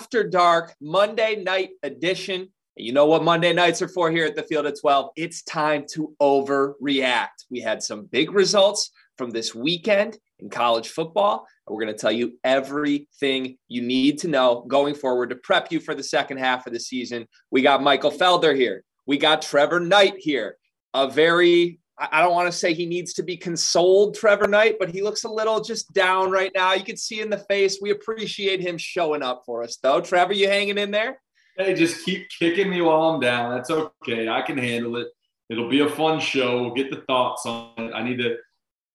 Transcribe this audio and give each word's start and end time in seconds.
After 0.00 0.26
Dark 0.26 0.74
Monday 0.80 1.42
night 1.42 1.72
edition. 1.82 2.48
You 2.74 2.94
know 2.94 3.04
what 3.04 3.22
Monday 3.22 3.52
nights 3.52 3.82
are 3.82 3.88
for 3.88 4.10
here 4.10 4.24
at 4.24 4.34
the 4.34 4.44
Field 4.44 4.64
of 4.64 4.80
12? 4.80 5.10
It's 5.14 5.42
time 5.42 5.84
to 5.92 6.14
overreact. 6.22 7.44
We 7.50 7.60
had 7.60 7.82
some 7.82 8.06
big 8.06 8.32
results 8.32 8.92
from 9.18 9.28
this 9.28 9.54
weekend 9.54 10.16
in 10.38 10.48
college 10.48 10.88
football. 10.88 11.46
We're 11.68 11.82
going 11.84 11.94
to 11.94 12.00
tell 12.00 12.12
you 12.12 12.38
everything 12.44 13.58
you 13.68 13.82
need 13.82 14.18
to 14.20 14.28
know 14.28 14.64
going 14.66 14.94
forward 14.94 15.28
to 15.30 15.36
prep 15.36 15.70
you 15.70 15.80
for 15.80 15.94
the 15.94 16.02
second 16.02 16.38
half 16.38 16.66
of 16.66 16.72
the 16.72 16.80
season. 16.80 17.26
We 17.50 17.60
got 17.60 17.82
Michael 17.82 18.10
Felder 18.10 18.56
here. 18.56 18.82
We 19.06 19.18
got 19.18 19.42
Trevor 19.42 19.80
Knight 19.80 20.14
here. 20.16 20.56
A 20.94 21.10
very 21.10 21.79
I 22.00 22.22
don't 22.22 22.32
want 22.32 22.50
to 22.50 22.56
say 22.56 22.72
he 22.72 22.86
needs 22.86 23.12
to 23.14 23.22
be 23.22 23.36
consoled, 23.36 24.14
Trevor 24.14 24.48
Knight, 24.48 24.76
but 24.78 24.88
he 24.88 25.02
looks 25.02 25.24
a 25.24 25.28
little 25.28 25.60
just 25.60 25.92
down 25.92 26.30
right 26.30 26.50
now. 26.54 26.72
You 26.72 26.82
can 26.82 26.96
see 26.96 27.20
in 27.20 27.28
the 27.28 27.38
face. 27.38 27.78
We 27.82 27.90
appreciate 27.90 28.60
him 28.60 28.78
showing 28.78 29.22
up 29.22 29.42
for 29.44 29.62
us, 29.62 29.76
though. 29.76 30.00
Trevor, 30.00 30.32
you 30.32 30.48
hanging 30.48 30.78
in 30.78 30.90
there? 30.90 31.20
Hey, 31.58 31.74
just 31.74 32.04
keep 32.06 32.26
kicking 32.30 32.70
me 32.70 32.80
while 32.80 33.02
I'm 33.02 33.20
down. 33.20 33.54
That's 33.54 33.70
okay. 33.70 34.28
I 34.28 34.40
can 34.40 34.56
handle 34.56 34.96
it. 34.96 35.08
It'll 35.50 35.68
be 35.68 35.80
a 35.80 35.90
fun 35.90 36.20
show. 36.20 36.62
We'll 36.62 36.74
get 36.74 36.90
the 36.90 37.02
thoughts 37.02 37.44
on 37.44 37.72
it. 37.76 37.92
I 37.92 38.02
need 38.02 38.18
to 38.18 38.36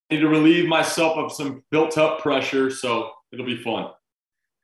I 0.10 0.16
need 0.16 0.22
to 0.22 0.28
relieve 0.28 0.68
myself 0.68 1.18
of 1.18 1.32
some 1.32 1.64
built-up 1.72 2.20
pressure, 2.20 2.72
so 2.72 3.12
it'll 3.32 3.46
be 3.46 3.58
fun. 3.58 3.90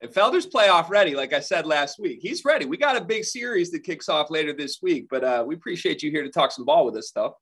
And 0.02 0.12
Felder's 0.12 0.48
playoff 0.48 0.90
ready, 0.90 1.16
like 1.16 1.34
I 1.34 1.40
said 1.40 1.68
last 1.68 2.00
week. 2.00 2.20
He's 2.22 2.44
ready. 2.44 2.66
We 2.66 2.78
got 2.78 2.96
a 2.96 3.02
big 3.02 3.24
series 3.24 3.70
that 3.72 3.84
kicks 3.84 4.10
off 4.10 4.32
later 4.32 4.54
this 4.54 4.80
week, 4.82 5.08
but 5.12 5.24
uh, 5.24 5.44
we 5.46 5.54
appreciate 5.54 6.02
you 6.02 6.10
here 6.10 6.24
to 6.24 6.30
talk 6.30 6.52
some 6.52 6.66
ball 6.66 6.86
with 6.86 6.96
us, 6.96 7.12
though. 7.14 7.36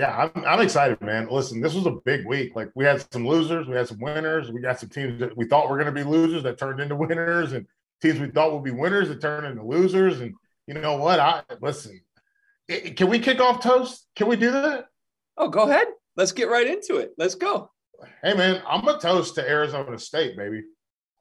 Yeah, 0.00 0.30
I'm, 0.34 0.44
I'm 0.46 0.60
excited, 0.62 0.98
man. 1.02 1.28
Listen, 1.30 1.60
this 1.60 1.74
was 1.74 1.84
a 1.84 1.98
big 2.06 2.24
week. 2.24 2.56
Like 2.56 2.70
we 2.74 2.86
had 2.86 3.04
some 3.12 3.28
losers, 3.28 3.68
we 3.68 3.76
had 3.76 3.86
some 3.86 4.00
winners, 4.00 4.50
we 4.50 4.62
got 4.62 4.80
some 4.80 4.88
teams 4.88 5.20
that 5.20 5.36
we 5.36 5.44
thought 5.44 5.68
were 5.68 5.76
going 5.76 5.94
to 5.94 6.04
be 6.04 6.08
losers 6.08 6.42
that 6.44 6.56
turned 6.56 6.80
into 6.80 6.96
winners, 6.96 7.52
and 7.52 7.66
teams 8.00 8.18
we 8.18 8.30
thought 8.30 8.50
would 8.54 8.64
be 8.64 8.70
winners 8.70 9.08
that 9.08 9.20
turned 9.20 9.46
into 9.46 9.62
losers. 9.62 10.22
And 10.22 10.34
you 10.66 10.72
know 10.72 10.96
what? 10.96 11.20
I 11.20 11.42
listen. 11.60 12.00
It, 12.66 12.96
can 12.96 13.10
we 13.10 13.18
kick 13.18 13.40
off 13.40 13.62
toast? 13.62 14.06
Can 14.16 14.26
we 14.26 14.36
do 14.36 14.50
that? 14.50 14.86
Oh, 15.36 15.48
go 15.48 15.68
ahead. 15.68 15.88
Let's 16.16 16.32
get 16.32 16.48
right 16.48 16.66
into 16.66 16.96
it. 16.96 17.12
Let's 17.18 17.34
go. 17.34 17.70
Hey, 18.22 18.32
man, 18.32 18.62
I'm 18.66 18.88
a 18.88 18.98
toast 18.98 19.34
to 19.34 19.46
Arizona 19.46 19.98
State, 19.98 20.34
baby. 20.34 20.62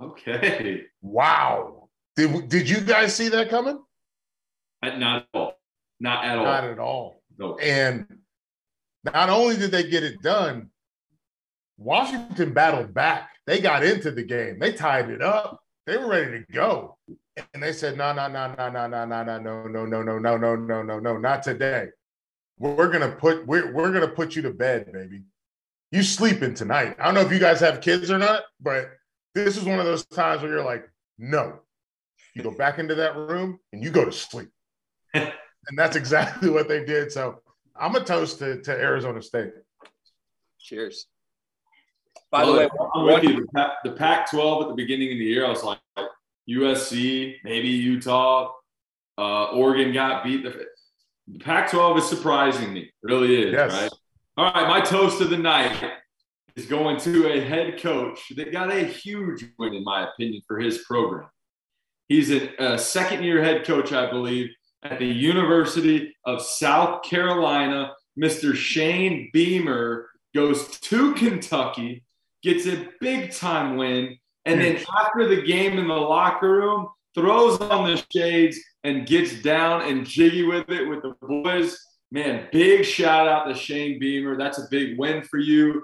Okay. 0.02 0.84
Wow. 1.02 1.90
Did 2.16 2.48
did 2.48 2.70
you 2.70 2.80
guys 2.80 3.14
see 3.14 3.28
that 3.28 3.50
coming? 3.50 3.78
Not 4.82 5.18
at 5.18 5.28
all. 5.34 5.54
Not 6.00 6.24
at 6.24 6.38
all. 6.38 6.46
Not 6.46 6.64
at 6.64 6.80
all. 6.80 7.24
No. 7.38 7.58
And 7.58 8.06
not 9.04 9.30
only 9.30 9.58
did 9.58 9.72
they 9.72 9.90
get 9.90 10.04
it 10.04 10.22
done, 10.22 10.70
Washington 11.78 12.54
battled 12.54 12.94
back. 12.94 13.30
They 13.48 13.62
got 13.62 13.84
into 13.84 14.12
the 14.12 14.24
game. 14.24 14.60
They 14.60 14.74
tied 14.74 15.10
it 15.10 15.22
up. 15.22 15.62
They 15.86 15.98
were 15.98 16.10
ready 16.10 16.44
to 16.44 16.52
go. 16.52 16.98
And 17.54 17.64
they 17.64 17.74
said, 17.74 17.98
no, 17.98 18.14
no, 18.14 18.28
no, 18.28 18.54
no, 18.58 18.70
no, 18.70 18.88
no, 18.88 19.06
no, 19.06 19.24
no, 19.24 19.40
no, 19.40 19.68
no, 19.68 19.86
no, 19.86 20.04
no, 20.04 20.18
no, 20.20 20.38
no, 20.38 20.56
no, 20.56 20.84
no, 20.84 21.00
no, 21.00 21.18
not 21.18 21.42
today. 21.42 21.88
We're 22.58 22.92
gonna 22.92 23.12
put 23.12 23.48
we're 23.48 23.72
we're 23.72 23.94
gonna 23.94 24.10
put 24.10 24.36
you 24.36 24.42
to 24.42 24.50
bed, 24.50 24.92
baby. 24.92 25.24
You 25.92 26.04
sleeping 26.04 26.54
tonight. 26.54 26.98
I 27.00 27.06
don't 27.06 27.14
know 27.14 27.22
if 27.22 27.32
you 27.32 27.40
guys 27.40 27.62
have 27.62 27.80
kids 27.80 28.12
or 28.12 28.18
not, 28.18 28.44
but 28.60 28.92
this 29.34 29.56
is 29.56 29.64
one 29.64 29.80
of 29.80 29.86
those 29.86 30.06
times 30.06 30.42
where 30.42 30.52
you're 30.52 30.66
like, 30.66 30.90
no. 31.18 31.60
You 32.36 32.44
go 32.44 32.52
back 32.52 32.78
into 32.78 32.96
that 32.96 33.16
room 33.16 33.60
and 33.72 33.82
you 33.82 33.90
go 33.90 34.06
to 34.06 34.12
sleep. 34.12 34.50
and 35.14 35.32
that's 35.78 35.96
exactly 35.96 36.50
what 36.50 36.68
they 36.68 36.84
did. 36.84 37.12
So 37.12 37.42
I'm 37.80 37.96
a 37.96 38.04
toast 38.04 38.40
to, 38.40 38.62
to 38.62 38.72
Arizona 38.72 39.22
State. 39.22 39.52
Cheers. 40.60 41.08
By 42.32 42.44
well, 42.44 42.54
the 42.54 42.60
way, 42.60 42.70
I'm 42.96 43.06
with 43.06 43.24
you. 43.24 43.48
The 43.84 43.92
Pac 43.94 44.30
12 44.30 44.64
at 44.64 44.68
the 44.70 44.76
beginning 44.76 45.12
of 45.12 45.18
the 45.18 45.26
year, 45.26 45.46
I 45.46 45.50
was 45.50 45.64
like, 45.64 45.80
USC, 46.50 47.36
maybe 47.44 47.70
Utah, 47.70 48.52
uh, 49.18 49.46
Oregon 49.46 49.94
got 49.94 50.24
beat. 50.24 50.44
The, 50.44 50.66
the 51.28 51.40
Pac 51.40 51.72
12 51.72 52.00
is 52.00 52.10
surprising 52.10 52.74
me, 52.74 52.82
it 52.82 52.92
really 53.02 53.44
is. 53.44 53.54
Yes. 53.54 53.72
Right. 53.74 53.92
All 54.38 54.54
right. 54.54 54.68
My 54.68 54.82
toast 54.82 55.22
of 55.22 55.30
the 55.30 55.38
night 55.38 55.92
is 56.56 56.66
going 56.66 56.98
to 57.02 57.32
a 57.32 57.40
head 57.40 57.82
coach 57.82 58.20
that 58.36 58.52
got 58.52 58.72
a 58.72 58.84
huge 58.84 59.46
win, 59.58 59.74
in 59.74 59.84
my 59.84 60.08
opinion, 60.10 60.42
for 60.48 60.60
his 60.60 60.80
program. 60.80 61.30
He's 62.08 62.32
a, 62.32 62.50
a 62.58 62.78
second 62.78 63.24
year 63.24 63.44
head 63.44 63.66
coach, 63.66 63.94
I 63.94 64.10
believe 64.10 64.50
at 64.84 65.00
the 65.00 65.06
University 65.06 66.16
of 66.26 66.42
South 66.42 67.04
Carolina. 67.04 67.94
Mr. 68.20 68.56
Shane 68.56 69.30
Beamer 69.34 70.10
goes 70.34 70.80
to 70.80 71.14
Kentucky, 71.14 72.04
gets 72.44 72.66
a 72.66 72.88
big 73.00 73.34
time 73.34 73.78
win, 73.78 74.18
and 74.46 74.60
then 74.60 74.84
after 74.98 75.28
the 75.28 75.42
game 75.42 75.78
in 75.78 75.88
the 75.88 75.94
locker 75.94 76.52
room, 76.52 76.88
throws 77.14 77.60
on 77.60 77.88
the 77.88 78.04
shades 78.12 78.58
and 78.84 79.08
gets 79.08 79.42
down 79.42 79.82
and 79.84 80.06
jiggy 80.06 80.44
with 80.44 80.70
it 80.70 80.88
with 80.88 81.02
the 81.02 81.14
boys. 81.22 81.78
Man, 82.12 82.48
big 82.52 82.86
shout 82.86 83.28
out 83.28 83.48
to 83.48 83.54
Shane 83.54 84.00
Beamer. 84.00 84.38
That's 84.38 84.58
a 84.58 84.68
big 84.72 84.98
win 84.98 85.22
for 85.24 85.38
you. 85.38 85.84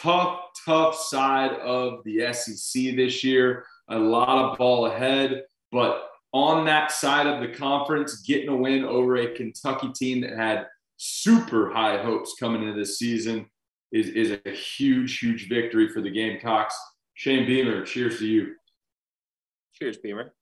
Tough, 0.00 0.40
tough 0.64 0.96
side 0.96 1.52
of 1.52 2.02
the 2.04 2.32
SEC 2.32 2.96
this 2.96 3.22
year. 3.22 3.64
A 3.88 3.98
lot 3.98 4.50
of 4.50 4.58
ball 4.58 4.86
ahead, 4.86 5.42
but 5.70 6.09
on 6.32 6.64
that 6.66 6.92
side 6.92 7.26
of 7.26 7.40
the 7.40 7.48
conference, 7.48 8.22
getting 8.22 8.48
a 8.48 8.56
win 8.56 8.84
over 8.84 9.16
a 9.16 9.34
Kentucky 9.34 9.90
team 9.92 10.20
that 10.20 10.36
had 10.36 10.66
super 10.96 11.70
high 11.70 12.02
hopes 12.02 12.34
coming 12.38 12.62
into 12.62 12.78
this 12.78 12.98
season 12.98 13.46
is, 13.92 14.08
is 14.10 14.38
a 14.44 14.50
huge, 14.50 15.18
huge 15.18 15.48
victory 15.48 15.88
for 15.88 16.00
the 16.00 16.10
Gamecocks. 16.10 16.78
Shane 17.14 17.46
Beamer, 17.46 17.84
cheers 17.84 18.18
to 18.18 18.26
you. 18.26 18.54
Cheers, 19.74 19.98
Beamer. 19.98 20.32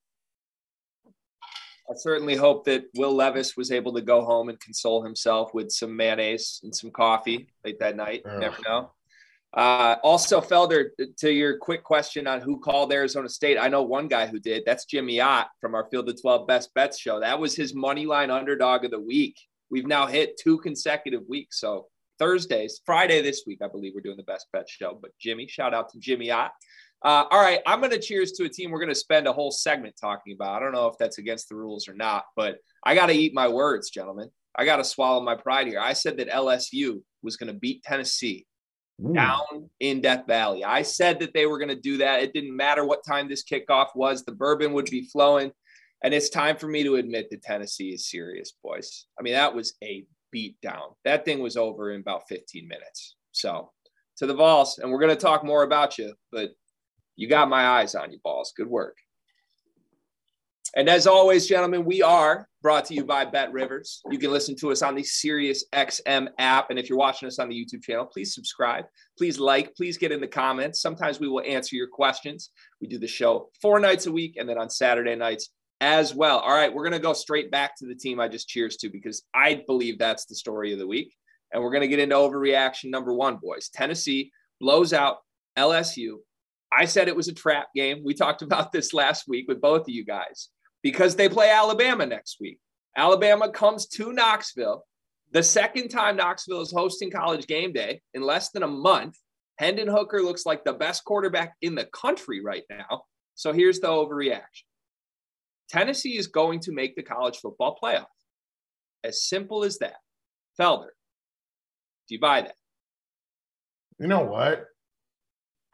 I 1.91 1.95
certainly 1.95 2.37
hope 2.37 2.65
that 2.67 2.85
Will 2.97 3.15
Levis 3.15 3.57
was 3.57 3.73
able 3.73 3.95
to 3.95 4.03
go 4.03 4.23
home 4.23 4.51
and 4.51 4.61
console 4.61 5.03
himself 5.03 5.55
with 5.55 5.71
some 5.71 5.97
mayonnaise 5.97 6.61
and 6.63 6.75
some 6.75 6.91
coffee 6.91 7.49
late 7.65 7.79
that 7.79 7.97
night. 7.97 8.23
Never 8.27 8.59
know. 8.67 8.91
Uh, 9.55 9.97
also, 10.03 10.41
Felder, 10.41 10.91
to 11.19 11.33
your 11.33 11.57
quick 11.57 11.83
question 11.83 12.27
on 12.27 12.41
who 12.41 12.61
called 12.61 12.93
Arizona 12.93 13.29
State, 13.29 13.59
I 13.59 13.69
know 13.69 13.83
one 13.83 14.09
guy 14.09 14.27
who 14.27 14.39
did. 14.39 14.65
That's 14.67 14.85
Jimmy 14.85 15.21
Ott 15.21 15.49
from 15.61 15.75
our 15.75 15.89
Field 15.91 16.09
of 16.09 16.21
12 16.21 16.47
Best 16.47 16.75
Bets 16.75 16.99
show. 16.99 17.21
That 17.21 17.41
was 17.41 17.57
his 17.57 17.75
money 17.75 18.05
line 18.05 18.31
underdog 18.31 18.85
of 18.85 18.91
the 18.91 19.01
week. 19.01 19.37
We've 19.71 19.87
now 19.87 20.07
hit 20.07 20.39
two 20.39 20.59
consecutive 20.59 21.23
weeks. 21.29 21.61
So 21.61 21.87
Thursdays, 22.19 22.81
Friday 22.85 23.23
this 23.23 23.45
week, 23.47 23.61
I 23.63 23.69
believe 23.69 23.93
we're 23.95 24.03
doing 24.03 24.17
the 24.19 24.23
Best 24.23 24.47
Bet 24.53 24.69
show. 24.69 24.99
But 25.01 25.13
Jimmy, 25.19 25.49
shout 25.49 25.73
out 25.73 25.91
to 25.91 25.99
Jimmy 25.99 26.31
Ott. 26.31 26.51
Uh, 27.03 27.25
all 27.31 27.41
right, 27.41 27.61
I'm 27.65 27.79
going 27.79 27.93
to 27.93 28.01
cheers 28.01 28.33
to 28.33 28.45
a 28.45 28.49
team 28.49 28.71
we're 28.71 28.81
going 28.81 28.89
to 28.89 28.95
spend 28.95 29.29
a 29.29 29.33
whole 29.33 29.53
segment 29.53 29.95
talking 30.01 30.35
about. 30.35 30.57
I 30.57 30.61
don't 30.61 30.73
know 30.73 30.89
if 30.89 30.99
that's 30.99 31.19
against 31.19 31.49
the 31.49 31.55
rules 31.55 31.89
or 31.89 31.95
not, 31.95 32.25
but 32.35 32.59
I 32.85 32.97
got 32.97 33.07
to 33.07 33.13
eat 33.13 33.33
my 33.33 33.49
words, 33.49 33.89
gentlemen. 33.91 34.31
I 34.57 34.65
got 34.65 34.77
to 34.77 34.85
swallow 34.85 35.23
my 35.23 35.37
pride 35.37 35.69
here. 35.69 35.79
I 35.79 35.93
said 35.93 36.17
that 36.17 36.29
LSU 36.29 37.03
was 37.23 37.37
going 37.37 37.53
to 37.53 37.59
beat 37.59 37.85
Tennessee 37.85 38.47
Ooh. 39.05 39.13
down 39.13 39.71
in 39.81 40.01
Death 40.01 40.27
Valley. 40.27 40.65
I 40.65 40.83
said 40.83 41.21
that 41.21 41.33
they 41.33 41.47
were 41.47 41.59
going 41.59 41.69
to 41.69 41.81
do 41.81 41.99
that. 41.99 42.23
It 42.23 42.33
didn't 42.33 42.57
matter 42.57 42.85
what 42.85 43.05
time 43.07 43.29
this 43.29 43.45
kickoff 43.45 43.89
was, 43.95 44.25
the 44.25 44.33
bourbon 44.33 44.73
would 44.73 44.87
be 44.87 45.09
flowing. 45.13 45.53
And 46.03 46.15
it's 46.15 46.29
time 46.29 46.57
for 46.57 46.69
me 46.69 46.85
to 46.85 46.97
admit 46.97 47.29
that 47.31 47.43
Tennessee 47.43 47.91
is 47.91 48.09
serious, 48.09 48.53
boys. 48.63 49.07
I 49.19 49.23
mean, 49.23 49.35
that 49.35 49.55
was 49.55 49.75
a 49.83 50.05
beat 50.31 50.61
down. 50.61 50.91
That 51.05 51.25
thing 51.25 51.41
was 51.41 51.57
over 51.57 51.93
in 51.93 52.01
about 52.01 52.29
15 52.29 52.69
minutes. 52.69 53.17
So 53.33 53.71
to 54.19 54.27
the 54.27 54.35
Vols, 54.35 54.79
and 54.79 54.91
we're 54.91 55.01
going 55.01 55.15
to 55.15 55.21
talk 55.21 55.45
more 55.45 55.65
about 55.65 55.99
you, 55.99 56.15
but 56.31 56.51
you 57.17 57.29
got 57.29 57.49
my 57.49 57.67
eyes 57.67 57.95
on 57.95 58.13
you, 58.13 58.19
Vols. 58.23 58.53
Good 58.57 58.69
work. 58.69 58.97
And 60.77 60.89
as 60.89 61.07
always, 61.07 61.47
gentlemen, 61.47 61.85
we 61.85 62.03
are 62.03 62.47
brought 62.63 62.85
to 62.87 62.95
you 62.95 63.05
by 63.05 63.25
BetRivers. 63.25 64.01
You 64.11 64.19
can 64.19 64.31
listen 64.31 64.55
to 64.57 64.71
us 64.71 64.83
on 64.83 64.95
the 64.95 65.03
Sirius 65.03 65.65
XM 65.75 66.29
app. 66.39 66.71
And 66.71 66.79
if 66.79 66.89
you're 66.89 66.99
watching 66.99 67.27
us 67.27 67.39
on 67.39 67.49
the 67.49 67.55
YouTube 67.55 67.83
channel, 67.83 68.05
please 68.05 68.35
subscribe. 68.35 68.85
Please 69.17 69.39
like. 69.39 69.75
Please 69.75 69.97
get 69.97 70.13
in 70.13 70.21
the 70.21 70.27
comments. 70.27 70.83
Sometimes 70.83 71.21
we 71.21 71.29
will 71.29 71.43
answer 71.47 71.75
your 71.75 71.89
questions. 71.89 72.51
We 72.81 72.89
do 72.89 72.99
the 72.99 73.07
show 73.07 73.49
four 73.63 73.81
nights 73.81 74.07
a 74.07 74.13
week 74.13 74.37
and 74.39 74.49
then 74.49 74.59
on 74.59 74.69
Saturday 74.69 75.17
nights 75.17 75.51
as 75.81 76.15
well. 76.15 76.39
All 76.41 76.55
right, 76.55 76.73
we're 76.73 76.83
going 76.83 76.93
to 76.93 76.99
go 76.99 77.13
straight 77.13 77.51
back 77.51 77.77
to 77.79 77.87
the 77.87 77.95
team 77.95 78.21
I 78.21 78.29
just 78.29 78.49
cheers 78.49 78.77
to 78.79 78.91
because 78.91 79.23
I 79.35 79.63
believe 79.67 79.99
that's 79.99 80.27
the 80.27 80.35
story 80.35 80.73
of 80.73 80.79
the 80.79 80.87
week. 80.87 81.15
And 81.53 81.63
we're 81.63 81.71
going 81.71 81.83
to 81.83 81.89
get 81.89 82.01
into 82.01 82.17
overreaction 82.17 82.91
number 82.91 83.15
one, 83.15 83.39
boys. 83.41 83.71
Tennessee 83.71 84.33
blows 84.61 84.93
out 84.93 85.19
LSU. 85.57 86.17
I 86.71 86.85
said 86.85 87.09
it 87.09 87.17
was 87.17 87.29
a 87.29 87.35
trap 87.35 87.69
game. 87.75 88.03
We 88.05 88.13
talked 88.13 88.43
about 88.43 88.71
this 88.71 88.93
last 88.93 89.27
week 89.29 89.47
with 89.49 89.63
both 89.63 89.83
of 89.83 89.89
you 89.89 90.05
guys 90.05 90.51
because 90.83 91.17
they 91.17 91.29
play 91.29 91.51
Alabama 91.51 92.07
next 92.07 92.39
week. 92.41 92.59
Alabama 92.97 93.51
comes 93.51 93.87
to 93.87 94.13
Knoxville. 94.13 94.85
The 95.33 95.43
second 95.43 95.89
time 95.89 96.17
Knoxville 96.17 96.63
is 96.63 96.73
hosting 96.73 97.11
college 97.11 97.47
game 97.47 97.73
day 97.73 98.01
in 98.15 98.23
less 98.23 98.51
than 98.51 98.63
a 98.63 98.69
month. 98.69 99.17
Hendon 99.59 99.89
Hooker 99.89 100.23
looks 100.23 100.47
like 100.47 100.65
the 100.65 100.73
best 100.73 101.05
quarterback 101.05 101.55
in 101.63 101.75
the 101.75 101.87
country 101.87 102.43
right 102.43 102.65
now. 102.71 103.03
So 103.35 103.53
here's 103.53 103.81
the 103.81 103.89
overreaction 103.89 104.65
Tennessee 105.69 106.17
is 106.17 106.29
going 106.29 106.61
to 106.61 106.73
make 106.73 106.97
the 106.97 107.03
college 107.03 107.39
football 107.39 107.79
playoff. 107.81 108.07
As 109.05 109.23
simple 109.23 109.65
as 109.65 109.79
that. 109.79 109.97
Felder, 110.59 110.89
do 112.09 112.15
you 112.15 112.21
buy 112.21 112.41
that? 112.41 112.57
You 113.99 114.09
know 114.09 114.25
what? 114.25 114.65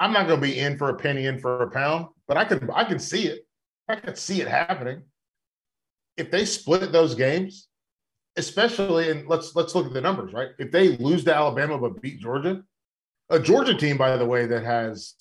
I'm 0.01 0.13
not 0.13 0.27
going 0.27 0.41
to 0.41 0.47
be 0.47 0.59
in 0.59 0.77
for 0.77 0.91
a 0.91 0.97
penny, 0.97 1.27
in 1.27 1.39
for 1.39 1.63
a 1.63 1.71
pound, 1.71 2.07
but 2.27 2.37
I 2.37 2.45
can 2.45 2.69
I 2.75 2.85
can 2.85 2.99
see 2.99 3.27
it. 3.27 3.47
I 3.89 3.97
could 3.97 4.19
see 4.19 4.41
it 4.41 4.49
happening. 4.49 5.03
If 6.17 6.31
they 6.31 6.45
split 6.45 6.93
those 6.93 7.15
games, 7.15 7.69
especially 8.37 9.11
and 9.11 9.29
let's 9.29 9.55
let's 9.55 9.75
look 9.75 9.87
at 9.87 9.93
the 9.93 10.01
numbers, 10.01 10.33
right? 10.33 10.51
If 10.59 10.71
they 10.73 10.97
lose 10.97 11.25
to 11.25 11.35
Alabama 11.35 11.79
but 11.79 12.01
beat 12.01 12.21
Georgia, 12.21 12.63
a 13.31 13.39
Georgia 13.39 13.75
team, 13.75 13.97
by 13.97 14.17
the 14.17 14.27
way, 14.27 14.47
that 14.47 14.65
has 14.65 15.15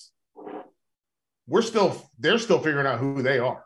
we're 1.48 1.62
still 1.62 2.10
they're 2.19 2.39
still 2.39 2.60
figuring 2.60 2.88
out 2.88 3.00
who 3.00 3.21
they 3.21 3.39
are. 3.39 3.65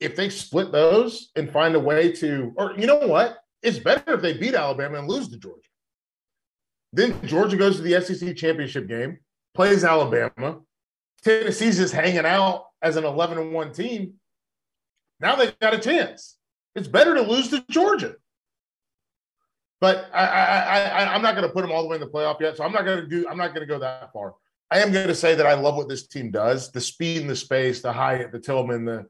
If 0.00 0.16
they 0.16 0.30
split 0.30 0.70
those 0.70 1.30
and 1.34 1.50
find 1.50 1.74
a 1.74 1.80
way 1.80 2.12
to, 2.12 2.52
or 2.56 2.74
you 2.78 2.86
know 2.86 3.06
what, 3.08 3.38
it's 3.62 3.78
better 3.78 4.14
if 4.14 4.22
they 4.22 4.34
beat 4.34 4.54
Alabama 4.54 4.98
and 4.98 5.08
lose 5.08 5.28
to 5.28 5.36
Georgia. 5.36 5.68
Then 6.92 7.20
Georgia 7.26 7.56
goes 7.56 7.76
to 7.76 7.82
the 7.82 8.00
SEC 8.00 8.36
championship 8.36 8.86
game, 8.86 9.18
plays 9.54 9.84
Alabama. 9.84 10.60
Tennessee's 11.22 11.78
just 11.78 11.94
hanging 11.94 12.26
out 12.26 12.66
as 12.82 12.96
an 12.96 13.04
11 13.04 13.38
and 13.38 13.52
1 13.52 13.72
team. 13.72 14.14
Now 15.20 15.36
they've 15.36 15.58
got 15.58 15.74
a 15.74 15.78
chance. 15.78 16.36
It's 16.74 16.88
better 16.88 17.14
to 17.14 17.22
lose 17.22 17.48
to 17.50 17.64
Georgia. 17.70 18.16
But 19.80 20.08
I, 20.12 20.26
I, 20.26 20.80
I, 20.82 21.14
I'm 21.14 21.22
not 21.22 21.34
going 21.34 21.46
to 21.46 21.52
put 21.52 21.62
them 21.62 21.70
all 21.70 21.82
the 21.82 21.88
way 21.88 21.96
in 21.96 22.00
the 22.00 22.08
playoff 22.08 22.40
yet. 22.40 22.56
So 22.56 22.64
I'm 22.64 22.72
not 22.72 22.84
going 22.84 23.00
to 23.00 23.06
do. 23.06 23.26
I'm 23.28 23.36
not 23.36 23.54
going 23.54 23.66
to 23.66 23.72
go 23.72 23.78
that 23.78 24.12
far. 24.12 24.34
I 24.70 24.80
am 24.80 24.92
going 24.92 25.06
to 25.06 25.14
say 25.14 25.34
that 25.34 25.46
I 25.46 25.54
love 25.54 25.76
what 25.76 25.88
this 25.88 26.06
team 26.08 26.30
does: 26.30 26.72
the 26.72 26.80
speed 26.80 27.20
and 27.20 27.30
the 27.30 27.36
space, 27.36 27.80
the 27.80 27.92
Hyatt, 27.92 28.32
the 28.32 28.40
Tillman, 28.40 28.84
the 28.84 29.06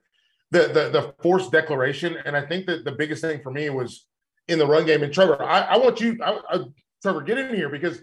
the 0.51 0.69
the, 0.69 1.15
the 1.31 1.49
declaration. 1.51 2.17
And 2.25 2.37
I 2.37 2.45
think 2.45 2.67
that 2.67 2.85
the 2.85 2.93
biggest 2.93 3.23
thing 3.23 3.41
for 3.43 3.51
me 3.51 3.71
was 3.71 4.07
in 4.47 4.59
the 4.59 4.67
run 4.67 4.87
game. 4.87 5.03
And 5.03 5.13
Trevor, 5.13 5.43
I, 5.43 5.61
I 5.61 5.77
want 5.79 6.01
you, 6.01 6.19
I, 6.23 6.41
I, 6.51 6.59
Trevor, 7.03 7.23
get 7.23 7.39
in 7.39 7.55
here 7.55 7.69
because 7.69 8.03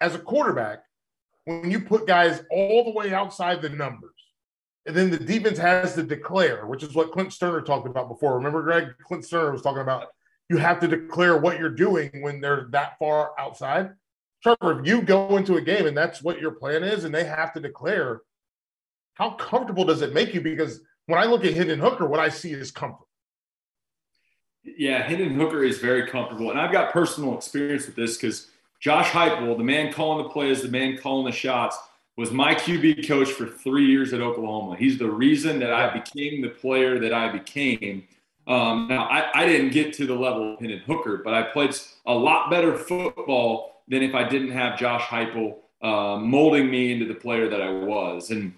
as 0.00 0.14
a 0.14 0.18
quarterback, 0.18 0.84
when 1.44 1.70
you 1.70 1.80
put 1.80 2.06
guys 2.06 2.42
all 2.50 2.84
the 2.84 2.90
way 2.90 3.12
outside 3.12 3.62
the 3.62 3.68
numbers, 3.68 4.10
and 4.86 4.96
then 4.96 5.10
the 5.10 5.18
defense 5.18 5.58
has 5.58 5.94
to 5.94 6.02
declare, 6.02 6.66
which 6.66 6.82
is 6.82 6.94
what 6.94 7.12
Clint 7.12 7.30
Stoerner 7.30 7.64
talked 7.64 7.86
about 7.86 8.08
before. 8.08 8.36
Remember, 8.36 8.62
Greg? 8.62 8.94
Clint 9.06 9.24
Stoerner 9.24 9.52
was 9.52 9.62
talking 9.62 9.82
about 9.82 10.08
you 10.48 10.56
have 10.56 10.80
to 10.80 10.88
declare 10.88 11.36
what 11.36 11.58
you're 11.58 11.70
doing 11.70 12.10
when 12.22 12.40
they're 12.40 12.66
that 12.70 12.98
far 12.98 13.32
outside. 13.38 13.90
Trevor, 14.42 14.80
if 14.80 14.86
you 14.86 15.02
go 15.02 15.36
into 15.36 15.56
a 15.56 15.60
game 15.60 15.86
and 15.86 15.96
that's 15.96 16.22
what 16.22 16.40
your 16.40 16.52
plan 16.52 16.82
is, 16.82 17.04
and 17.04 17.14
they 17.14 17.24
have 17.24 17.52
to 17.52 17.60
declare, 17.60 18.22
how 19.14 19.30
comfortable 19.30 19.84
does 19.84 20.02
it 20.02 20.14
make 20.14 20.34
you? 20.34 20.40
Because 20.40 20.80
when 21.06 21.20
I 21.20 21.24
look 21.24 21.44
at 21.44 21.54
Hendon 21.54 21.78
Hooker, 21.78 22.06
what 22.06 22.20
I 22.20 22.30
see 22.30 22.52
is 22.52 22.70
comfort. 22.70 23.06
Yeah, 24.64 25.02
Hendon 25.02 25.34
Hooker 25.34 25.62
is 25.62 25.78
very 25.78 26.06
comfortable. 26.06 26.50
And 26.50 26.58
I've 26.58 26.72
got 26.72 26.92
personal 26.92 27.36
experience 27.36 27.86
with 27.86 27.96
this 27.96 28.16
because 28.16 28.49
Josh 28.80 29.10
Heupel, 29.10 29.56
the 29.58 29.64
man 29.64 29.92
calling 29.92 30.24
the 30.24 30.30
plays, 30.30 30.62
the 30.62 30.68
man 30.68 30.96
calling 30.96 31.26
the 31.26 31.32
shots, 31.32 31.78
was 32.16 32.32
my 32.32 32.54
QB 32.54 33.06
coach 33.06 33.30
for 33.30 33.46
three 33.46 33.86
years 33.86 34.12
at 34.12 34.20
Oklahoma. 34.20 34.76
He's 34.76 34.98
the 34.98 35.10
reason 35.10 35.58
that 35.60 35.72
I 35.72 35.92
became 35.92 36.40
the 36.40 36.48
player 36.48 36.98
that 36.98 37.12
I 37.12 37.30
became. 37.30 38.04
Um, 38.46 38.88
now, 38.88 39.04
I, 39.04 39.42
I, 39.42 39.46
didn't 39.46 39.70
get 39.70 39.92
to 39.94 40.06
the 40.06 40.14
level 40.14 40.54
of 40.54 40.58
Hendon 40.58 40.80
Hooker, 40.80 41.18
but 41.18 41.34
I 41.34 41.42
played 41.42 41.74
a 42.06 42.12
lot 42.12 42.50
better 42.50 42.76
football 42.76 43.82
than 43.86 44.02
if 44.02 44.14
I 44.14 44.24
didn't 44.24 44.50
have 44.50 44.78
Josh 44.78 45.02
Heupel 45.02 45.56
uh, 45.82 46.18
molding 46.18 46.70
me 46.70 46.92
into 46.92 47.06
the 47.06 47.14
player 47.14 47.48
that 47.48 47.60
I 47.60 47.70
was. 47.70 48.30
And 48.30 48.54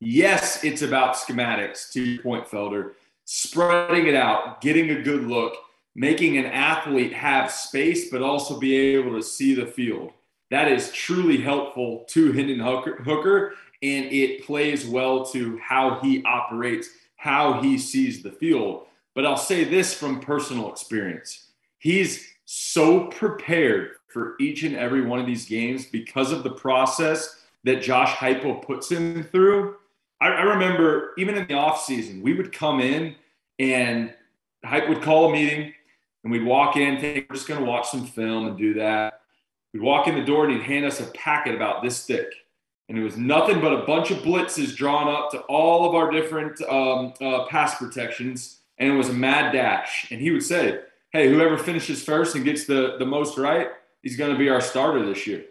yes, 0.00 0.62
it's 0.64 0.82
about 0.82 1.16
schematics, 1.16 1.90
to 1.92 2.02
your 2.02 2.22
point, 2.22 2.46
Felder, 2.46 2.92
spreading 3.24 4.06
it 4.06 4.14
out, 4.14 4.60
getting 4.60 4.90
a 4.90 5.02
good 5.02 5.24
look, 5.24 5.56
making 5.94 6.38
an 6.38 6.46
athlete 6.46 7.12
have 7.12 7.50
space, 7.52 8.10
but 8.10 8.22
also 8.22 8.58
be 8.58 8.74
able 8.76 9.12
to 9.12 9.22
see 9.22 9.54
the 9.54 9.66
field. 9.66 10.12
That 10.50 10.68
is 10.68 10.92
truly 10.92 11.38
helpful 11.38 12.04
to 12.08 12.32
Hendon 12.32 12.60
Hooker, 12.60 13.54
and 13.82 14.06
it 14.06 14.44
plays 14.44 14.86
well 14.86 15.24
to 15.26 15.58
how 15.58 15.98
he 16.00 16.22
operates, 16.24 16.88
how 17.16 17.60
he 17.60 17.78
sees 17.78 18.22
the 18.22 18.32
field. 18.32 18.86
But 19.14 19.26
I'll 19.26 19.36
say 19.36 19.64
this 19.64 19.94
from 19.94 20.20
personal 20.20 20.70
experience 20.70 21.48
he's 21.78 22.28
so 22.44 23.06
prepared 23.06 23.96
for 24.06 24.36
each 24.38 24.62
and 24.62 24.76
every 24.76 25.00
one 25.04 25.18
of 25.18 25.26
these 25.26 25.46
games 25.46 25.84
because 25.86 26.30
of 26.30 26.44
the 26.44 26.50
process 26.50 27.42
that 27.64 27.82
Josh 27.82 28.14
Heupel 28.14 28.62
puts 28.62 28.90
him 28.90 29.24
through. 29.24 29.76
I, 30.20 30.28
I 30.28 30.42
remember 30.42 31.12
even 31.18 31.34
in 31.34 31.46
the 31.48 31.54
offseason, 31.54 32.22
we 32.22 32.34
would 32.34 32.52
come 32.52 32.80
in 32.80 33.16
and 33.58 34.14
Hype 34.64 34.88
would 34.88 35.02
call 35.02 35.28
a 35.28 35.32
meeting 35.32 35.72
and 36.24 36.32
we'd 36.32 36.44
walk 36.44 36.76
in, 36.76 37.00
think 37.00 37.26
we're 37.28 37.36
just 37.36 37.48
going 37.48 37.60
to 37.60 37.66
watch 37.66 37.88
some 37.88 38.06
film 38.06 38.46
and 38.46 38.56
do 38.56 38.74
that. 38.74 39.20
We'd 39.72 39.82
walk 39.82 40.06
in 40.06 40.14
the 40.14 40.24
door 40.24 40.44
and 40.44 40.54
he'd 40.54 40.62
hand 40.62 40.84
us 40.84 41.00
a 41.00 41.06
packet 41.06 41.54
about 41.54 41.82
this 41.82 42.04
thick. 42.06 42.32
And 42.88 42.98
it 42.98 43.02
was 43.02 43.16
nothing 43.16 43.60
but 43.60 43.72
a 43.72 43.84
bunch 43.86 44.10
of 44.10 44.18
blitzes 44.18 44.76
drawn 44.76 45.08
up 45.08 45.30
to 45.30 45.40
all 45.42 45.88
of 45.88 45.94
our 45.94 46.10
different 46.10 46.60
um, 46.62 47.14
uh, 47.20 47.46
pass 47.46 47.76
protections. 47.76 48.58
And 48.78 48.92
it 48.92 48.96
was 48.96 49.08
a 49.08 49.14
mad 49.14 49.52
dash. 49.52 50.08
And 50.10 50.20
he 50.20 50.30
would 50.30 50.42
say, 50.42 50.80
Hey, 51.10 51.28
whoever 51.28 51.58
finishes 51.58 52.02
first 52.02 52.36
and 52.36 52.44
gets 52.44 52.66
the, 52.66 52.96
the 52.98 53.06
most 53.06 53.36
right, 53.36 53.68
he's 54.02 54.16
going 54.16 54.32
to 54.32 54.38
be 54.38 54.48
our 54.48 54.60
starter 54.60 55.04
this 55.04 55.26
year. 55.26 55.44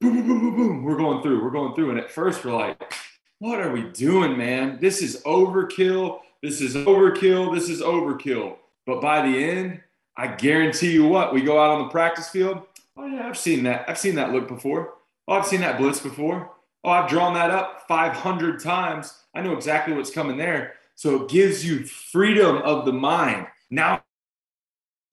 Boom, 0.00 0.14
boom, 0.14 0.28
boom, 0.28 0.40
boom, 0.40 0.56
boom. 0.56 0.84
We're 0.84 0.96
going 0.96 1.22
through. 1.22 1.42
We're 1.42 1.50
going 1.50 1.74
through. 1.74 1.90
And 1.90 1.98
at 1.98 2.10
first, 2.10 2.44
we're 2.44 2.54
like, 2.54 2.92
What 3.38 3.60
are 3.60 3.72
we 3.72 3.82
doing, 3.82 4.36
man? 4.36 4.78
This 4.80 5.02
is 5.02 5.22
overkill. 5.24 6.20
This 6.42 6.60
is 6.60 6.76
overkill. 6.76 7.54
This 7.54 7.68
is 7.68 7.80
overkill. 7.80 8.56
But 8.86 9.00
by 9.00 9.28
the 9.28 9.36
end, 9.36 9.80
I 10.18 10.26
guarantee 10.26 10.92
you 10.92 11.06
what, 11.06 11.32
we 11.32 11.40
go 11.40 11.58
out 11.62 11.70
on 11.70 11.84
the 11.84 11.88
practice 11.88 12.28
field 12.28 12.62
Oh 12.98 13.06
yeah, 13.06 13.28
I've 13.28 13.38
seen 13.38 13.62
that. 13.62 13.84
I've 13.88 13.98
seen 13.98 14.16
that 14.16 14.32
look 14.32 14.48
before. 14.48 14.94
Oh, 15.28 15.34
I've 15.34 15.46
seen 15.46 15.60
that 15.60 15.78
blitz 15.78 16.00
before. 16.00 16.50
Oh, 16.82 16.90
I've 16.90 17.08
drawn 17.08 17.32
that 17.34 17.50
up 17.50 17.84
500 17.86 18.60
times. 18.60 19.14
I 19.34 19.40
know 19.40 19.54
exactly 19.54 19.94
what's 19.94 20.10
coming 20.10 20.36
there. 20.36 20.74
So 20.96 21.22
it 21.22 21.30
gives 21.30 21.64
you 21.64 21.84
freedom 21.84 22.56
of 22.58 22.84
the 22.84 22.92
mind. 22.92 23.46
Now 23.70 24.02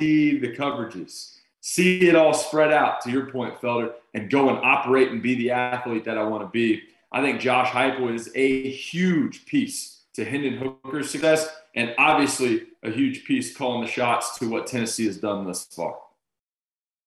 see 0.02 0.40
the 0.40 0.56
coverages, 0.56 1.38
see 1.62 2.08
it 2.08 2.16
all 2.16 2.34
spread 2.34 2.74
out 2.74 3.02
to 3.02 3.12
your 3.12 3.28
point, 3.28 3.62
Felder, 3.62 3.94
and 4.16 4.32
go 4.32 4.50
and 4.50 4.58
operate 4.66 5.12
and 5.12 5.22
be 5.22 5.36
the 5.36 5.52
athlete 5.52 6.06
that 6.06 6.18
I 6.18 6.24
want 6.24 6.44
to 6.44 6.50
be. 6.50 6.82
I 7.12 7.22
think 7.22 7.40
Josh 7.40 7.70
Heupel 7.70 8.14
is 8.14 8.32
a 8.34 8.72
huge 8.72 9.46
piece 9.46 10.02
to 10.16 10.26
Hendon 10.26 10.58
Hooker's 10.58 11.12
success, 11.12 11.56
and 11.76 11.94
obviously 11.98 12.64
a 12.84 12.90
huge 12.90 13.26
piece 13.26 13.56
calling 13.56 13.82
the 13.82 13.92
shots 13.92 14.40
to 14.40 14.50
what 14.50 14.68
Tennessee 14.68 15.06
has 15.06 15.18
done 15.18 15.46
thus 15.46 15.66
far. 15.66 15.98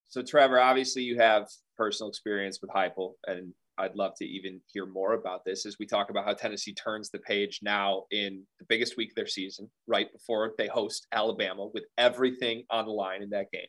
So, 0.09 0.23
Trevor, 0.23 0.61
obviously 0.61 1.03
you 1.03 1.19
have 1.19 1.49
personal 1.77 2.09
experience 2.09 2.61
with 2.61 2.71
Heupel, 2.71 3.15
and 3.27 3.53
I'd 3.79 3.95
love 3.95 4.15
to 4.17 4.27
even 4.27 4.61
hear 4.67 4.87
more 4.87 5.13
about 5.15 5.45
this 5.45 5.65
as 5.65 5.77
we 5.79 5.87
talk 5.87 6.11
about 6.11 6.25
how 6.25 6.35
Tennessee 6.35 6.75
turns 6.75 7.11
the 7.11 7.19
page 7.21 7.61
now 7.63 8.05
in 8.11 8.43
the 8.59 8.65
biggest 8.69 8.97
week 8.97 9.11
of 9.11 9.15
their 9.15 9.27
season, 9.27 9.71
right 9.87 10.13
before 10.13 10.53
they 10.59 10.67
host 10.67 11.07
Alabama 11.13 11.69
with 11.73 11.85
everything 11.97 12.65
on 12.71 12.87
the 12.87 12.93
line 12.93 13.23
in 13.23 13.31
that 13.31 13.51
game. 13.53 13.67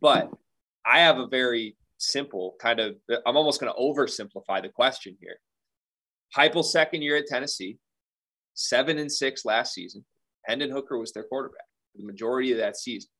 But 0.00 0.30
I 0.84 1.00
have 1.00 1.18
a 1.18 1.26
very 1.26 1.76
simple 1.98 2.56
kind 2.60 2.80
of, 2.80 2.96
I'm 3.26 3.36
almost 3.36 3.60
going 3.60 3.72
to 3.72 3.78
oversimplify 3.78 4.62
the 4.62 4.68
question 4.68 5.16
here. 5.20 5.36
Heupel's 6.34 6.72
second 6.72 7.02
year 7.02 7.16
at 7.16 7.26
Tennessee, 7.26 7.78
seven 8.54 8.98
and 8.98 9.10
six 9.10 9.44
last 9.44 9.74
season. 9.74 10.04
Hendon 10.46 10.70
Hooker 10.70 10.98
was 10.98 11.12
their 11.12 11.24
quarterback 11.24 11.66
the 11.96 12.04
majority 12.04 12.52
of 12.52 12.58
that 12.58 12.76
season. 12.76 13.10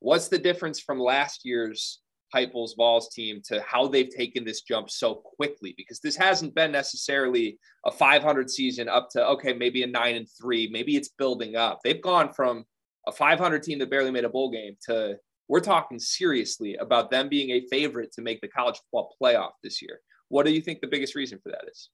What's 0.00 0.28
the 0.28 0.38
difference 0.38 0.80
from 0.80 0.98
last 0.98 1.40
year's 1.44 2.00
Heupel's 2.34 2.74
Vols 2.74 3.08
team 3.08 3.40
to 3.46 3.62
how 3.62 3.88
they've 3.88 4.08
taken 4.14 4.44
this 4.44 4.62
jump 4.62 4.90
so 4.90 5.14
quickly? 5.14 5.74
Because 5.76 6.00
this 6.00 6.16
hasn't 6.16 6.54
been 6.54 6.70
necessarily 6.70 7.58
a 7.86 7.90
500 7.90 8.50
season 8.50 8.88
up 8.88 9.08
to 9.10 9.26
okay, 9.28 9.52
maybe 9.52 9.82
a 9.82 9.86
nine 9.86 10.16
and 10.16 10.28
three, 10.40 10.68
maybe 10.70 10.96
it's 10.96 11.08
building 11.08 11.56
up. 11.56 11.80
They've 11.82 12.02
gone 12.02 12.32
from 12.32 12.64
a 13.06 13.12
500 13.12 13.62
team 13.62 13.78
that 13.78 13.90
barely 13.90 14.10
made 14.10 14.24
a 14.24 14.28
bowl 14.28 14.50
game 14.50 14.76
to 14.86 15.16
we're 15.48 15.60
talking 15.60 15.98
seriously 15.98 16.76
about 16.76 17.10
them 17.10 17.30
being 17.30 17.50
a 17.50 17.66
favorite 17.68 18.12
to 18.12 18.22
make 18.22 18.42
the 18.42 18.48
college 18.48 18.76
football 18.76 19.16
playoff 19.20 19.52
this 19.62 19.80
year. 19.80 20.00
What 20.28 20.44
do 20.44 20.52
you 20.52 20.60
think 20.60 20.82
the 20.82 20.86
biggest 20.86 21.14
reason 21.14 21.38
for 21.42 21.48
that 21.48 21.64
is? 21.70 21.88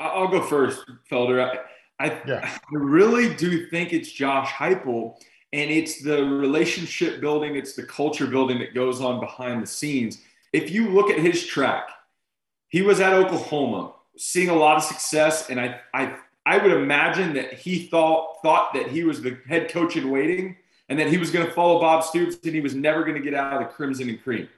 I'll 0.00 0.26
go 0.26 0.42
first, 0.42 0.84
Felder. 1.10 1.56
I, 1.98 2.20
yeah. 2.26 2.48
I 2.48 2.58
really 2.70 3.34
do 3.34 3.66
think 3.68 3.92
it's 3.92 4.10
Josh 4.10 4.50
Heupel 4.50 5.16
and 5.52 5.70
it's 5.70 6.02
the 6.02 6.24
relationship 6.24 7.20
building, 7.20 7.56
it's 7.56 7.74
the 7.74 7.84
culture 7.84 8.26
building 8.26 8.58
that 8.58 8.74
goes 8.74 9.00
on 9.00 9.20
behind 9.20 9.62
the 9.62 9.66
scenes. 9.66 10.20
If 10.52 10.70
you 10.70 10.88
look 10.88 11.10
at 11.10 11.18
his 11.18 11.46
track, 11.46 11.88
he 12.68 12.82
was 12.82 13.00
at 13.00 13.14
Oklahoma, 13.14 13.92
seeing 14.18 14.48
a 14.48 14.54
lot 14.54 14.76
of 14.76 14.82
success, 14.82 15.48
and 15.48 15.60
I 15.60 15.80
I 15.94 16.16
I 16.44 16.58
would 16.58 16.72
imagine 16.72 17.34
that 17.34 17.54
he 17.54 17.86
thought 17.86 18.42
thought 18.42 18.74
that 18.74 18.88
he 18.88 19.04
was 19.04 19.22
the 19.22 19.38
head 19.48 19.70
coach 19.70 19.96
in 19.96 20.10
waiting 20.10 20.56
and 20.88 20.98
that 20.98 21.08
he 21.08 21.18
was 21.18 21.30
going 21.30 21.46
to 21.46 21.52
follow 21.52 21.80
Bob 21.80 22.04
Stoops 22.04 22.36
and 22.44 22.54
he 22.54 22.60
was 22.60 22.74
never 22.74 23.02
going 23.02 23.16
to 23.16 23.22
get 23.22 23.34
out 23.34 23.54
of 23.54 23.60
the 23.60 23.74
crimson 23.74 24.08
and 24.08 24.22
cream. 24.22 24.48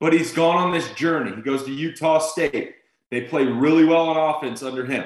But 0.00 0.12
he's 0.12 0.32
gone 0.32 0.56
on 0.56 0.72
this 0.72 0.90
journey. 0.92 1.34
He 1.34 1.42
goes 1.42 1.64
to 1.64 1.72
Utah 1.72 2.18
State. 2.18 2.74
They 3.10 3.22
play 3.22 3.44
really 3.44 3.84
well 3.84 4.08
on 4.08 4.34
offense 4.34 4.62
under 4.62 4.84
him. 4.84 5.04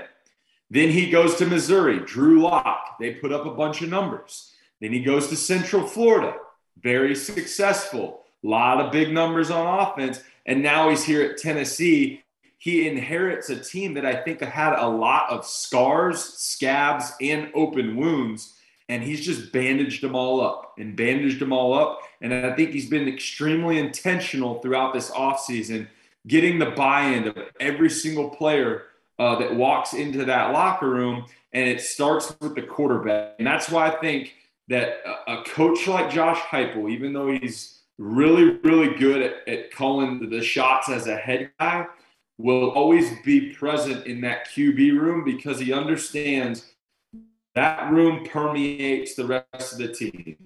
Then 0.70 0.90
he 0.90 1.10
goes 1.10 1.34
to 1.36 1.46
Missouri, 1.46 1.98
Drew 1.98 2.42
Lock. 2.42 2.98
They 3.00 3.14
put 3.14 3.32
up 3.32 3.44
a 3.44 3.54
bunch 3.54 3.82
of 3.82 3.88
numbers. 3.88 4.54
Then 4.80 4.92
he 4.92 5.00
goes 5.00 5.28
to 5.28 5.36
Central 5.36 5.86
Florida, 5.86 6.36
very 6.80 7.14
successful, 7.14 8.24
a 8.44 8.48
lot 8.48 8.80
of 8.80 8.92
big 8.92 9.12
numbers 9.12 9.50
on 9.50 9.80
offense. 9.80 10.22
And 10.46 10.62
now 10.62 10.88
he's 10.88 11.04
here 11.04 11.22
at 11.22 11.38
Tennessee. 11.38 12.22
he 12.58 12.86
inherits 12.86 13.48
a 13.48 13.58
team 13.58 13.94
that 13.94 14.04
I 14.04 14.14
think 14.14 14.42
had 14.42 14.74
a 14.78 14.86
lot 14.86 15.30
of 15.30 15.46
scars, 15.46 16.22
scabs, 16.22 17.12
and 17.20 17.50
open 17.54 17.96
wounds. 17.96 18.54
And 18.88 19.02
he's 19.02 19.24
just 19.24 19.50
bandaged 19.52 20.02
them 20.02 20.14
all 20.14 20.40
up 20.40 20.74
and 20.78 20.96
bandaged 20.96 21.40
them 21.40 21.52
all 21.52 21.72
up. 21.72 22.00
And 22.20 22.34
I 22.34 22.54
think 22.54 22.70
he's 22.70 22.88
been 22.88 23.08
extremely 23.08 23.78
intentional 23.78 24.60
throughout 24.60 24.92
this 24.92 25.10
offseason, 25.10 25.88
getting 26.26 26.58
the 26.58 26.72
buy 26.72 27.02
in 27.06 27.28
of 27.28 27.38
every 27.60 27.88
single 27.88 28.28
player 28.28 28.89
uh, 29.20 29.38
that 29.38 29.54
walks 29.54 29.92
into 29.92 30.24
that 30.24 30.52
locker 30.52 30.88
room. 30.88 31.26
And 31.52 31.68
it 31.68 31.80
starts 31.80 32.34
with 32.40 32.54
the 32.54 32.62
quarterback. 32.62 33.34
And 33.38 33.46
that's 33.46 33.68
why 33.68 33.88
I 33.88 34.00
think 34.00 34.34
that 34.68 34.98
a 35.28 35.42
coach 35.42 35.86
like 35.86 36.10
Josh 36.10 36.38
Heupel, 36.38 36.90
even 36.90 37.12
though 37.12 37.30
he's 37.30 37.80
really, 37.98 38.58
really 38.62 38.96
good 38.96 39.20
at, 39.20 39.46
at 39.46 39.70
calling 39.72 40.30
the 40.30 40.42
shots 40.42 40.88
as 40.88 41.06
a 41.06 41.16
head 41.16 41.50
guy, 41.60 41.86
will 42.38 42.70
always 42.70 43.10
be 43.22 43.52
present 43.52 44.06
in 44.06 44.22
that 44.22 44.48
QB 44.48 44.98
room 44.98 45.24
because 45.24 45.60
he 45.60 45.72
understands 45.72 46.72
that 47.54 47.92
room 47.92 48.24
permeates 48.24 49.16
the 49.16 49.26
rest 49.26 49.72
of 49.72 49.78
the 49.78 49.92
team. 49.92 50.36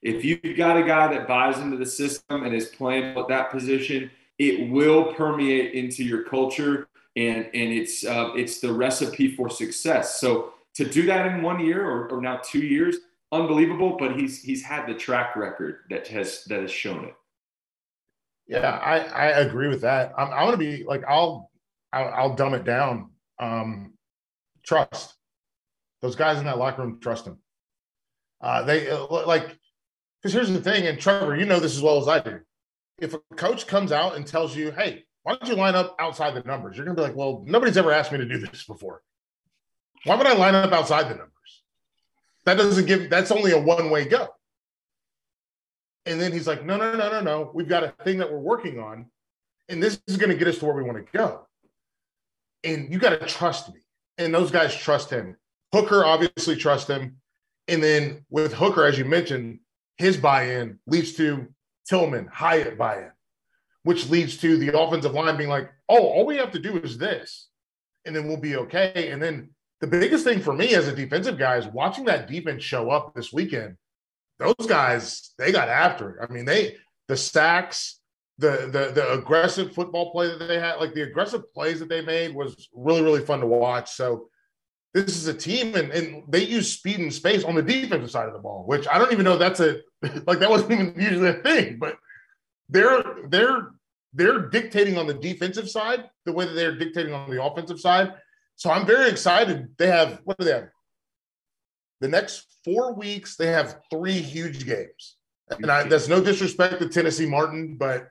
If 0.00 0.24
you've 0.24 0.56
got 0.56 0.76
a 0.76 0.82
guy 0.82 1.12
that 1.12 1.26
buys 1.26 1.58
into 1.58 1.76
the 1.76 1.86
system 1.86 2.44
and 2.44 2.54
is 2.54 2.66
playing 2.66 3.16
at 3.16 3.28
that 3.28 3.50
position, 3.50 4.10
it 4.38 4.70
will 4.70 5.12
permeate 5.14 5.72
into 5.74 6.04
your 6.04 6.24
culture, 6.24 6.88
and 7.16 7.46
and 7.46 7.72
it's 7.72 8.04
uh, 8.04 8.32
it's 8.34 8.60
the 8.60 8.72
recipe 8.72 9.34
for 9.34 9.50
success. 9.50 10.20
So 10.20 10.54
to 10.74 10.84
do 10.84 11.06
that 11.06 11.26
in 11.26 11.42
one 11.42 11.60
year 11.60 11.84
or, 11.84 12.08
or 12.08 12.20
now 12.20 12.40
two 12.42 12.60
years, 12.60 12.96
unbelievable. 13.30 13.96
But 13.98 14.16
he's 14.16 14.42
he's 14.42 14.62
had 14.62 14.86
the 14.86 14.94
track 14.94 15.36
record 15.36 15.80
that 15.90 16.06
has 16.08 16.44
that 16.44 16.60
has 16.60 16.70
shown 16.70 17.04
it. 17.04 17.14
Yeah, 18.46 18.70
I, 18.70 18.98
I 18.98 19.26
agree 19.40 19.68
with 19.68 19.82
that. 19.82 20.12
I'm, 20.18 20.32
I'm 20.32 20.50
to 20.50 20.56
be 20.58 20.84
like, 20.84 21.04
I'll, 21.08 21.50
I'll, 21.92 22.08
I'll 22.08 22.34
dumb 22.34 22.54
it 22.54 22.64
down. 22.64 23.10
Um, 23.38 23.94
trust 24.64 25.14
those 26.00 26.16
guys 26.16 26.38
in 26.38 26.44
that 26.44 26.58
locker 26.58 26.82
room. 26.82 26.98
Trust 27.00 27.24
them. 27.24 27.38
Uh, 28.40 28.62
they 28.64 28.90
uh, 28.90 29.06
like, 29.26 29.56
because 30.20 30.34
here's 30.34 30.50
the 30.50 30.60
thing, 30.60 30.86
and 30.86 31.00
Trevor, 31.00 31.36
you 31.36 31.46
know 31.46 31.60
this 31.60 31.76
as 31.76 31.82
well 31.82 31.98
as 31.98 32.08
I 32.08 32.18
do. 32.18 32.40
If 32.98 33.14
a 33.14 33.20
coach 33.36 33.66
comes 33.66 33.90
out 33.90 34.16
and 34.16 34.26
tells 34.26 34.54
you, 34.54 34.70
"Hey, 34.70 35.04
why 35.22 35.34
don't 35.34 35.48
you 35.48 35.54
line 35.54 35.74
up 35.74 35.96
outside 35.98 36.34
the 36.34 36.42
numbers?" 36.42 36.76
You're 36.76 36.86
going 36.86 36.96
to 36.96 37.02
be 37.02 37.06
like, 37.06 37.16
"Well, 37.16 37.42
nobody's 37.46 37.76
ever 37.76 37.92
asked 37.92 38.12
me 38.12 38.18
to 38.18 38.26
do 38.26 38.38
this 38.38 38.64
before. 38.64 39.02
Why 40.04 40.16
would 40.16 40.26
I 40.26 40.34
line 40.34 40.54
up 40.54 40.72
outside 40.72 41.04
the 41.04 41.14
numbers?" 41.14 41.32
That 42.44 42.56
doesn't 42.56 42.86
give. 42.86 43.08
That's 43.08 43.30
only 43.30 43.52
a 43.52 43.60
one 43.60 43.90
way 43.90 44.04
go. 44.04 44.28
And 46.06 46.20
then 46.20 46.32
he's 46.32 46.46
like, 46.46 46.64
no, 46.64 46.76
no, 46.76 46.96
no, 46.96 47.10
no, 47.10 47.20
no. 47.20 47.50
We've 47.54 47.68
got 47.68 47.84
a 47.84 47.94
thing 48.04 48.18
that 48.18 48.30
we're 48.30 48.38
working 48.38 48.80
on. 48.80 49.06
And 49.68 49.82
this 49.82 50.00
is 50.08 50.16
going 50.16 50.30
to 50.30 50.36
get 50.36 50.48
us 50.48 50.58
to 50.58 50.66
where 50.66 50.74
we 50.74 50.82
want 50.82 50.98
to 50.98 51.16
go. 51.16 51.46
And 52.64 52.92
you 52.92 52.98
got 52.98 53.10
to 53.10 53.26
trust 53.26 53.72
me. 53.72 53.80
And 54.18 54.34
those 54.34 54.50
guys 54.50 54.74
trust 54.74 55.10
him. 55.10 55.36
Hooker 55.72 56.04
obviously 56.04 56.56
trusts 56.56 56.90
him. 56.90 57.16
And 57.68 57.82
then 57.82 58.24
with 58.30 58.52
Hooker, 58.52 58.84
as 58.84 58.98
you 58.98 59.04
mentioned, 59.04 59.60
his 59.96 60.16
buy-in 60.16 60.80
leads 60.86 61.12
to 61.14 61.46
Tillman, 61.88 62.28
Hyatt 62.32 62.76
buy-in, 62.76 63.12
which 63.84 64.08
leads 64.10 64.36
to 64.38 64.56
the 64.56 64.78
offensive 64.78 65.12
line 65.12 65.36
being 65.36 65.48
like, 65.48 65.70
oh, 65.88 66.06
all 66.06 66.26
we 66.26 66.36
have 66.36 66.52
to 66.52 66.58
do 66.58 66.78
is 66.78 66.98
this. 66.98 67.48
And 68.04 68.14
then 68.14 68.26
we'll 68.26 68.36
be 68.36 68.56
okay. 68.56 69.10
And 69.10 69.22
then 69.22 69.50
the 69.80 69.86
biggest 69.86 70.24
thing 70.24 70.40
for 70.40 70.54
me 70.54 70.74
as 70.74 70.88
a 70.88 70.94
defensive 70.94 71.38
guy 71.38 71.56
is 71.56 71.66
watching 71.66 72.04
that 72.06 72.28
defense 72.28 72.62
show 72.62 72.90
up 72.90 73.14
this 73.14 73.32
weekend 73.32 73.76
those 74.42 74.66
guys 74.66 75.32
they 75.38 75.52
got 75.52 75.68
after 75.68 76.10
it. 76.10 76.28
I 76.28 76.32
mean, 76.32 76.44
they 76.44 76.76
the 77.08 77.16
sacks, 77.16 78.00
the 78.38 78.68
the 78.72 78.92
the 78.94 79.12
aggressive 79.12 79.72
football 79.72 80.10
play 80.12 80.28
that 80.28 80.46
they 80.46 80.58
had, 80.58 80.76
like 80.76 80.94
the 80.94 81.02
aggressive 81.02 81.52
plays 81.52 81.80
that 81.80 81.88
they 81.88 82.02
made 82.02 82.34
was 82.34 82.68
really 82.74 83.02
really 83.02 83.24
fun 83.24 83.40
to 83.40 83.46
watch. 83.46 83.90
So 83.90 84.28
this 84.94 85.16
is 85.16 85.26
a 85.26 85.34
team 85.34 85.74
and, 85.74 85.90
and 85.90 86.24
they 86.28 86.44
use 86.44 86.70
speed 86.70 86.98
and 86.98 87.12
space 87.12 87.44
on 87.44 87.54
the 87.54 87.62
defensive 87.62 88.10
side 88.10 88.26
of 88.26 88.34
the 88.34 88.40
ball, 88.40 88.64
which 88.66 88.86
I 88.88 88.98
don't 88.98 89.12
even 89.12 89.24
know 89.24 89.38
that's 89.38 89.60
a 89.60 89.80
like 90.26 90.38
that 90.40 90.50
wasn't 90.50 90.72
even 90.72 90.94
usually 90.96 91.28
a 91.28 91.34
thing, 91.34 91.78
but 91.78 91.96
they're 92.68 93.04
they're 93.28 93.70
they're 94.12 94.48
dictating 94.48 94.98
on 94.98 95.06
the 95.06 95.14
defensive 95.14 95.68
side 95.68 96.08
the 96.26 96.32
way 96.32 96.44
that 96.44 96.52
they're 96.52 96.76
dictating 96.76 97.14
on 97.14 97.30
the 97.30 97.42
offensive 97.42 97.80
side. 97.80 98.14
So 98.56 98.70
I'm 98.70 98.86
very 98.86 99.10
excited. 99.10 99.68
They 99.78 99.88
have 99.88 100.20
what 100.24 100.38
do 100.38 100.44
they 100.44 100.52
have? 100.52 100.68
the 102.02 102.08
next 102.08 102.58
four 102.64 102.92
weeks, 102.92 103.36
they 103.36 103.46
have 103.46 103.78
three 103.88 104.20
huge 104.20 104.66
games. 104.66 105.16
And 105.50 105.70
I, 105.70 105.84
that's 105.84 106.08
no 106.08 106.20
disrespect 106.20 106.80
to 106.80 106.88
Tennessee 106.88 107.26
Martin, 107.26 107.76
but 107.76 108.08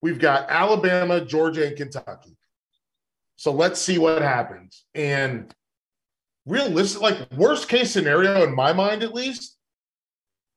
we've 0.00 0.18
got 0.18 0.48
Alabama, 0.48 1.20
Georgia, 1.20 1.66
and 1.66 1.76
Kentucky. 1.76 2.36
So 3.36 3.52
let's 3.52 3.80
see 3.80 3.98
what 3.98 4.22
happens. 4.22 4.84
And 4.94 5.54
realistic, 6.46 7.02
like 7.02 7.30
worst 7.36 7.68
case 7.68 7.90
scenario 7.90 8.42
in 8.42 8.54
my 8.54 8.72
mind, 8.72 9.02
at 9.02 9.14
least, 9.14 9.58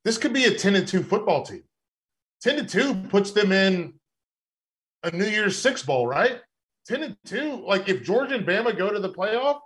this 0.06 0.18
could 0.18 0.34
be 0.34 0.46
a 0.46 0.56
10 0.56 0.76
and 0.76 0.88
2 0.88 1.04
football 1.04 1.44
team. 1.44 1.64
10 2.44 2.58
to 2.58 2.66
2 2.66 2.96
puts 3.10 3.32
them 3.32 3.52
in 3.52 3.94
a 5.04 5.12
New 5.12 5.26
Year's 5.26 5.58
Six 5.58 5.84
Bowl, 5.84 6.08
right? 6.08 6.40
10 6.88 7.04
and 7.04 7.18
2, 7.26 7.66
like 7.66 7.90
if 7.90 8.04
Georgia 8.04 8.36
and 8.36 8.46
Bama 8.46 8.78
go 8.78 8.92
to 8.92 9.00
the 9.00 9.14
playoff, 9.14 9.60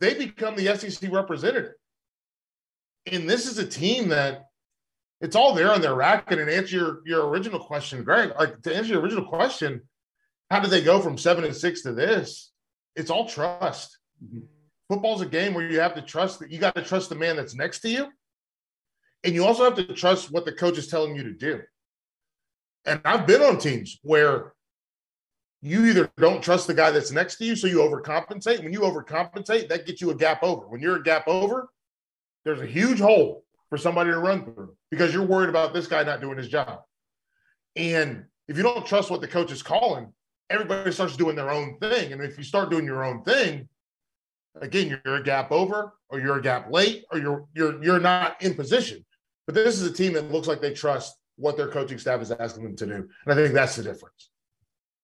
they 0.00 0.14
become 0.14 0.56
the 0.56 0.76
SEC 0.76 1.10
representative 1.12 1.72
and 3.06 3.28
this 3.28 3.46
is 3.46 3.58
a 3.58 3.66
team 3.66 4.08
that 4.08 4.46
it's 5.20 5.36
all 5.36 5.54
there 5.54 5.72
on 5.72 5.80
their 5.80 5.94
racket. 5.94 6.38
And 6.38 6.50
answer 6.50 6.76
your, 6.76 7.00
your 7.04 7.28
original 7.28 7.60
question, 7.60 8.04
Greg, 8.04 8.32
like 8.38 8.60
to 8.62 8.74
answer 8.74 8.92
your 8.92 9.02
original 9.02 9.24
question, 9.24 9.82
how 10.50 10.60
did 10.60 10.70
they 10.70 10.82
go 10.82 11.00
from 11.00 11.18
seven 11.18 11.44
and 11.44 11.54
six 11.54 11.82
to 11.82 11.92
this? 11.92 12.52
It's 12.94 13.10
all 13.10 13.28
trust. 13.28 13.98
Mm-hmm. 14.24 14.40
Football's 14.88 15.22
a 15.22 15.26
game 15.26 15.54
where 15.54 15.68
you 15.68 15.80
have 15.80 15.94
to 15.94 16.02
trust 16.02 16.40
that 16.40 16.50
you 16.50 16.58
got 16.58 16.74
to 16.74 16.82
trust 16.82 17.08
the 17.08 17.14
man 17.14 17.36
that's 17.36 17.54
next 17.54 17.80
to 17.80 17.88
you. 17.88 18.08
And 19.24 19.34
you 19.34 19.44
also 19.44 19.64
have 19.64 19.76
to 19.76 19.94
trust 19.94 20.30
what 20.30 20.44
the 20.44 20.52
coach 20.52 20.76
is 20.76 20.88
telling 20.88 21.16
you 21.16 21.22
to 21.22 21.32
do. 21.32 21.62
And 22.84 23.00
I've 23.04 23.26
been 23.26 23.42
on 23.42 23.58
teams 23.58 23.98
where 24.02 24.54
you 25.60 25.86
either 25.86 26.10
don't 26.18 26.42
trust 26.42 26.66
the 26.66 26.74
guy 26.74 26.90
that's 26.90 27.12
next 27.12 27.36
to 27.36 27.44
you, 27.44 27.54
so 27.54 27.68
you 27.68 27.78
overcompensate. 27.78 28.62
When 28.62 28.72
you 28.72 28.80
overcompensate, 28.80 29.68
that 29.68 29.86
gets 29.86 30.00
you 30.00 30.10
a 30.10 30.14
gap 30.14 30.42
over. 30.42 30.66
When 30.66 30.80
you're 30.80 30.96
a 30.96 31.02
gap 31.02 31.28
over, 31.28 31.70
there's 32.44 32.60
a 32.60 32.66
huge 32.66 32.98
hole 32.98 33.44
for 33.70 33.78
somebody 33.78 34.10
to 34.10 34.18
run 34.18 34.44
through 34.44 34.74
because 34.90 35.14
you're 35.14 35.24
worried 35.24 35.48
about 35.48 35.72
this 35.72 35.86
guy 35.86 36.02
not 36.02 36.20
doing 36.20 36.36
his 36.36 36.48
job. 36.48 36.80
And 37.76 38.24
if 38.48 38.56
you 38.56 38.64
don't 38.64 38.84
trust 38.84 39.10
what 39.10 39.20
the 39.20 39.28
coach 39.28 39.52
is 39.52 39.62
calling, 39.62 40.12
everybody 40.50 40.90
starts 40.90 41.16
doing 41.16 41.36
their 41.36 41.50
own 41.50 41.78
thing. 41.78 42.12
And 42.12 42.22
if 42.22 42.36
you 42.36 42.44
start 42.44 42.70
doing 42.70 42.84
your 42.84 43.04
own 43.04 43.22
thing, 43.22 43.68
again, 44.60 45.00
you're 45.04 45.16
a 45.16 45.22
gap 45.22 45.52
over, 45.52 45.94
or 46.10 46.20
you're 46.20 46.38
a 46.38 46.42
gap 46.42 46.70
late, 46.70 47.04
or 47.12 47.18
you're 47.18 47.46
you're 47.54 47.82
you're 47.82 48.00
not 48.00 48.42
in 48.42 48.54
position. 48.54 49.04
But 49.46 49.54
this 49.54 49.80
is 49.80 49.88
a 49.88 49.92
team 49.92 50.12
that 50.14 50.30
looks 50.30 50.48
like 50.48 50.60
they 50.60 50.74
trust 50.74 51.16
what 51.42 51.56
their 51.56 51.68
coaching 51.68 51.98
staff 51.98 52.22
is 52.22 52.30
asking 52.30 52.62
them 52.62 52.76
to 52.76 52.86
do. 52.86 52.94
And 52.94 53.08
I 53.26 53.34
think 53.34 53.52
that's 53.52 53.76
the 53.76 53.82
difference. 53.82 54.30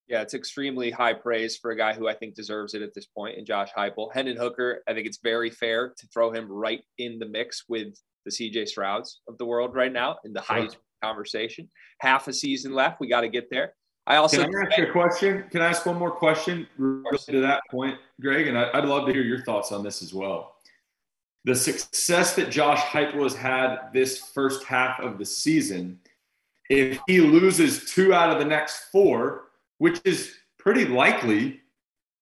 Yeah, 0.06 0.22
it's 0.22 0.34
extremely 0.34 0.90
high 0.90 1.12
praise 1.12 1.56
for 1.58 1.72
a 1.72 1.76
guy 1.76 1.92
who 1.92 2.08
I 2.08 2.14
think 2.14 2.34
deserves 2.34 2.72
it 2.74 2.80
at 2.80 2.94
this 2.94 3.06
point 3.06 3.36
in 3.36 3.44
Josh 3.44 3.70
Heupel. 3.76 4.14
Hendon 4.14 4.36
Hooker, 4.36 4.82
I 4.88 4.94
think 4.94 5.06
it's 5.06 5.18
very 5.22 5.50
fair 5.50 5.92
to 5.98 6.06
throw 6.14 6.30
him 6.30 6.50
right 6.50 6.80
in 6.96 7.18
the 7.18 7.26
mix 7.26 7.64
with 7.68 7.88
the 8.24 8.30
CJ 8.30 8.68
Strouds 8.68 9.18
of 9.26 9.36
the 9.36 9.44
world 9.44 9.74
right 9.74 9.92
now 9.92 10.16
in 10.24 10.32
the 10.32 10.42
sure. 10.42 10.68
conversation. 11.02 11.68
Half 12.00 12.28
a 12.28 12.32
season 12.32 12.72
left. 12.72 13.00
We 13.00 13.08
got 13.08 13.22
to 13.22 13.28
get 13.28 13.50
there. 13.50 13.74
I 14.06 14.16
also 14.16 14.42
can 14.42 14.56
I 14.56 14.62
ask 14.62 14.78
you 14.78 14.86
a 14.86 14.92
question. 14.92 15.44
Can 15.50 15.60
I 15.60 15.66
ask 15.66 15.84
one 15.84 15.98
more 15.98 16.10
question 16.10 16.66
to 16.78 17.40
that 17.42 17.60
point, 17.70 17.98
Greg? 18.22 18.46
And 18.46 18.56
I'd 18.56 18.86
love 18.86 19.06
to 19.06 19.12
hear 19.12 19.22
your 19.22 19.42
thoughts 19.42 19.72
on 19.72 19.82
this 19.82 20.02
as 20.02 20.14
well. 20.14 20.54
The 21.44 21.54
success 21.54 22.34
that 22.36 22.50
Josh 22.50 22.80
Heupel 22.80 23.22
has 23.22 23.34
had 23.34 23.90
this 23.92 24.18
first 24.18 24.64
half 24.64 25.00
of 25.00 25.18
the 25.18 25.26
season, 25.26 26.00
if 26.68 27.00
he 27.06 27.20
loses 27.20 27.92
two 27.92 28.12
out 28.12 28.30
of 28.30 28.38
the 28.38 28.44
next 28.44 28.90
four, 28.92 29.44
which 29.78 30.00
is 30.04 30.34
pretty 30.58 30.84
likely. 30.84 31.60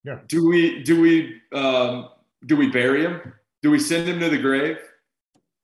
Yeah. 0.04 0.20
Do 0.28 0.46
we 0.46 0.82
do 0.82 1.00
we 1.00 1.40
um, 1.52 2.10
do 2.46 2.56
we 2.56 2.70
bury 2.70 3.02
him? 3.02 3.32
Do 3.62 3.70
we 3.70 3.78
send 3.78 4.08
him 4.08 4.20
to 4.20 4.28
the 4.28 4.38
grave? 4.38 4.78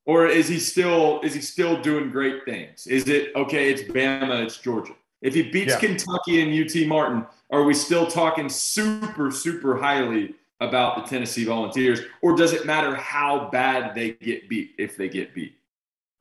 Or 0.04 0.26
is 0.26 0.48
he 0.48 0.58
still 0.58 1.20
is 1.22 1.34
he 1.34 1.40
still 1.40 1.80
doing 1.80 2.10
great 2.10 2.44
things? 2.44 2.86
Is 2.86 3.08
it 3.08 3.34
okay? 3.36 3.70
It's 3.70 3.82
Bama, 3.82 4.44
it's 4.44 4.58
Georgia. 4.58 4.94
If 5.20 5.34
he 5.34 5.50
beats 5.50 5.74
yeah. 5.74 5.78
Kentucky 5.78 6.42
and 6.42 6.52
UT 6.52 6.88
Martin, 6.88 7.24
are 7.50 7.62
we 7.62 7.74
still 7.74 8.06
talking 8.06 8.48
super 8.48 9.30
super 9.30 9.76
highly 9.76 10.34
about 10.60 10.96
the 10.96 11.02
Tennessee 11.02 11.44
Volunteers, 11.44 12.00
or 12.20 12.36
does 12.36 12.52
it 12.52 12.66
matter 12.66 12.94
how 12.94 13.48
bad 13.50 13.94
they 13.94 14.12
get 14.12 14.48
beat 14.48 14.72
if 14.78 14.96
they 14.96 15.08
get 15.08 15.34
beat? 15.34 15.54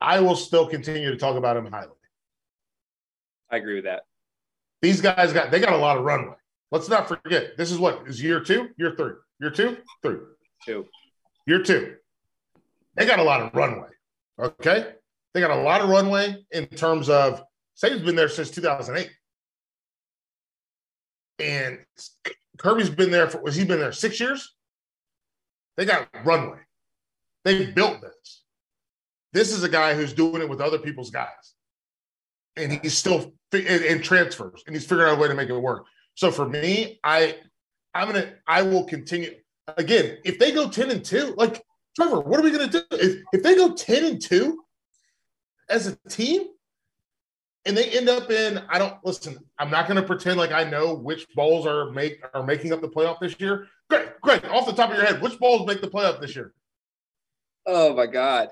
I 0.00 0.20
will 0.20 0.36
still 0.36 0.66
continue 0.66 1.10
to 1.10 1.16
talk 1.16 1.36
about 1.36 1.56
him 1.56 1.66
highly. 1.66 1.92
I 3.52 3.58
agree 3.58 3.74
with 3.76 3.84
that. 3.84 4.04
These 4.80 5.00
guys 5.00 5.32
got 5.32 5.50
they 5.50 5.60
got 5.60 5.74
a 5.74 5.76
lot 5.76 5.98
of 5.98 6.04
runway. 6.04 6.34
Let's 6.70 6.88
not 6.88 7.06
forget. 7.06 7.56
This 7.58 7.70
is 7.70 7.78
what 7.78 8.02
is 8.08 8.20
year 8.20 8.40
two, 8.40 8.70
year 8.78 8.94
three, 8.96 9.12
year 9.40 9.50
two, 9.50 9.76
three, 10.02 10.16
two, 10.64 10.86
year 11.46 11.62
two. 11.62 11.96
They 12.96 13.06
got 13.06 13.18
a 13.18 13.22
lot 13.22 13.42
of 13.42 13.54
runway. 13.54 13.88
Okay, 14.40 14.94
they 15.34 15.40
got 15.40 15.50
a 15.50 15.62
lot 15.62 15.82
of 15.82 15.90
runway 15.90 16.42
in 16.50 16.66
terms 16.66 17.10
of 17.10 17.42
Saban's 17.76 18.02
been 18.02 18.16
there 18.16 18.28
since 18.28 18.50
2008, 18.50 19.10
and 21.38 21.78
Kirby's 22.58 22.90
been 22.90 23.10
there 23.10 23.28
for 23.28 23.42
was 23.42 23.54
he 23.54 23.64
been 23.64 23.78
there 23.78 23.92
six 23.92 24.18
years? 24.18 24.54
They 25.76 25.84
got 25.84 26.08
runway. 26.24 26.58
They 27.44 27.66
built 27.66 28.00
this. 28.00 28.42
This 29.32 29.52
is 29.52 29.62
a 29.62 29.68
guy 29.68 29.94
who's 29.94 30.12
doing 30.12 30.42
it 30.42 30.48
with 30.48 30.60
other 30.60 30.78
people's 30.78 31.10
guys, 31.10 31.54
and 32.56 32.72
he's 32.72 32.96
still 32.96 33.32
in 33.52 34.02
transfers, 34.02 34.62
and 34.66 34.74
he's 34.74 34.86
figuring 34.86 35.10
out 35.10 35.18
a 35.18 35.20
way 35.20 35.28
to 35.28 35.34
make 35.34 35.48
it 35.48 35.58
work. 35.58 35.84
So 36.14 36.30
for 36.30 36.48
me, 36.48 37.00
I 37.04 37.36
I'm 37.94 38.08
gonna 38.08 38.34
I 38.46 38.62
will 38.62 38.84
continue 38.84 39.34
again. 39.76 40.18
If 40.24 40.38
they 40.38 40.52
go 40.52 40.68
ten 40.68 40.90
and 40.90 41.04
two, 41.04 41.34
like 41.36 41.62
Trevor, 41.96 42.20
what 42.20 42.40
are 42.40 42.42
we 42.42 42.50
gonna 42.50 42.68
do 42.68 42.82
if, 42.92 43.22
if 43.32 43.42
they 43.42 43.54
go 43.54 43.74
ten 43.74 44.04
and 44.04 44.20
two 44.20 44.62
as 45.68 45.86
a 45.86 45.96
team? 46.08 46.48
and 47.64 47.76
they 47.76 47.90
end 47.90 48.08
up 48.08 48.30
in 48.30 48.60
I 48.68 48.78
don't 48.78 48.94
listen. 49.04 49.38
I'm 49.58 49.70
not 49.70 49.86
going 49.86 50.00
to 50.00 50.06
pretend 50.06 50.38
like 50.38 50.52
I 50.52 50.64
know 50.64 50.94
which 50.94 51.26
bowls 51.34 51.66
are 51.66 51.90
make 51.90 52.22
are 52.34 52.42
making 52.42 52.72
up 52.72 52.80
the 52.80 52.88
playoff 52.88 53.20
this 53.20 53.38
year. 53.38 53.68
Great, 53.88 54.20
great. 54.20 54.44
Off 54.46 54.66
the 54.66 54.72
top 54.72 54.90
of 54.90 54.96
your 54.96 55.04
head, 55.04 55.22
which 55.22 55.38
bowls 55.38 55.66
make 55.66 55.80
the 55.80 55.88
playoff 55.88 56.20
this 56.20 56.34
year? 56.34 56.52
Oh 57.66 57.94
my 57.94 58.06
God! 58.06 58.48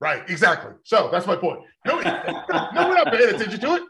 Right, 0.00 0.28
exactly. 0.28 0.72
So 0.84 1.08
that's 1.10 1.26
my 1.26 1.36
point. 1.36 1.60
No, 1.86 2.00
no, 2.00 2.42
we're 2.50 2.94
not 2.94 3.12
paying 3.12 3.34
attention 3.34 3.60
to 3.60 3.74
it. 3.76 3.82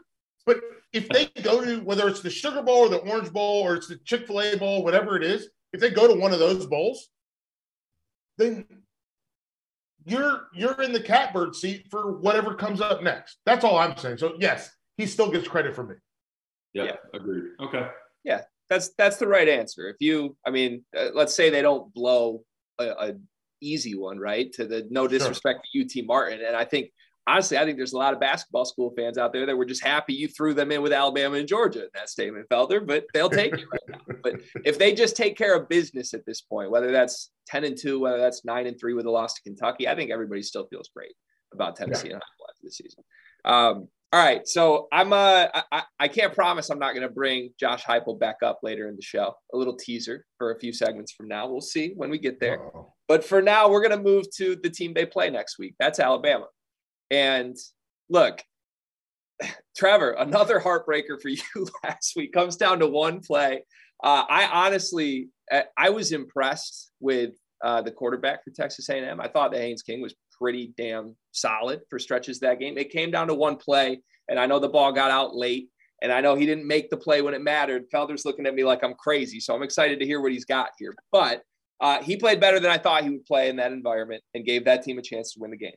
But 0.45 0.61
if 0.93 1.09
they 1.09 1.25
go 1.41 1.63
to 1.63 1.79
whether 1.81 2.07
it's 2.07 2.21
the 2.21 2.29
Sugar 2.29 2.61
Bowl 2.61 2.85
or 2.85 2.89
the 2.89 2.97
Orange 2.97 3.31
Bowl 3.33 3.61
or 3.61 3.75
it's 3.75 3.87
the 3.87 3.97
Chick 3.97 4.27
Fil 4.27 4.41
A 4.41 4.55
Bowl, 4.55 4.83
whatever 4.83 5.17
it 5.17 5.23
is, 5.23 5.49
if 5.73 5.81
they 5.81 5.89
go 5.89 6.07
to 6.07 6.19
one 6.19 6.31
of 6.31 6.39
those 6.39 6.65
bowls, 6.65 7.09
then 8.37 8.65
you're 10.05 10.47
you're 10.53 10.81
in 10.81 10.93
the 10.93 10.99
catbird 10.99 11.55
seat 11.55 11.87
for 11.89 12.17
whatever 12.17 12.53
comes 12.53 12.79
up 12.79 13.03
next. 13.03 13.37
That's 13.45 13.65
all 13.65 13.77
I'm 13.77 13.97
saying. 13.97 14.19
So 14.19 14.35
yes, 14.39 14.71
he 14.97 15.05
still 15.05 15.31
gets 15.31 15.47
credit 15.47 15.75
for 15.75 15.83
me. 15.83 15.95
Yeah, 16.73 16.83
yeah. 16.83 16.95
agreed. 17.13 17.43
Okay. 17.59 17.87
Yeah, 18.23 18.41
that's 18.69 18.89
that's 18.97 19.17
the 19.17 19.27
right 19.27 19.47
answer. 19.47 19.89
If 19.89 19.97
you, 19.99 20.37
I 20.45 20.51
mean, 20.51 20.85
uh, 20.97 21.09
let's 21.13 21.33
say 21.33 21.49
they 21.49 21.61
don't 21.61 21.93
blow 21.93 22.43
a, 22.79 22.85
a, 22.85 23.13
easy 23.65 23.95
one, 23.95 24.19
right? 24.19 24.51
To 24.53 24.65
the 24.65 24.87
no 24.89 25.07
disrespect 25.07 25.67
sure. 25.73 25.83
to 25.83 25.99
UT 25.99 26.05
Martin, 26.05 26.39
and 26.45 26.55
I 26.55 26.65
think 26.65 26.91
honestly, 27.27 27.57
I 27.57 27.65
think 27.65 27.77
there's 27.77 27.93
a 27.93 27.97
lot 27.97 28.13
of 28.13 28.19
basketball 28.19 28.65
school 28.65 28.93
fans 28.95 29.17
out 29.17 29.33
there 29.33 29.45
that 29.45 29.57
were 29.57 29.65
just 29.65 29.83
happy 29.83 30.13
you 30.13 30.27
threw 30.27 30.53
them 30.53 30.71
in 30.71 30.81
with 30.81 30.93
Alabama 30.93 31.37
and 31.37 31.47
Georgia 31.47 31.83
in 31.83 31.89
that 31.93 32.09
statement, 32.09 32.47
Felder, 32.49 32.85
but 32.85 33.05
they'll 33.13 33.29
take 33.29 33.53
it 33.53 33.65
right 33.71 33.81
now. 33.89 34.15
But 34.23 34.41
if 34.63 34.77
they 34.77 34.93
just 34.93 35.15
take 35.15 35.37
care 35.37 35.55
of 35.55 35.69
business 35.69 36.13
at 36.13 36.25
this 36.25 36.41
point, 36.41 36.71
whether 36.71 36.91
that's 36.91 37.31
10 37.47 37.63
and 37.63 37.77
2, 37.77 37.99
whether 37.99 38.17
that's 38.17 38.45
9 38.45 38.67
and 38.67 38.79
3 38.79 38.93
with 38.93 39.05
a 39.05 39.11
loss 39.11 39.33
to 39.35 39.41
Kentucky, 39.41 39.87
I 39.87 39.95
think 39.95 40.11
everybody 40.11 40.41
still 40.41 40.67
feels 40.67 40.89
great 40.95 41.13
about 41.53 41.75
Tennessee 41.75 42.09
yeah. 42.09 42.15
and 42.15 42.21
Iowa 42.23 42.49
after 42.49 42.61
the 42.63 42.71
season. 42.71 43.03
Um, 43.43 43.87
all 44.13 44.23
right, 44.23 44.47
so 44.47 44.87
I'm 44.93 45.11
uh 45.11 45.47
I, 45.71 45.83
I 45.99 46.07
can't 46.07 46.33
promise 46.33 46.69
I'm 46.69 46.79
not 46.79 46.93
going 46.93 47.05
to 47.05 47.13
bring 47.13 47.49
Josh 47.59 47.83
Heupel 47.83 48.17
back 48.17 48.37
up 48.43 48.59
later 48.63 48.87
in 48.87 48.95
the 48.95 49.01
show. 49.01 49.33
A 49.53 49.57
little 49.57 49.75
teaser 49.75 50.25
for 50.37 50.53
a 50.53 50.59
few 50.59 50.71
segments 50.71 51.11
from 51.11 51.27
now. 51.27 51.49
We'll 51.49 51.59
see 51.59 51.93
when 51.97 52.09
we 52.09 52.17
get 52.17 52.39
there. 52.39 52.63
Uh-oh. 52.63 52.93
But 53.07 53.23
for 53.23 53.41
now, 53.41 53.69
we're 53.69 53.87
going 53.87 53.97
to 53.97 54.03
move 54.03 54.25
to 54.37 54.55
the 54.55 54.69
team 54.69 54.93
they 54.93 55.05
play 55.05 55.29
next 55.29 55.59
week. 55.59 55.75
That's 55.79 55.99
Alabama. 55.99 56.47
And 57.11 57.55
look, 58.09 58.41
Trevor, 59.77 60.11
another 60.11 60.59
heartbreaker 60.59 61.21
for 61.21 61.29
you 61.29 61.67
last 61.83 62.13
week 62.15 62.33
comes 62.33 62.57
down 62.57 62.79
to 62.79 62.87
one 62.87 63.19
play. 63.19 63.63
Uh, 64.03 64.23
I 64.27 64.47
honestly, 64.47 65.29
I 65.77 65.89
was 65.89 66.11
impressed 66.11 66.91
with 66.99 67.33
uh, 67.63 67.81
the 67.81 67.91
quarterback 67.91 68.43
for 68.43 68.51
Texas 68.51 68.89
A&M. 68.89 69.21
I 69.21 69.27
thought 69.27 69.51
that 69.51 69.61
Haynes 69.61 69.83
King 69.83 70.01
was 70.01 70.15
pretty 70.37 70.73
damn 70.77 71.15
solid 71.31 71.81
for 71.89 71.97
stretches 71.99 72.39
that 72.39 72.59
game. 72.59 72.77
It 72.77 72.91
came 72.91 73.11
down 73.11 73.27
to 73.27 73.33
one 73.33 73.55
play, 73.55 74.01
and 74.27 74.39
I 74.39 74.45
know 74.45 74.59
the 74.59 74.69
ball 74.69 74.91
got 74.91 75.11
out 75.11 75.35
late, 75.35 75.69
and 76.01 76.11
I 76.11 76.21
know 76.21 76.35
he 76.35 76.45
didn't 76.45 76.67
make 76.67 76.89
the 76.89 76.97
play 76.97 77.21
when 77.21 77.33
it 77.33 77.41
mattered. 77.41 77.89
Felder's 77.89 78.25
looking 78.25 78.45
at 78.45 78.55
me 78.55 78.63
like 78.63 78.83
I'm 78.83 78.95
crazy, 78.95 79.39
so 79.39 79.55
I'm 79.55 79.63
excited 79.63 79.99
to 79.99 80.05
hear 80.05 80.21
what 80.21 80.31
he's 80.31 80.45
got 80.45 80.69
here. 80.77 80.93
But 81.11 81.41
uh, 81.81 82.01
he 82.01 82.17
played 82.17 82.39
better 82.39 82.59
than 82.59 82.71
I 82.71 82.77
thought 82.77 83.03
he 83.03 83.09
would 83.09 83.25
play 83.25 83.49
in 83.49 83.57
that 83.57 83.71
environment 83.71 84.23
and 84.33 84.45
gave 84.45 84.65
that 84.65 84.83
team 84.83 84.97
a 84.97 85.01
chance 85.01 85.33
to 85.33 85.39
win 85.39 85.51
the 85.51 85.57
game. 85.57 85.75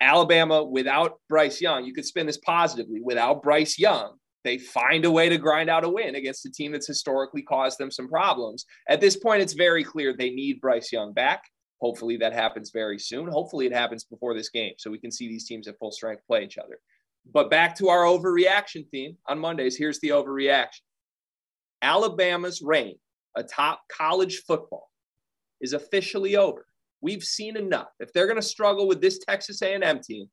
Alabama 0.00 0.62
without 0.62 1.18
Bryce 1.28 1.60
Young, 1.60 1.84
you 1.84 1.92
could 1.92 2.06
spin 2.06 2.26
this 2.26 2.38
positively. 2.38 3.00
Without 3.02 3.42
Bryce 3.42 3.78
Young, 3.78 4.16
they 4.44 4.58
find 4.58 5.04
a 5.04 5.10
way 5.10 5.28
to 5.28 5.38
grind 5.38 5.68
out 5.68 5.84
a 5.84 5.88
win 5.88 6.14
against 6.14 6.46
a 6.46 6.50
team 6.50 6.72
that's 6.72 6.86
historically 6.86 7.42
caused 7.42 7.78
them 7.78 7.90
some 7.90 8.08
problems. 8.08 8.64
At 8.88 9.00
this 9.00 9.16
point, 9.16 9.42
it's 9.42 9.54
very 9.54 9.82
clear 9.82 10.14
they 10.14 10.30
need 10.30 10.60
Bryce 10.60 10.92
Young 10.92 11.12
back. 11.12 11.42
Hopefully 11.80 12.16
that 12.18 12.32
happens 12.32 12.70
very 12.72 12.98
soon. 12.98 13.28
Hopefully 13.28 13.66
it 13.66 13.72
happens 13.72 14.04
before 14.04 14.34
this 14.34 14.50
game 14.50 14.72
so 14.78 14.90
we 14.90 14.98
can 14.98 15.10
see 15.10 15.28
these 15.28 15.46
teams 15.46 15.68
at 15.68 15.78
full 15.78 15.92
strength 15.92 16.22
play 16.26 16.44
each 16.44 16.58
other. 16.58 16.78
But 17.32 17.50
back 17.50 17.76
to 17.76 17.88
our 17.88 18.04
overreaction 18.04 18.88
theme 18.90 19.16
on 19.28 19.38
Mondays. 19.38 19.76
Here's 19.76 20.00
the 20.00 20.10
overreaction 20.10 20.80
Alabama's 21.82 22.62
reign 22.62 22.96
atop 23.36 23.80
college 23.90 24.42
football 24.46 24.88
is 25.60 25.72
officially 25.72 26.36
over. 26.36 26.66
We've 27.00 27.22
seen 27.22 27.56
enough. 27.56 27.88
If 28.00 28.12
they're 28.12 28.26
going 28.26 28.40
to 28.40 28.42
struggle 28.42 28.88
with 28.88 29.00
this 29.00 29.18
Texas 29.18 29.62
A&M 29.62 30.00
team, 30.00 30.28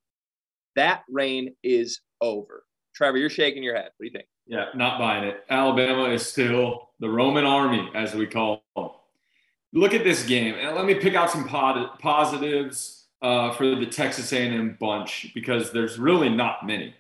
that 0.76 1.04
reign 1.10 1.56
is 1.64 2.02
over. 2.22 2.66
Trevor, 2.94 3.18
you're 3.18 3.30
shaking 3.30 3.64
your 3.64 3.76
head. 3.76 3.90
What 3.98 4.04
do 4.04 4.06
you 4.06 4.12
think? 4.12 4.26
Yeah, 4.48 4.66
not 4.76 5.00
buying 5.00 5.24
it. 5.24 5.44
Alabama 5.50 6.10
is 6.10 6.26
still 6.26 6.90
the 7.00 7.10
Roman 7.10 7.46
army, 7.46 7.90
as 7.94 8.14
we 8.14 8.28
call 8.28 8.64
them. 8.76 8.90
Look 9.74 9.94
at 9.94 10.04
this 10.04 10.26
game, 10.26 10.56
and 10.56 10.76
let 10.76 10.86
me 10.86 10.96
pick 10.96 11.16
out 11.16 11.30
some 11.30 11.46
positives 11.46 13.08
uh, 13.22 13.52
for 13.54 13.76
the 13.76 13.86
Texas 13.86 14.32
A&M 14.32 14.78
bunch 14.80 15.32
because 15.34 15.72
there's 15.72 16.00
really 16.00 16.30
not 16.30 16.66
many. 16.66 16.96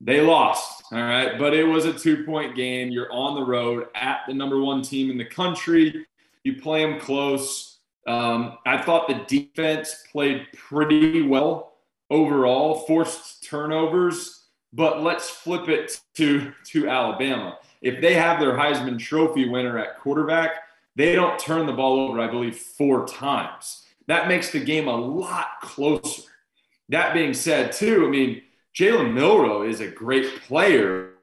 They 0.00 0.20
lost, 0.20 0.84
all 0.92 0.98
right, 0.98 1.38
but 1.38 1.54
it 1.54 1.64
was 1.64 1.86
a 1.86 1.92
two-point 1.92 2.54
game. 2.54 2.90
You're 2.90 3.10
on 3.10 3.34
the 3.34 3.44
road 3.44 3.86
at 3.94 4.20
the 4.28 4.34
number 4.34 4.60
one 4.60 4.82
team 4.82 5.10
in 5.10 5.16
the 5.16 5.24
country. 5.24 6.06
You 6.44 6.60
play 6.60 6.84
them 6.84 7.00
close 7.00 7.74
um, 8.06 8.58
I 8.66 8.82
thought 8.82 9.08
the 9.08 9.24
defense 9.26 10.04
played 10.10 10.46
pretty 10.52 11.22
well 11.22 11.72
overall, 12.10 12.80
forced 12.86 13.44
turnovers, 13.44 14.44
but 14.72 15.02
let's 15.02 15.30
flip 15.30 15.68
it 15.68 16.00
to, 16.14 16.52
to 16.66 16.88
Alabama. 16.88 17.58
If 17.80 18.00
they 18.00 18.14
have 18.14 18.40
their 18.40 18.54
Heisman 18.54 18.98
Trophy 18.98 19.48
winner 19.48 19.78
at 19.78 19.98
quarterback, 20.00 20.52
they 20.96 21.14
don't 21.14 21.38
turn 21.38 21.66
the 21.66 21.72
ball 21.72 22.08
over, 22.08 22.20
I 22.20 22.28
believe, 22.28 22.56
four 22.56 23.06
times. 23.06 23.86
That 24.06 24.28
makes 24.28 24.50
the 24.50 24.60
game 24.60 24.86
a 24.86 24.96
lot 24.96 25.60
closer. 25.62 26.22
That 26.90 27.14
being 27.14 27.32
said, 27.32 27.72
too, 27.72 28.04
I 28.06 28.10
mean, 28.10 28.42
Jalen 28.74 29.14
Milroe 29.14 29.62
is 29.62 29.80
a 29.80 29.88
great 29.88 30.42
player. 30.42 31.13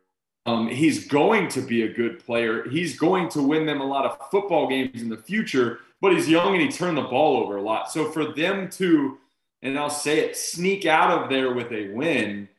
Um, 0.45 0.67
he's 0.67 1.07
going 1.07 1.49
to 1.49 1.61
be 1.61 1.83
a 1.83 1.93
good 1.93 2.25
player. 2.25 2.67
He's 2.69 2.97
going 2.97 3.29
to 3.29 3.43
win 3.43 3.65
them 3.65 3.79
a 3.79 3.85
lot 3.85 4.05
of 4.05 4.17
football 4.31 4.67
games 4.67 5.01
in 5.01 5.09
the 5.09 5.17
future 5.17 5.79
but 6.01 6.13
he's 6.13 6.27
young 6.27 6.53
and 6.53 6.61
he 6.61 6.69
turned 6.69 6.97
the 6.97 7.03
ball 7.03 7.37
over 7.37 7.57
a 7.57 7.61
lot. 7.61 7.91
So 7.91 8.11
for 8.11 8.33
them 8.33 8.69
to, 8.71 9.19
and 9.61 9.77
I'll 9.77 9.89
say 9.89 10.19
it, 10.19 10.35
sneak 10.35 10.85
out 10.85 11.11
of 11.11 11.29
there 11.29 11.53
with 11.53 11.71
a 11.71 11.89
win 11.93 12.49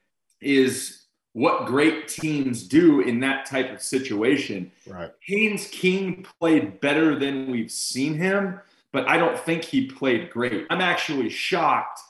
is 0.41 1.03
what 1.33 1.67
great 1.67 2.09
teams 2.09 2.63
do 2.63 3.01
in 3.01 3.21
that 3.21 3.47
type 3.47 3.73
of 3.73 3.83
situation. 3.83 4.71
Right. 4.87 5.11
Haynes 5.27 5.67
King 5.69 6.25
played 6.39 6.81
better 6.81 7.19
than 7.19 7.51
we've 7.51 7.71
seen 7.71 8.15
him, 8.15 8.61
but 8.93 9.09
I 9.09 9.17
don't 9.17 9.39
think 9.39 9.65
he 9.65 9.87
played 9.87 10.31
great. 10.31 10.67
I'm 10.71 10.81
actually 10.81 11.29
shocked 11.29 12.01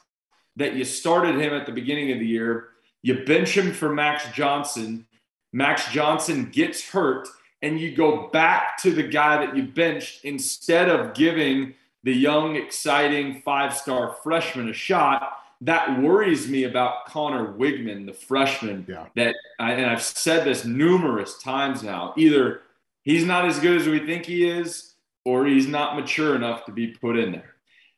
that 0.56 0.74
you 0.74 0.84
started 0.84 1.36
him 1.36 1.54
at 1.54 1.64
the 1.64 1.72
beginning 1.72 2.12
of 2.12 2.18
the 2.18 2.26
year. 2.26 2.68
You 3.00 3.24
bench 3.24 3.56
him 3.56 3.72
for 3.72 3.94
Max 3.94 4.24
Johnson. 4.34 5.06
Max 5.52 5.90
Johnson 5.90 6.50
gets 6.50 6.88
hurt 6.88 7.28
and 7.60 7.78
you 7.78 7.94
go 7.94 8.28
back 8.28 8.76
to 8.82 8.90
the 8.92 9.02
guy 9.02 9.44
that 9.44 9.56
you 9.56 9.62
benched 9.62 10.24
instead 10.24 10.88
of 10.88 11.14
giving 11.14 11.74
the 12.02 12.12
young, 12.12 12.56
exciting 12.56 13.40
five 13.42 13.76
star 13.76 14.16
freshman 14.22 14.68
a 14.68 14.72
shot. 14.72 15.38
That 15.60 16.02
worries 16.02 16.48
me 16.48 16.64
about 16.64 17.06
Conner 17.06 17.52
Weigman, 17.52 18.06
the 18.06 18.12
freshman. 18.12 18.84
Yeah. 18.88 19.06
That, 19.14 19.36
and 19.60 19.86
I've 19.86 20.02
said 20.02 20.44
this 20.44 20.64
numerous 20.64 21.38
times 21.38 21.84
now 21.84 22.14
either 22.16 22.62
he's 23.02 23.24
not 23.24 23.46
as 23.46 23.60
good 23.60 23.80
as 23.80 23.86
we 23.86 24.04
think 24.04 24.26
he 24.26 24.48
is, 24.48 24.94
or 25.24 25.46
he's 25.46 25.68
not 25.68 25.94
mature 25.94 26.34
enough 26.34 26.64
to 26.64 26.72
be 26.72 26.88
put 26.88 27.16
in 27.16 27.30
there. 27.30 27.54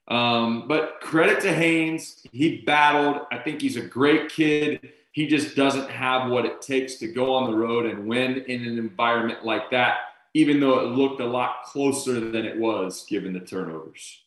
Um, 0.09 0.69
but 0.69 1.01
credit 1.01 1.41
to 1.41 1.55
Haynes. 1.55 2.27
He 2.33 2.59
battled. 2.59 3.23
I 3.33 3.39
think 3.39 3.63
he's 3.63 3.77
a 3.77 3.83
great 3.83 4.29
kid 4.29 4.93
he 5.15 5.29
just 5.29 5.55
doesn't 5.55 5.89
have 5.91 6.29
what 6.29 6.45
it 6.45 6.61
takes 6.61 6.97
to 6.97 7.07
go 7.07 7.35
on 7.35 7.49
the 7.49 7.57
road 7.57 7.87
and 7.87 8.05
win 8.05 8.39
in 8.49 8.65
an 8.67 8.79
environment 8.79 9.45
like 9.45 9.71
that, 9.71 9.99
even 10.35 10.59
though 10.59 10.81
it 10.81 10.87
looked 10.89 11.21
a 11.21 11.25
lot 11.25 11.63
closer 11.65 12.19
than 12.19 12.45
it 12.45 12.59
was 12.59 13.07
given 13.09 13.33
the 13.33 13.39
turnovers. 13.39 14.25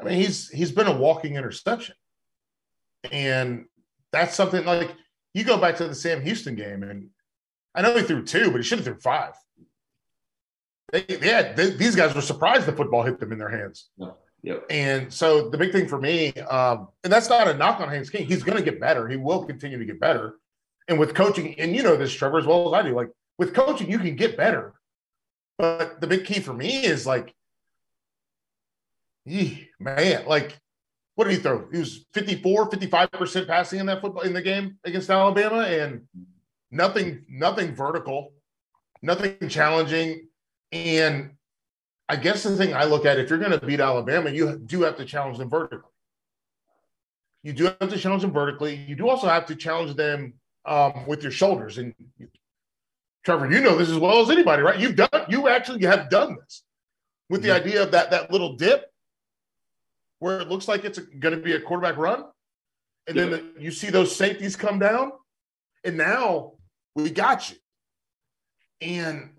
I 0.00 0.04
mean, 0.04 0.14
he's 0.14 0.48
he's 0.48 0.72
been 0.72 0.88
a 0.88 0.96
walking 0.96 1.36
interception. 1.36 1.94
And 3.12 3.66
that's 4.10 4.34
something 4.34 4.64
like 4.64 4.90
you 5.34 5.44
go 5.44 5.56
back 5.56 5.76
to 5.76 5.86
the 5.86 5.94
Sam 5.94 6.20
Houston 6.20 6.56
game, 6.56 6.82
and 6.82 7.10
I 7.72 7.82
know 7.82 7.96
he 7.96 8.02
threw 8.02 8.24
two, 8.24 8.50
but 8.50 8.56
he 8.56 8.64
should 8.64 8.78
have 8.78 8.84
threw 8.84 8.98
five. 8.98 9.34
They, 10.90 11.02
they 11.02 11.28
had 11.28 11.54
they, 11.54 11.70
these 11.70 11.94
guys 11.94 12.12
were 12.12 12.20
surprised 12.22 12.66
the 12.66 12.72
football 12.72 13.04
hit 13.04 13.20
them 13.20 13.30
in 13.30 13.38
their 13.38 13.48
hands. 13.48 13.88
Yep. 14.42 14.66
And 14.70 15.12
so 15.12 15.48
the 15.48 15.58
big 15.58 15.72
thing 15.72 15.86
for 15.86 16.00
me, 16.00 16.32
um, 16.32 16.88
and 17.04 17.12
that's 17.12 17.28
not 17.28 17.46
a 17.46 17.54
knock 17.54 17.80
on 17.80 17.88
Haynes 17.88 18.10
King. 18.10 18.26
He's 18.26 18.42
going 18.42 18.58
to 18.58 18.64
get 18.64 18.80
better. 18.80 19.08
He 19.08 19.16
will 19.16 19.44
continue 19.44 19.78
to 19.78 19.84
get 19.84 20.00
better. 20.00 20.34
And 20.88 20.98
with 20.98 21.14
coaching, 21.14 21.58
and 21.60 21.76
you 21.76 21.82
know 21.82 21.96
this, 21.96 22.12
Trevor, 22.12 22.38
as 22.38 22.46
well 22.46 22.74
as 22.74 22.84
I 22.84 22.88
do, 22.88 22.94
like 22.94 23.10
with 23.38 23.54
coaching, 23.54 23.90
you 23.90 23.98
can 23.98 24.16
get 24.16 24.36
better. 24.36 24.74
But 25.58 26.00
the 26.00 26.08
big 26.08 26.24
key 26.24 26.40
for 26.40 26.52
me 26.52 26.84
is 26.84 27.06
like, 27.06 27.32
man, 29.24 30.26
like, 30.26 30.58
what 31.14 31.24
did 31.24 31.34
he 31.34 31.38
throw? 31.38 31.68
He 31.70 31.78
was 31.78 32.04
54, 32.14 32.70
55% 32.70 33.46
passing 33.46 33.78
in 33.78 33.86
that 33.86 34.00
football 34.00 34.22
in 34.22 34.32
the 34.32 34.42
game 34.42 34.78
against 34.84 35.10
Alabama 35.10 35.58
and 35.58 36.02
nothing, 36.70 37.24
nothing 37.28 37.74
vertical, 37.76 38.32
nothing 39.02 39.36
challenging. 39.48 40.26
And 40.72 41.32
I 42.12 42.16
guess 42.16 42.42
the 42.42 42.54
thing 42.58 42.74
I 42.74 42.84
look 42.84 43.06
at, 43.06 43.18
if 43.18 43.30
you're 43.30 43.38
going 43.38 43.58
to 43.58 43.66
beat 43.66 43.80
Alabama, 43.80 44.28
you 44.28 44.58
do 44.58 44.82
have 44.82 44.98
to 44.98 45.04
challenge 45.06 45.38
them 45.38 45.48
vertically. 45.48 45.88
You 47.42 47.54
do 47.54 47.64
have 47.64 47.88
to 47.88 47.96
challenge 47.96 48.20
them 48.20 48.34
vertically. 48.34 48.74
You 48.74 48.94
do 48.94 49.08
also 49.08 49.28
have 49.28 49.46
to 49.46 49.56
challenge 49.56 49.96
them 49.96 50.34
um, 50.66 51.06
with 51.06 51.22
your 51.22 51.32
shoulders. 51.32 51.78
And 51.78 51.94
Trevor, 53.24 53.50
you 53.50 53.62
know 53.62 53.78
this 53.78 53.88
as 53.88 53.96
well 53.96 54.20
as 54.20 54.28
anybody, 54.28 54.60
right? 54.60 54.78
You've 54.78 54.94
done, 54.94 55.08
you 55.30 55.48
actually 55.48 55.86
have 55.86 56.10
done 56.10 56.36
this 56.38 56.64
with 57.30 57.40
the 57.40 57.48
mm-hmm. 57.48 57.66
idea 57.66 57.82
of 57.82 57.92
that 57.92 58.10
that 58.10 58.30
little 58.30 58.56
dip 58.56 58.92
where 60.18 60.38
it 60.38 60.50
looks 60.50 60.68
like 60.68 60.84
it's 60.84 60.98
going 60.98 61.34
to 61.34 61.40
be 61.40 61.54
a 61.54 61.60
quarterback 61.60 61.96
run, 61.96 62.26
and 63.06 63.16
yeah. 63.16 63.24
then 63.24 63.30
the, 63.30 63.62
you 63.62 63.70
see 63.70 63.88
those 63.88 64.14
safeties 64.14 64.54
come 64.54 64.78
down, 64.78 65.12
and 65.82 65.96
now 65.96 66.52
we 66.94 67.08
got 67.08 67.50
you. 67.50 67.56
And 68.82 69.30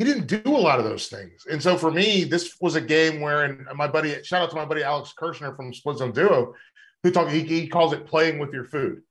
he 0.00 0.06
didn't 0.06 0.28
do 0.28 0.40
a 0.46 0.56
lot 0.56 0.78
of 0.78 0.86
those 0.86 1.08
things. 1.08 1.44
And 1.50 1.62
so 1.62 1.76
for 1.76 1.90
me, 1.90 2.24
this 2.24 2.56
was 2.58 2.74
a 2.74 2.80
game 2.80 3.20
where, 3.20 3.44
and 3.44 3.66
my 3.74 3.86
buddy, 3.86 4.22
shout 4.22 4.40
out 4.40 4.48
to 4.48 4.56
my 4.56 4.64
buddy 4.64 4.82
Alex 4.82 5.12
Kirshner 5.14 5.54
from 5.54 5.74
Split 5.74 5.98
Zone 5.98 6.12
Duo, 6.12 6.54
who 7.02 7.10
talk, 7.10 7.28
he, 7.28 7.40
he 7.40 7.68
calls 7.68 7.92
it 7.92 8.06
playing 8.06 8.38
with 8.38 8.50
your 8.54 8.64
food. 8.64 9.02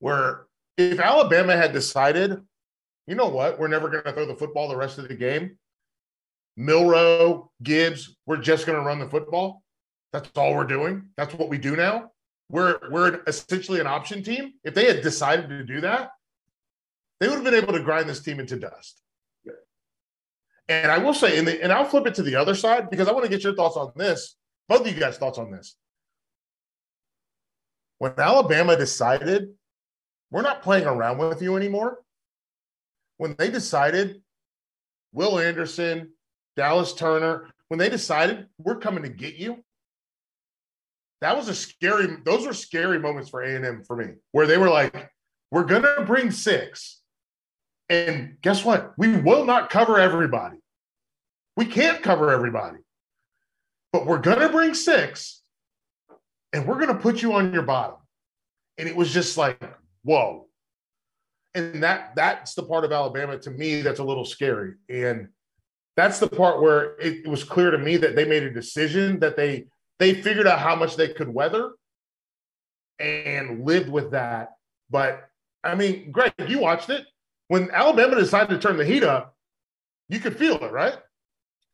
Where 0.00 0.44
if 0.76 1.00
Alabama 1.00 1.56
had 1.56 1.72
decided, 1.72 2.38
you 3.06 3.14
know 3.14 3.28
what, 3.28 3.58
we're 3.58 3.68
never 3.68 3.88
going 3.88 4.04
to 4.04 4.12
throw 4.12 4.26
the 4.26 4.36
football 4.36 4.68
the 4.68 4.76
rest 4.76 4.98
of 4.98 5.08
the 5.08 5.14
game, 5.14 5.56
Milroe, 6.58 7.50
Gibbs, 7.62 8.18
we're 8.26 8.36
just 8.36 8.66
going 8.66 8.78
to 8.78 8.84
run 8.84 8.98
the 8.98 9.08
football. 9.08 9.62
That's 10.12 10.28
all 10.36 10.54
we're 10.54 10.64
doing. 10.64 11.04
That's 11.16 11.32
what 11.32 11.48
we 11.48 11.56
do 11.56 11.74
now. 11.74 12.10
We're 12.50 12.78
we're 12.90 13.22
essentially 13.26 13.80
an 13.80 13.86
option 13.86 14.22
team. 14.22 14.52
If 14.62 14.74
they 14.74 14.84
had 14.86 15.00
decided 15.00 15.48
to 15.48 15.64
do 15.64 15.80
that, 15.80 16.10
they 17.18 17.28
would 17.28 17.36
have 17.36 17.44
been 17.44 17.54
able 17.54 17.72
to 17.72 17.80
grind 17.80 18.10
this 18.10 18.20
team 18.20 18.40
into 18.40 18.56
dust. 18.56 19.00
And 20.68 20.90
I 20.90 20.98
will 20.98 21.14
say, 21.14 21.38
and, 21.38 21.46
the, 21.46 21.62
and 21.62 21.72
I'll 21.72 21.84
flip 21.84 22.06
it 22.06 22.14
to 22.16 22.22
the 22.22 22.36
other 22.36 22.54
side 22.54 22.90
because 22.90 23.08
I 23.08 23.12
want 23.12 23.24
to 23.24 23.30
get 23.30 23.44
your 23.44 23.54
thoughts 23.54 23.76
on 23.76 23.92
this. 23.96 24.36
Both 24.68 24.80
of 24.80 24.88
you 24.88 24.98
guys' 24.98 25.16
thoughts 25.16 25.38
on 25.38 25.50
this. 25.50 25.76
When 27.98 28.12
Alabama 28.18 28.76
decided 28.76 29.50
we're 30.30 30.42
not 30.42 30.62
playing 30.62 30.86
around 30.86 31.18
with 31.18 31.40
you 31.40 31.56
anymore, 31.56 32.00
when 33.16 33.36
they 33.38 33.50
decided 33.50 34.22
Will 35.12 35.38
Anderson, 35.38 36.12
Dallas 36.56 36.92
Turner, 36.92 37.48
when 37.68 37.78
they 37.78 37.88
decided 37.88 38.46
we're 38.58 38.78
coming 38.78 39.02
to 39.04 39.08
get 39.08 39.36
you, 39.36 39.64
that 41.20 41.36
was 41.36 41.48
a 41.48 41.54
scary. 41.54 42.08
Those 42.24 42.46
were 42.46 42.52
scary 42.52 42.98
moments 42.98 43.30
for 43.30 43.42
A 43.42 43.56
and 43.56 43.64
M 43.64 43.82
for 43.86 43.96
me, 43.96 44.14
where 44.32 44.46
they 44.46 44.58
were 44.58 44.68
like, 44.68 45.10
"We're 45.50 45.64
gonna 45.64 46.04
bring 46.04 46.30
six, 46.30 47.00
and 47.88 48.36
guess 48.42 48.64
what? 48.64 48.92
We 48.96 49.16
will 49.16 49.44
not 49.44 49.70
cover 49.70 49.98
everybody. 49.98 50.58
We 51.56 51.66
can't 51.66 52.02
cover 52.02 52.30
everybody, 52.32 52.78
but 53.92 54.06
we're 54.06 54.18
gonna 54.18 54.48
bring 54.48 54.74
six, 54.74 55.42
and 56.52 56.66
we're 56.66 56.78
gonna 56.78 56.98
put 56.98 57.22
you 57.22 57.32
on 57.34 57.52
your 57.52 57.62
bottom." 57.62 57.96
And 58.78 58.88
it 58.88 58.96
was 58.96 59.12
just 59.12 59.36
like, 59.38 59.62
whoa. 60.02 60.46
And 61.54 61.82
that 61.82 62.14
that's 62.14 62.54
the 62.54 62.62
part 62.62 62.84
of 62.84 62.92
Alabama 62.92 63.38
to 63.38 63.50
me 63.50 63.80
that's 63.80 63.98
a 64.00 64.04
little 64.04 64.24
scary. 64.24 64.74
And 64.88 65.28
that's 65.96 66.18
the 66.18 66.28
part 66.28 66.60
where 66.60 66.98
it, 67.00 67.24
it 67.24 67.28
was 67.28 67.42
clear 67.42 67.70
to 67.70 67.78
me 67.78 67.96
that 67.96 68.14
they 68.14 68.26
made 68.26 68.42
a 68.42 68.50
decision 68.50 69.18
that 69.20 69.36
they 69.36 69.66
they 69.98 70.14
figured 70.14 70.46
out 70.46 70.58
how 70.58 70.76
much 70.76 70.96
they 70.96 71.08
could 71.08 71.28
weather 71.28 71.72
and 72.98 73.64
lived 73.64 73.88
with 73.88 74.10
that. 74.10 74.56
But 74.90 75.28
I 75.64 75.74
mean, 75.74 76.12
Greg, 76.12 76.32
you 76.46 76.58
watched 76.58 76.90
it. 76.90 77.06
When 77.48 77.70
Alabama 77.70 78.16
decided 78.16 78.50
to 78.50 78.58
turn 78.58 78.76
the 78.76 78.84
heat 78.84 79.04
up, 79.04 79.36
you 80.08 80.18
could 80.20 80.36
feel 80.36 80.56
it, 80.56 80.72
right? 80.72 80.96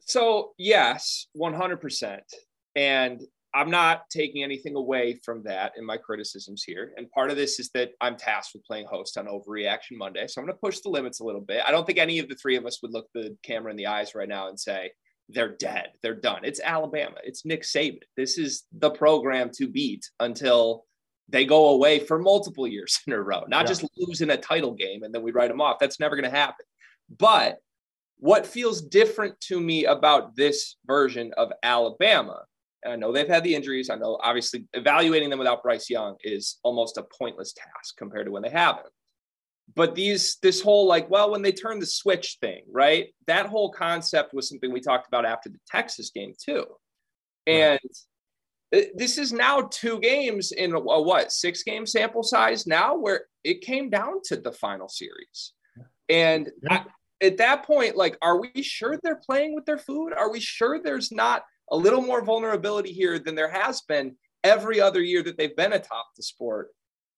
So, 0.00 0.52
yes, 0.58 1.28
100%. 1.36 2.18
And 2.76 3.20
I'm 3.54 3.70
not 3.70 4.08
taking 4.10 4.42
anything 4.42 4.76
away 4.76 5.20
from 5.24 5.42
that 5.44 5.72
in 5.76 5.84
my 5.84 5.98
criticisms 5.98 6.64
here. 6.64 6.92
And 6.96 7.10
part 7.10 7.30
of 7.30 7.36
this 7.36 7.60
is 7.60 7.70
that 7.74 7.90
I'm 8.00 8.16
tasked 8.16 8.54
with 8.54 8.64
playing 8.64 8.86
host 8.86 9.18
on 9.18 9.26
Overreaction 9.26 9.92
Monday. 9.98 10.26
So 10.26 10.40
I'm 10.40 10.46
going 10.46 10.56
to 10.56 10.60
push 10.60 10.80
the 10.80 10.88
limits 10.88 11.20
a 11.20 11.24
little 11.24 11.40
bit. 11.40 11.62
I 11.66 11.70
don't 11.70 11.86
think 11.86 11.98
any 11.98 12.18
of 12.18 12.28
the 12.28 12.34
three 12.34 12.56
of 12.56 12.64
us 12.64 12.80
would 12.82 12.92
look 12.92 13.08
the 13.12 13.36
camera 13.42 13.70
in 13.70 13.76
the 13.76 13.88
eyes 13.88 14.14
right 14.14 14.28
now 14.28 14.48
and 14.48 14.58
say, 14.58 14.90
they're 15.28 15.56
dead. 15.56 15.90
They're 16.02 16.14
done. 16.14 16.44
It's 16.44 16.60
Alabama. 16.60 17.16
It's 17.24 17.44
Nick 17.44 17.62
Saban. 17.62 18.00
This 18.16 18.38
is 18.38 18.64
the 18.72 18.90
program 18.90 19.50
to 19.56 19.68
beat 19.68 20.08
until 20.18 20.84
they 21.32 21.44
go 21.44 21.70
away 21.70 21.98
for 21.98 22.18
multiple 22.18 22.66
years 22.66 23.00
in 23.06 23.12
a 23.12 23.20
row, 23.20 23.44
not 23.48 23.62
yeah. 23.62 23.68
just 23.68 23.84
losing 23.96 24.30
a 24.30 24.36
title 24.36 24.72
game 24.72 25.02
and 25.02 25.14
then 25.14 25.22
we 25.22 25.32
write 25.32 25.48
them 25.48 25.60
off. 25.60 25.78
That's 25.80 25.98
never 25.98 26.16
going 26.16 26.30
to 26.30 26.36
happen. 26.36 26.64
But 27.18 27.58
what 28.18 28.46
feels 28.46 28.80
different 28.80 29.40
to 29.40 29.60
me 29.60 29.86
about 29.86 30.36
this 30.36 30.76
version 30.86 31.32
of 31.36 31.52
Alabama, 31.62 32.44
and 32.84 32.92
I 32.92 32.96
know 32.96 33.12
they've 33.12 33.28
had 33.28 33.42
the 33.42 33.54
injuries. 33.54 33.90
I 33.90 33.96
know 33.96 34.18
obviously 34.22 34.66
evaluating 34.74 35.30
them 35.30 35.38
without 35.38 35.62
Bryce 35.62 35.90
Young 35.90 36.16
is 36.22 36.58
almost 36.62 36.98
a 36.98 37.06
pointless 37.18 37.52
task 37.52 37.96
compared 37.96 38.26
to 38.26 38.32
when 38.32 38.42
they 38.42 38.50
have 38.50 38.76
him 38.76 38.90
but 39.74 39.94
these 39.94 40.38
this 40.42 40.60
whole 40.60 40.86
like 40.86 41.08
well 41.10 41.30
when 41.30 41.42
they 41.42 41.52
turn 41.52 41.78
the 41.78 41.86
switch 41.86 42.38
thing 42.40 42.62
right 42.70 43.14
that 43.26 43.46
whole 43.46 43.70
concept 43.70 44.34
was 44.34 44.48
something 44.48 44.72
we 44.72 44.80
talked 44.80 45.06
about 45.06 45.24
after 45.24 45.48
the 45.48 45.58
texas 45.66 46.10
game 46.10 46.34
too 46.38 46.66
and 47.46 47.78
right. 47.82 47.96
Uh, 48.74 48.80
this 48.94 49.18
is 49.18 49.32
now 49.32 49.68
two 49.70 50.00
games 50.00 50.52
in 50.52 50.72
a, 50.72 50.78
a, 50.78 51.02
what 51.02 51.32
six 51.32 51.62
game 51.62 51.86
sample 51.86 52.22
size 52.22 52.66
now 52.66 52.96
where 52.96 53.26
it 53.44 53.60
came 53.60 53.90
down 53.90 54.20
to 54.24 54.36
the 54.36 54.52
final 54.52 54.88
series 54.88 55.52
and 56.08 56.50
yeah. 56.62 56.84
I, 57.20 57.26
at 57.26 57.36
that 57.38 57.64
point 57.64 57.96
like 57.96 58.16
are 58.22 58.40
we 58.40 58.62
sure 58.62 58.98
they're 59.02 59.20
playing 59.24 59.54
with 59.54 59.64
their 59.64 59.78
food 59.78 60.12
are 60.12 60.30
we 60.30 60.40
sure 60.40 60.80
there's 60.82 61.12
not 61.12 61.44
a 61.70 61.76
little 61.76 62.02
more 62.02 62.24
vulnerability 62.24 62.92
here 62.92 63.18
than 63.18 63.34
there 63.34 63.50
has 63.50 63.82
been 63.82 64.16
every 64.44 64.80
other 64.80 65.00
year 65.00 65.22
that 65.22 65.36
they've 65.38 65.56
been 65.56 65.72
atop 65.72 66.06
the 66.16 66.22
sport 66.22 66.70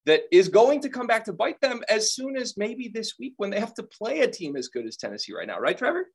that 0.07 0.23
is 0.31 0.49
going 0.49 0.81
to 0.81 0.89
come 0.89 1.07
back 1.07 1.25
to 1.25 1.33
bite 1.33 1.61
them 1.61 1.83
as 1.89 2.13
soon 2.13 2.37
as 2.37 2.57
maybe 2.57 2.89
this 2.89 3.15
week 3.19 3.35
when 3.39 3.51
they 3.51 3.59
have 3.59 3.75
to 3.75 3.83
play 3.83 4.21
a 4.21 4.31
team 4.31 4.57
as 4.57 4.69
good 4.69 4.87
as 4.87 4.97
Tennessee 4.97 5.33
right 5.33 5.47
now, 5.47 5.59
right, 5.59 5.77
Trevor? 5.77 6.07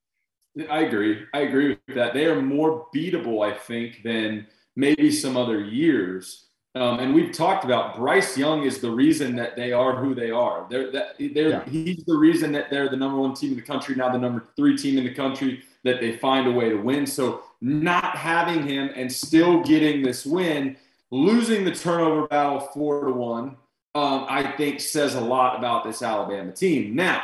I 0.69 0.81
agree. 0.81 1.25
I 1.33 1.41
agree 1.41 1.69
with 1.87 1.95
that. 1.95 2.13
They 2.13 2.25
are 2.25 2.41
more 2.41 2.87
beatable, 2.93 3.45
I 3.45 3.55
think, 3.55 4.01
than 4.03 4.47
maybe 4.79 5.11
some 5.11 5.35
other 5.35 5.59
years. 5.59 6.45
Um, 6.75 6.99
and 6.99 7.13
we've 7.13 7.33
talked 7.33 7.65
about 7.65 7.97
Bryce 7.97 8.37
Young 8.37 8.63
is 8.63 8.79
the 8.79 8.91
reason 8.91 9.35
that 9.35 9.55
they 9.55 9.73
are 9.73 9.95
who 9.95 10.15
they 10.15 10.31
are. 10.31 10.67
They're, 10.69 10.91
that, 10.91 11.15
they're, 11.17 11.49
yeah. 11.49 11.65
He's 11.65 12.05
the 12.05 12.15
reason 12.15 12.51
that 12.53 12.69
they're 12.69 12.89
the 12.89 12.95
number 12.95 13.19
one 13.19 13.33
team 13.33 13.51
in 13.51 13.55
the 13.57 13.63
country, 13.63 13.95
now 13.95 14.09
the 14.11 14.19
number 14.19 14.45
three 14.55 14.77
team 14.77 14.97
in 14.97 15.03
the 15.03 15.13
country, 15.13 15.63
that 15.83 15.99
they 15.99 16.15
find 16.17 16.47
a 16.47 16.51
way 16.51 16.69
to 16.69 16.75
win. 16.75 17.05
So 17.05 17.41
not 17.59 18.15
having 18.15 18.65
him 18.65 18.91
and 18.95 19.11
still 19.11 19.61
getting 19.63 20.01
this 20.03 20.25
win, 20.25 20.77
losing 21.11 21.65
the 21.65 21.73
turnover 21.73 22.27
battle 22.27 22.59
four 22.59 23.05
to 23.05 23.11
one, 23.11 23.57
um, 23.95 24.25
I 24.29 24.51
think 24.55 24.79
says 24.79 25.15
a 25.15 25.21
lot 25.21 25.57
about 25.57 25.83
this 25.83 26.01
Alabama 26.01 26.51
team. 26.51 26.95
Now, 26.95 27.23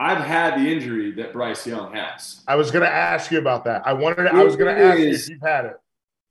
I've 0.00 0.24
had 0.24 0.60
the 0.60 0.72
injury 0.72 1.10
that 1.12 1.32
Bryce 1.32 1.66
Young 1.66 1.92
has. 1.92 2.42
I 2.46 2.54
was 2.54 2.70
going 2.70 2.84
to 2.84 2.92
ask 2.92 3.32
you 3.32 3.38
about 3.38 3.64
that. 3.64 3.84
I 3.84 3.92
wanted. 3.92 4.22
To, 4.22 4.34
I 4.34 4.44
was 4.44 4.54
going 4.54 4.74
to 4.74 4.80
ask 4.80 4.98
you 5.00 5.08
if 5.08 5.28
you've 5.28 5.42
had 5.42 5.64
it. 5.64 5.80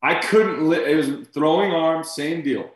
I 0.08 0.16
couldn't. 0.16 0.68
Li- 0.68 0.86
it 0.86 0.96
was 0.96 1.28
throwing 1.34 1.72
arms, 1.72 2.12
same 2.12 2.42
deal. 2.42 2.70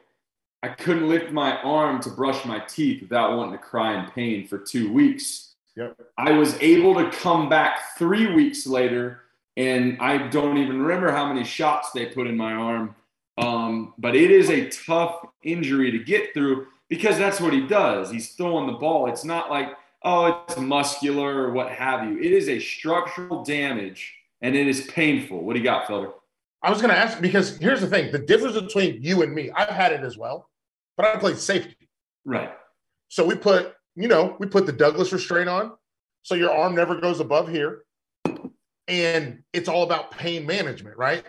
I 0.64 0.70
couldn't 0.70 1.10
lift 1.10 1.32
my 1.32 1.60
arm 1.62 2.02
to 2.02 2.10
brush 2.10 2.46
my 2.46 2.60
teeth 2.60 3.02
without 3.02 3.36
wanting 3.36 3.54
to 3.54 3.58
cry 3.58 4.00
in 4.00 4.12
pain 4.12 4.48
for 4.48 4.58
two 4.60 4.92
weeks. 4.92 5.54
Yep. 5.76 5.98
I 6.18 6.32
was 6.32 6.56
able 6.62 6.94
to 6.96 7.10
come 7.10 7.50
back 7.50 7.98
three 7.98 8.34
weeks 8.34 8.68
later, 8.68 9.22
and 9.58 9.98
I 10.00 10.28
don't 10.28 10.58
even 10.58 10.82
remember 10.82 11.12
how 11.12 11.26
many 11.26 11.44
shots 11.44 11.92
they 11.92 12.08
put 12.08 12.28
in 12.28 12.38
my 12.38 12.54
arm 12.54 12.96
um, 13.38 13.94
but 13.98 14.16
it 14.16 14.32
is 14.32 14.50
a 14.50 14.70
tough 14.70 15.26
injury 15.44 15.92
to 15.92 16.00
get 16.00 16.34
through 16.34 16.68
because 16.90 17.18
that's 17.18 17.40
what 17.40 17.54
he 17.54 17.66
does. 17.66 18.12
He's 18.12 18.34
throwing 18.34 18.68
the 18.68 18.78
ball. 18.78 19.08
It's 19.08 19.24
not 19.24 19.50
like, 19.50 19.70
oh, 20.04 20.44
it's 20.48 20.58
muscular 20.58 21.46
or 21.46 21.52
what 21.52 21.72
have 21.72 22.08
you. 22.08 22.20
It 22.20 22.32
is 22.32 22.50
a 22.50 22.60
structural 22.60 23.44
damage 23.44 24.14
and 24.42 24.56
it 24.56 24.68
is 24.68 24.82
painful. 24.88 25.44
What 25.44 25.54
do 25.54 25.60
you 25.60 25.66
got, 25.66 25.88
Felder? 25.88 26.14
I 26.64 26.70
was 26.70 26.82
going 26.82 26.94
to 26.94 27.00
ask 27.00 27.20
because 27.20 27.58
here's 27.58 27.82
the 27.82 27.88
thing 27.88 28.12
the 28.12 28.20
difference 28.20 28.60
between 28.60 29.02
you 29.02 29.24
and 29.24 29.34
me, 29.34 29.52
I've 29.52 29.70
had 29.70 29.94
it 29.94 30.02
as 30.02 30.18
well, 30.18 30.50
but 30.98 31.06
I 31.06 31.18
played 31.18 31.38
safety. 31.38 31.90
Right. 32.26 32.52
So 33.10 33.26
we 33.26 33.36
put, 33.36 33.74
you 33.96 34.08
know, 34.08 34.36
we 34.40 34.48
put 34.48 34.66
the 34.66 34.72
Douglas 34.72 35.12
restraint 35.12 35.50
on. 35.50 35.74
So 36.24 36.36
your 36.36 36.52
arm 36.52 36.76
never 36.76 37.00
goes 37.00 37.20
above 37.20 37.50
here. 37.50 37.84
And 38.88 39.44
it's 39.54 39.68
all 39.70 39.84
about 39.84 40.12
pain 40.12 40.46
management, 40.46 40.98
right? 40.98 41.24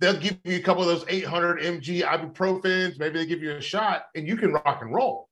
they'll 0.00 0.18
give 0.18 0.38
you 0.44 0.56
a 0.56 0.60
couple 0.60 0.82
of 0.82 0.88
those 0.88 1.04
800 1.08 1.60
mg 1.60 2.02
ibuprofens 2.02 2.98
maybe 2.98 3.18
they 3.18 3.26
give 3.26 3.42
you 3.42 3.52
a 3.52 3.60
shot 3.60 4.04
and 4.14 4.26
you 4.26 4.36
can 4.36 4.52
rock 4.52 4.78
and 4.80 4.92
roll 4.92 5.28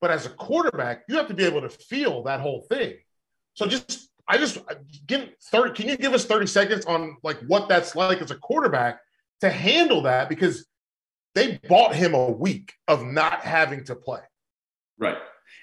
but 0.00 0.10
as 0.10 0.26
a 0.26 0.30
quarterback 0.30 1.02
you 1.08 1.16
have 1.16 1.28
to 1.28 1.34
be 1.34 1.44
able 1.44 1.60
to 1.60 1.68
feel 1.68 2.22
that 2.24 2.40
whole 2.40 2.62
thing 2.68 2.94
so 3.54 3.66
just 3.66 4.07
I 4.28 4.36
just 4.36 4.58
give 5.06 5.30
30. 5.50 5.74
Can 5.74 5.88
you 5.88 5.96
give 5.96 6.12
us 6.12 6.26
30 6.26 6.46
seconds 6.46 6.84
on 6.84 7.16
like 7.22 7.38
what 7.46 7.68
that's 7.68 7.96
like 7.96 8.20
as 8.20 8.30
a 8.30 8.36
quarterback 8.36 9.00
to 9.40 9.50
handle 9.50 10.02
that? 10.02 10.28
Because 10.28 10.66
they 11.34 11.58
bought 11.68 11.94
him 11.94 12.14
a 12.14 12.30
week 12.30 12.74
of 12.88 13.04
not 13.04 13.40
having 13.40 13.84
to 13.84 13.94
play. 13.94 14.20
Right. 14.98 15.16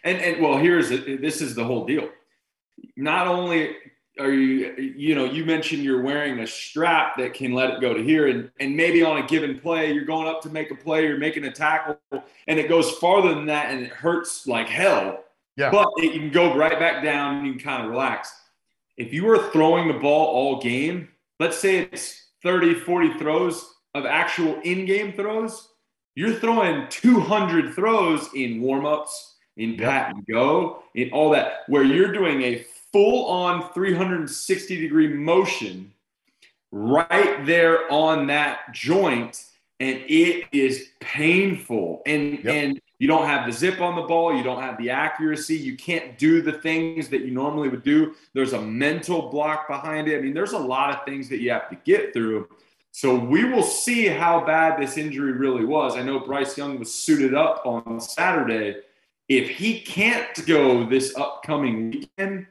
And 0.04 0.18
and 0.20 0.42
well, 0.42 0.58
here's 0.58 0.90
this 0.90 1.42
is 1.42 1.54
the 1.54 1.64
whole 1.64 1.86
deal. 1.86 2.10
Not 2.98 3.28
only 3.28 3.76
are 4.20 4.32
you 4.32 4.74
you 4.78 5.14
know 5.14 5.26
you 5.26 5.46
mentioned 5.46 5.84
you're 5.84 6.02
wearing 6.02 6.40
a 6.40 6.48
strap 6.48 7.18
that 7.18 7.34
can 7.34 7.54
let 7.54 7.70
it 7.70 7.82
go 7.82 7.94
to 7.94 8.02
here 8.02 8.28
and 8.28 8.50
and 8.60 8.76
maybe 8.76 9.04
on 9.04 9.18
a 9.18 9.28
given 9.28 9.60
play 9.60 9.92
you're 9.92 10.06
going 10.06 10.28
up 10.28 10.42
to 10.42 10.50
make 10.50 10.72
a 10.72 10.76
play 10.76 11.06
you're 11.06 11.18
making 11.18 11.44
a 11.44 11.52
tackle 11.52 12.00
and 12.48 12.58
it 12.60 12.70
goes 12.70 12.92
farther 12.92 13.34
than 13.36 13.46
that 13.46 13.72
and 13.72 13.84
it 13.84 13.92
hurts 13.92 14.48
like 14.48 14.68
hell 14.68 15.22
yeah 15.58 15.70
but 15.70 15.90
it, 15.98 16.14
you 16.14 16.20
can 16.20 16.32
go 16.32 16.56
right 16.56 16.80
back 16.80 17.04
down 17.04 17.36
and 17.36 17.48
you 17.48 17.54
can 17.54 17.62
kind 17.62 17.84
of 17.84 17.92
relax 17.92 18.34
if 18.98 19.14
you 19.14 19.30
are 19.30 19.52
throwing 19.52 19.88
the 19.88 20.00
ball 20.00 20.28
all 20.28 20.62
game 20.62 21.08
let's 21.40 21.58
say 21.58 21.80
it's 21.92 22.30
30 22.44 22.76
40 22.76 23.18
throws 23.18 23.74
of 23.94 24.06
actual 24.06 24.60
in-game 24.62 25.14
throws 25.14 25.70
you're 26.16 26.34
throwing 26.34 26.88
200 26.90 27.74
throws 27.74 28.30
in 28.36 28.62
warm-ups 28.62 29.36
in 29.58 29.78
pat 29.78 30.14
and 30.14 30.26
go 30.26 30.84
in 30.96 31.10
all 31.12 31.30
that 31.30 31.64
where 31.68 31.84
you're 31.84 32.12
doing 32.12 32.42
a 32.42 32.66
full 32.92 33.26
on 33.28 33.72
360 33.74 34.82
degree 34.82 35.08
motion 35.08 35.92
right 36.72 37.46
there 37.46 37.92
on 37.92 38.28
that 38.28 38.74
joint 38.74 39.46
and 39.80 39.98
it 40.08 40.48
is 40.52 40.90
painful 41.00 42.02
and 42.06 42.44
yep. 42.44 42.54
and 42.54 42.82
you 43.00 43.08
don't 43.08 43.26
have 43.26 43.46
the 43.46 43.52
zip 43.52 43.82
on 43.82 43.96
the 43.96 44.04
ball. 44.04 44.36
You 44.36 44.44
don't 44.44 44.62
have 44.62 44.78
the 44.78 44.90
accuracy. 44.90 45.56
You 45.56 45.76
can't 45.76 46.18
do 46.18 46.42
the 46.42 46.54
things 46.54 47.10
that 47.10 47.22
you 47.22 47.32
normally 47.32 47.68
would 47.68 47.84
do. 47.84 48.16
There's 48.34 48.54
a 48.54 48.62
mental 48.62 49.30
block 49.30 49.68
behind 49.68 50.08
it. 50.08 50.18
I 50.18 50.22
mean 50.22 50.34
there's 50.34 50.54
a 50.54 50.58
lot 50.58 50.96
of 50.96 51.06
things 51.06 51.28
that 51.30 51.42
you 51.42 51.52
have 51.52 51.70
to 51.70 51.78
get 51.84 52.14
through. 52.14 52.48
So 52.92 53.14
we 53.14 53.44
will 53.44 53.64
see 53.64 54.08
how 54.08 54.46
bad 54.46 54.80
this 54.80 54.98
injury 54.98 55.34
really 55.34 55.66
was. 55.66 55.98
I 55.98 56.04
know 56.04 56.20
bryce 56.22 56.58
young 56.58 56.80
was 56.80 56.94
suited 56.94 57.34
up 57.34 57.64
on 57.66 58.00
saturday. 58.00 58.78
If 59.28 59.50
he 59.50 59.82
can't 59.82 60.46
go 60.46 60.86
this 60.86 61.14
upcoming 61.18 61.92
weekend 61.92 62.48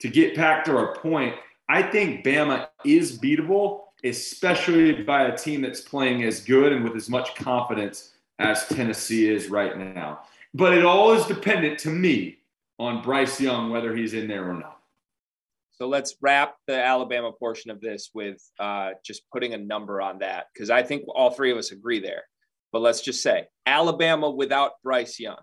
to 0.00 0.08
get 0.08 0.34
back 0.34 0.64
to 0.64 0.76
our 0.76 0.96
point, 0.96 1.36
I 1.68 1.82
think 1.82 2.24
Bama 2.24 2.68
is 2.84 3.20
beatable, 3.20 3.82
especially 4.02 5.02
by 5.02 5.26
a 5.26 5.36
team 5.36 5.62
that's 5.62 5.80
playing 5.80 6.24
as 6.24 6.40
good 6.40 6.72
and 6.72 6.82
with 6.82 6.96
as 6.96 7.08
much 7.08 7.36
confidence 7.36 8.13
as 8.38 8.66
Tennessee 8.66 9.28
is 9.28 9.48
right 9.48 9.76
now. 9.76 10.22
But 10.52 10.74
it 10.74 10.84
all 10.84 11.12
is 11.12 11.26
dependent 11.26 11.78
to 11.80 11.90
me 11.90 12.38
on 12.78 13.02
Bryce 13.02 13.40
Young, 13.40 13.70
whether 13.70 13.94
he's 13.94 14.14
in 14.14 14.28
there 14.28 14.48
or 14.48 14.54
not. 14.54 14.78
So 15.72 15.88
let's 15.88 16.16
wrap 16.20 16.54
the 16.68 16.80
Alabama 16.80 17.32
portion 17.32 17.70
of 17.70 17.80
this 17.80 18.10
with 18.14 18.40
uh, 18.60 18.90
just 19.04 19.22
putting 19.32 19.54
a 19.54 19.58
number 19.58 20.00
on 20.00 20.20
that, 20.20 20.46
because 20.52 20.70
I 20.70 20.84
think 20.84 21.04
all 21.08 21.30
three 21.30 21.50
of 21.50 21.58
us 21.58 21.72
agree 21.72 21.98
there. 22.00 22.22
But 22.72 22.82
let's 22.82 23.00
just 23.00 23.22
say 23.22 23.46
Alabama 23.66 24.30
without 24.30 24.72
Bryce 24.84 25.18
Young. 25.18 25.40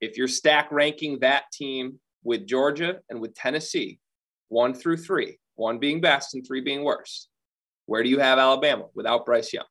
If 0.00 0.16
you're 0.16 0.28
stack 0.28 0.70
ranking 0.72 1.20
that 1.20 1.44
team 1.52 2.00
with 2.24 2.46
Georgia 2.46 2.98
and 3.08 3.20
with 3.20 3.34
Tennessee, 3.34 4.00
one 4.48 4.74
through 4.74 4.98
three, 4.98 5.38
one 5.54 5.78
being 5.78 6.00
best 6.00 6.34
and 6.34 6.46
three 6.46 6.60
being 6.60 6.84
worst. 6.84 7.28
Where 7.86 8.02
do 8.02 8.08
you 8.08 8.18
have 8.18 8.38
Alabama 8.38 8.86
without 8.94 9.24
Bryce 9.24 9.52
Young? 9.52 9.64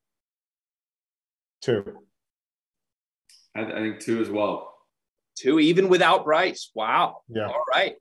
Two. 1.62 2.05
I, 3.56 3.62
I 3.62 3.80
think 3.80 4.00
two 4.00 4.22
as 4.22 4.30
well. 4.30 4.74
Two, 5.38 5.60
even 5.60 5.90
without 5.90 6.26
Bryce. 6.26 6.72
Wow. 6.74 7.22
Yeah. 7.28 7.48
All 7.48 7.64
right. 7.74 7.96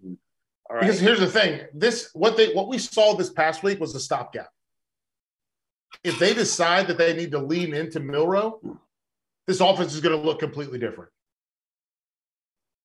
All 0.69 0.77
right. 0.77 0.81
Because 0.81 1.01
here's 1.01 1.21
the 1.21 1.27
thing: 1.29 1.61
this 1.75 2.11
what 2.12 2.37
they 2.37 2.53
what 2.53 2.69
we 2.69 2.79
saw 2.79 3.14
this 3.14 3.31
past 3.31 3.62
week 3.62 3.81
was 3.81 3.95
a 3.95 4.01
stopgap. 4.01 4.49
If 6.03 6.19
they 6.19 6.35
decide 6.35 6.88
that 6.88 6.99
they 6.99 7.14
need 7.14 7.33
to 7.33 7.38
lean 7.38 7.73
into 7.73 8.01
Milroe, 8.01 8.61
this 9.47 9.61
offense 9.61 9.95
is 9.95 10.01
going 10.01 10.19
to 10.19 10.25
look 10.25 10.40
completely 10.40 10.79
different. 10.79 11.11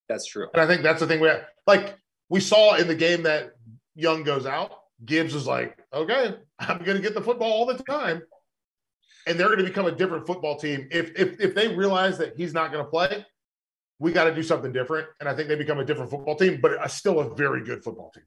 That's 0.07 0.25
true. 0.25 0.47
And 0.53 0.61
I 0.61 0.67
think 0.67 0.83
that's 0.83 0.99
the 0.99 1.07
thing 1.07 1.19
we 1.19 1.27
have. 1.27 1.45
Like 1.67 1.95
we 2.29 2.39
saw 2.39 2.75
in 2.75 2.87
the 2.87 2.95
game 2.95 3.23
that 3.23 3.55
Young 3.95 4.23
goes 4.23 4.45
out, 4.45 4.71
Gibbs 5.05 5.33
was 5.33 5.47
like, 5.47 5.77
okay, 5.93 6.35
I'm 6.59 6.83
going 6.83 6.97
to 6.97 7.03
get 7.03 7.13
the 7.13 7.21
football 7.21 7.51
all 7.51 7.65
the 7.65 7.81
time. 7.83 8.21
And 9.27 9.39
they're 9.39 9.47
going 9.47 9.59
to 9.59 9.65
become 9.65 9.85
a 9.85 9.91
different 9.91 10.25
football 10.25 10.57
team. 10.57 10.87
If, 10.91 11.11
if, 11.19 11.39
if 11.39 11.53
they 11.53 11.75
realize 11.75 12.17
that 12.17 12.35
he's 12.37 12.53
not 12.53 12.71
going 12.71 12.83
to 12.83 12.89
play, 12.89 13.25
we 13.99 14.11
got 14.11 14.25
to 14.25 14.33
do 14.33 14.41
something 14.41 14.71
different. 14.71 15.07
And 15.19 15.27
I 15.27 15.35
think 15.35 15.49
they 15.49 15.55
become 15.55 15.79
a 15.79 15.85
different 15.85 16.09
football 16.09 16.35
team, 16.35 16.59
but 16.61 16.83
a, 16.83 16.89
still 16.89 17.19
a 17.19 17.35
very 17.35 17.63
good 17.63 17.83
football 17.83 18.11
team. 18.11 18.23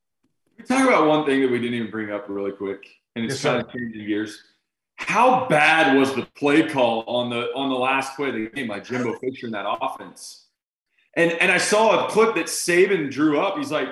We 0.59 0.65
talk 0.65 0.87
about 0.87 1.07
one 1.07 1.25
thing 1.25 1.41
that 1.41 1.51
we 1.51 1.59
didn't 1.59 1.75
even 1.75 1.91
bring 1.91 2.13
up 2.13 2.27
really 2.29 2.53
quick, 2.53 2.87
and 3.17 3.25
it's 3.25 3.43
yes, 3.43 3.43
kind 3.43 3.67
of 3.67 3.73
changing 3.73 4.07
gears. 4.07 4.39
How 4.97 5.49
bad 5.49 5.97
was 5.97 6.15
the 6.15 6.27
play 6.37 6.69
call 6.69 7.05
on 7.07 7.31
the 7.31 7.53
on 7.55 7.71
the 7.71 7.75
last 7.75 8.15
play 8.15 8.29
of 8.29 8.35
the 8.35 8.47
game 8.51 8.69
by 8.69 8.79
Jimbo 8.79 9.19
Fisher 9.19 9.47
in 9.47 9.53
that 9.53 9.67
offense? 9.67 10.47
And 11.17 11.33
and 11.33 11.51
I 11.51 11.59
saw 11.59 12.07
a 12.07 12.11
clip 12.11 12.35
that 12.37 12.47
Saban 12.47 13.11
drew 13.11 13.41
up. 13.41 13.57
He's 13.57 13.73
like, 13.73 13.89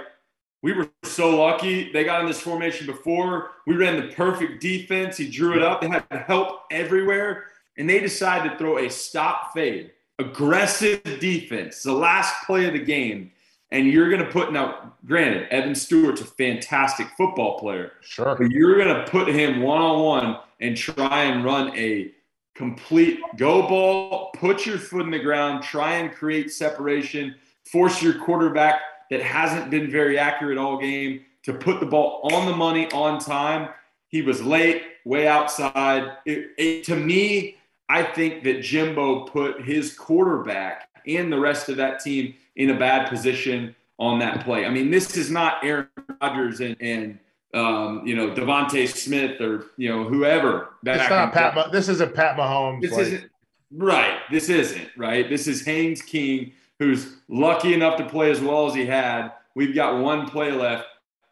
we 0.62 0.72
were 0.72 0.88
so 1.04 1.30
lucky. 1.30 1.90
They 1.92 2.04
got 2.04 2.20
in 2.20 2.26
this 2.26 2.40
formation 2.40 2.86
before. 2.86 3.52
We 3.66 3.76
ran 3.76 3.96
the 3.96 4.14
perfect 4.14 4.60
defense. 4.60 5.16
He 5.16 5.28
drew 5.28 5.56
it 5.56 5.62
up. 5.62 5.80
They 5.80 5.88
had 5.88 6.04
help 6.26 6.62
everywhere. 6.70 7.46
And 7.78 7.88
they 7.88 8.00
decided 8.00 8.50
to 8.52 8.58
throw 8.58 8.78
a 8.78 8.90
stop 8.90 9.54
fade, 9.54 9.92
aggressive 10.18 11.02
defense, 11.18 11.82
the 11.82 11.92
last 11.92 12.34
play 12.44 12.66
of 12.66 12.74
the 12.74 12.84
game. 12.84 13.32
And 13.72 13.86
you're 13.86 14.10
going 14.10 14.24
to 14.24 14.30
put 14.30 14.52
now, 14.52 14.94
granted, 15.06 15.48
Evan 15.50 15.74
Stewart's 15.74 16.20
a 16.20 16.24
fantastic 16.24 17.06
football 17.16 17.58
player. 17.58 17.92
Sure. 18.02 18.34
But 18.36 18.50
you're 18.50 18.76
going 18.76 18.94
to 18.94 19.10
put 19.10 19.28
him 19.28 19.62
one 19.62 19.80
on 19.80 20.02
one 20.02 20.36
and 20.60 20.76
try 20.76 21.24
and 21.24 21.44
run 21.44 21.74
a 21.78 22.12
complete 22.54 23.20
go 23.36 23.62
ball, 23.66 24.32
put 24.34 24.66
your 24.66 24.76
foot 24.76 25.02
in 25.02 25.10
the 25.10 25.18
ground, 25.20 25.62
try 25.62 25.94
and 25.94 26.12
create 26.12 26.52
separation, 26.52 27.34
force 27.64 28.02
your 28.02 28.18
quarterback 28.18 28.80
that 29.10 29.20
hasn't 29.20 29.70
been 29.70 29.90
very 29.90 30.18
accurate 30.18 30.58
all 30.58 30.78
game 30.78 31.20
to 31.42 31.52
put 31.52 31.80
the 31.80 31.86
ball 31.86 32.20
on 32.32 32.46
the 32.46 32.56
money 32.56 32.90
on 32.92 33.18
time. 33.18 33.68
He 34.08 34.22
was 34.22 34.42
late, 34.42 34.82
way 35.04 35.26
outside. 35.26 36.12
It, 36.24 36.50
it, 36.56 36.84
to 36.84 36.96
me, 36.96 37.56
I 37.88 38.02
think 38.02 38.44
that 38.44 38.62
Jimbo 38.62 39.24
put 39.24 39.62
his 39.62 39.94
quarterback 39.94 40.88
and 41.06 41.32
the 41.32 41.38
rest 41.38 41.68
of 41.68 41.76
that 41.76 42.00
team 42.00 42.34
in 42.56 42.70
a 42.70 42.78
bad 42.78 43.08
position 43.08 43.74
on 43.98 44.18
that 44.20 44.44
play. 44.44 44.64
I 44.64 44.70
mean, 44.70 44.90
this 44.90 45.16
is 45.16 45.30
not 45.30 45.64
Aaron 45.64 45.88
Rodgers 46.20 46.60
and, 46.60 46.76
and 46.80 47.18
um, 47.52 48.06
you 48.06 48.14
know, 48.14 48.30
DeVonta 48.30 48.88
Smith 48.88 49.40
or 49.40 49.66
you 49.76 49.88
know 49.88 50.04
whoever. 50.04 50.68
It's 50.84 51.10
not 51.10 51.32
Pat. 51.32 51.54
Ma- 51.54 51.68
this 51.68 51.88
isn't 51.88 52.14
Pat 52.14 52.36
Mahomes. 52.36 52.80
This 52.80 52.92
like. 52.92 53.00
isn't 53.02 53.30
right. 53.72 54.18
This 54.30 54.48
isn't 54.48 54.88
right. 54.96 55.28
This 55.28 55.46
is 55.48 55.64
Haynes 55.64 56.00
King, 56.00 56.52
who's 56.80 57.18
lucky 57.28 57.74
enough 57.74 57.96
to 57.98 58.08
play 58.08 58.32
as 58.32 58.40
well 58.40 58.66
as 58.66 58.74
he 58.74 58.86
had. 58.86 59.30
We've 59.54 59.74
got 59.74 60.02
one 60.02 60.28
play 60.28 60.50
left. 60.50 60.86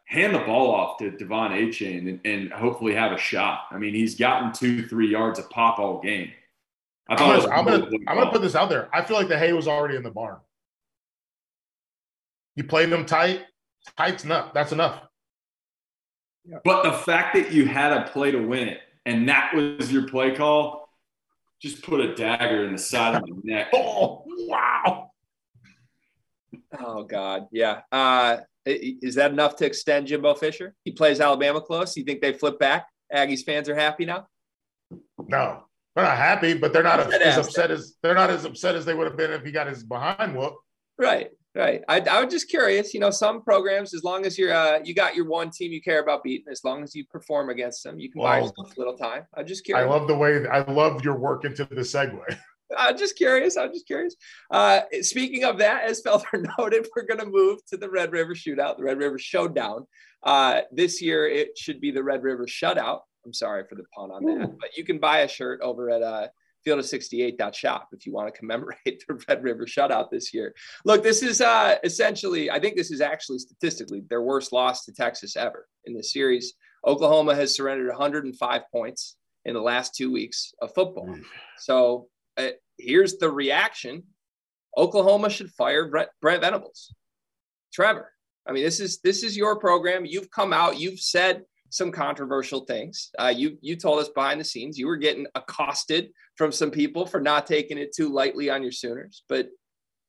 Hand 0.04 0.34
the 0.34 0.40
ball 0.40 0.74
off 0.74 0.98
to 0.98 1.10
De'Von 1.10 1.50
Achane 1.50 2.08
and, 2.08 2.20
and 2.24 2.52
hopefully 2.52 2.94
have 2.94 3.12
a 3.12 3.18
shot. 3.18 3.62
I 3.70 3.78
mean, 3.78 3.92
he's 3.92 4.14
gotten 4.14 4.52
two, 4.52 4.86
three 4.86 5.10
yards 5.10 5.38
of 5.38 5.50
pop 5.50 5.78
all 5.78 6.00
game. 6.00 6.30
I 7.08 7.16
thought 7.16 7.50
I'm 7.50 7.64
gonna, 7.64 7.78
I'm 7.78 7.82
gonna, 7.88 7.96
I'm 8.06 8.16
gonna 8.16 8.30
put 8.30 8.42
this 8.42 8.54
out 8.54 8.68
there. 8.68 8.88
I 8.92 9.02
feel 9.02 9.16
like 9.16 9.28
the 9.28 9.38
hay 9.38 9.52
was 9.52 9.66
already 9.66 9.96
in 9.96 10.02
the 10.02 10.10
barn. 10.10 10.36
You 12.54 12.64
played 12.64 12.90
them 12.90 13.06
tight. 13.06 13.42
Tight's 13.96 14.24
enough. 14.24 14.52
That's 14.52 14.72
enough. 14.72 15.02
But 16.64 16.82
the 16.84 16.92
fact 16.92 17.34
that 17.34 17.52
you 17.52 17.66
had 17.66 17.92
a 17.92 18.08
play 18.08 18.30
to 18.30 18.38
win 18.38 18.68
it 18.68 18.80
and 19.06 19.28
that 19.28 19.54
was 19.54 19.92
your 19.92 20.08
play 20.08 20.34
call, 20.34 20.88
just 21.60 21.82
put 21.82 22.00
a 22.00 22.14
dagger 22.14 22.64
in 22.64 22.72
the 22.72 22.78
side 22.78 23.14
of 23.14 23.28
my 23.28 23.36
neck. 23.42 23.68
Oh, 23.74 24.24
wow. 24.26 25.08
Oh, 26.78 27.04
God. 27.04 27.46
Yeah. 27.52 27.80
Uh, 27.90 28.38
is 28.66 29.14
that 29.14 29.30
enough 29.30 29.56
to 29.56 29.66
extend 29.66 30.06
Jimbo 30.06 30.34
Fisher? 30.34 30.74
He 30.84 30.92
plays 30.92 31.20
Alabama 31.20 31.60
close. 31.60 31.96
You 31.96 32.04
think 32.04 32.20
they 32.20 32.32
flip 32.32 32.58
back? 32.58 32.86
Aggies 33.14 33.44
fans 33.44 33.68
are 33.68 33.74
happy 33.74 34.04
now? 34.04 34.26
No, 35.18 35.64
they're 35.94 36.04
not 36.04 36.16
happy, 36.16 36.54
but 36.54 36.72
they're 36.72 36.82
not 36.82 37.12
as 37.12 37.38
upset 37.38 37.70
as 37.70 37.94
they're 38.02 38.14
not 38.14 38.30
as 38.30 38.44
upset 38.44 38.74
as 38.74 38.84
they 38.84 38.94
would 38.94 39.06
have 39.06 39.16
been 39.16 39.32
if 39.32 39.44
he 39.44 39.50
got 39.50 39.66
his 39.66 39.82
behind 39.82 40.36
whoop. 40.36 40.54
Right. 40.98 41.30
Right. 41.54 41.82
I, 41.88 42.00
I 42.00 42.22
was 42.22 42.32
just 42.32 42.48
curious. 42.48 42.94
You 42.94 43.00
know, 43.00 43.10
some 43.10 43.42
programs, 43.42 43.94
as 43.94 44.04
long 44.04 44.26
as 44.26 44.38
you're 44.38 44.52
uh, 44.52 44.80
you 44.84 44.94
got 44.94 45.16
your 45.16 45.26
one 45.26 45.50
team 45.50 45.72
you 45.72 45.80
care 45.80 46.00
about 46.00 46.22
beating, 46.22 46.46
as 46.50 46.62
long 46.62 46.82
as 46.82 46.94
you 46.94 47.04
perform 47.06 47.48
against 47.50 47.82
them, 47.82 47.98
you 47.98 48.10
can 48.10 48.20
well, 48.20 48.30
buy 48.30 48.38
yourself 48.38 48.76
a 48.76 48.78
little 48.78 48.96
time. 48.96 49.26
I'm 49.34 49.46
just 49.46 49.64
curious. 49.64 49.84
I 49.84 49.90
love 49.90 50.06
the 50.06 50.16
way 50.16 50.46
I 50.46 50.60
love 50.70 51.02
your 51.02 51.18
work 51.18 51.44
into 51.44 51.64
the 51.64 51.80
segue. 51.80 52.20
I'm 52.76 52.98
just 52.98 53.16
curious. 53.16 53.56
I'm 53.56 53.72
just 53.72 53.86
curious. 53.86 54.14
Uh, 54.50 54.80
speaking 55.02 55.44
of 55.44 55.58
that, 55.58 55.84
as 55.84 56.02
Felder 56.02 56.46
noted, 56.58 56.86
we're 56.94 57.06
going 57.06 57.20
to 57.20 57.26
move 57.26 57.64
to 57.66 57.76
the 57.76 57.88
Red 57.88 58.12
River 58.12 58.34
Shootout, 58.34 58.76
the 58.76 58.84
Red 58.84 58.98
River 58.98 59.18
Showdown. 59.18 59.86
Uh, 60.22 60.62
this 60.72 61.00
year, 61.00 61.26
it 61.26 61.56
should 61.56 61.80
be 61.80 61.90
the 61.90 62.02
Red 62.02 62.22
River 62.22 62.46
Shutout. 62.46 63.00
I'm 63.24 63.32
sorry 63.32 63.64
for 63.68 63.74
the 63.74 63.84
pun 63.94 64.10
on 64.10 64.24
that, 64.24 64.58
but 64.58 64.76
you 64.76 64.84
can 64.84 64.98
buy 64.98 65.20
a 65.20 65.28
shirt 65.28 65.60
over 65.60 65.90
at 65.90 66.02
uh, 66.02 66.28
field 66.64 66.78
of 66.78 66.84
68.shop 66.84 67.88
if 67.92 68.06
you 68.06 68.12
want 68.12 68.32
to 68.32 68.38
commemorate 68.38 68.78
the 68.84 69.22
Red 69.28 69.42
River 69.42 69.66
shutout 69.66 70.10
this 70.10 70.32
year. 70.32 70.54
Look, 70.84 71.02
this 71.02 71.22
is 71.22 71.40
uh, 71.40 71.76
essentially, 71.84 72.50
I 72.50 72.58
think 72.58 72.76
this 72.76 72.90
is 72.90 73.00
actually 73.00 73.38
statistically 73.38 74.02
their 74.08 74.22
worst 74.22 74.52
loss 74.52 74.84
to 74.84 74.92
Texas 74.92 75.36
ever 75.36 75.66
in 75.84 75.94
this 75.94 76.12
series. 76.12 76.54
Oklahoma 76.86 77.34
has 77.34 77.54
surrendered 77.54 77.88
105 77.88 78.62
points 78.72 79.16
in 79.44 79.54
the 79.54 79.60
last 79.60 79.94
two 79.94 80.12
weeks 80.12 80.52
of 80.60 80.74
football. 80.74 81.14
So 81.58 82.08
uh, 82.38 82.48
here's 82.78 83.18
the 83.18 83.30
reaction 83.30 84.04
Oklahoma 84.76 85.28
should 85.28 85.50
fire 85.50 85.88
Brent, 85.88 86.10
Venables. 86.22 86.94
Trevor, 87.72 88.12
I 88.46 88.52
mean, 88.52 88.64
this 88.64 88.80
is 88.80 89.00
this 89.00 89.22
is 89.22 89.36
your 89.36 89.58
program. 89.58 90.06
You've 90.06 90.30
come 90.30 90.52
out, 90.52 90.78
you've 90.78 91.00
said 91.00 91.42
some 91.70 91.92
controversial 91.92 92.60
things. 92.60 93.10
Uh, 93.18 93.32
you 93.34 93.58
you 93.60 93.76
told 93.76 94.00
us 94.00 94.08
behind 94.08 94.40
the 94.40 94.44
scenes 94.44 94.78
you 94.78 94.86
were 94.86 94.96
getting 94.96 95.26
accosted 95.34 96.10
from 96.36 96.52
some 96.52 96.70
people 96.70 97.06
for 97.06 97.20
not 97.20 97.46
taking 97.46 97.78
it 97.78 97.94
too 97.94 98.12
lightly 98.12 98.48
on 98.48 98.62
your 98.62 98.72
Sooners. 98.72 99.24
But 99.28 99.48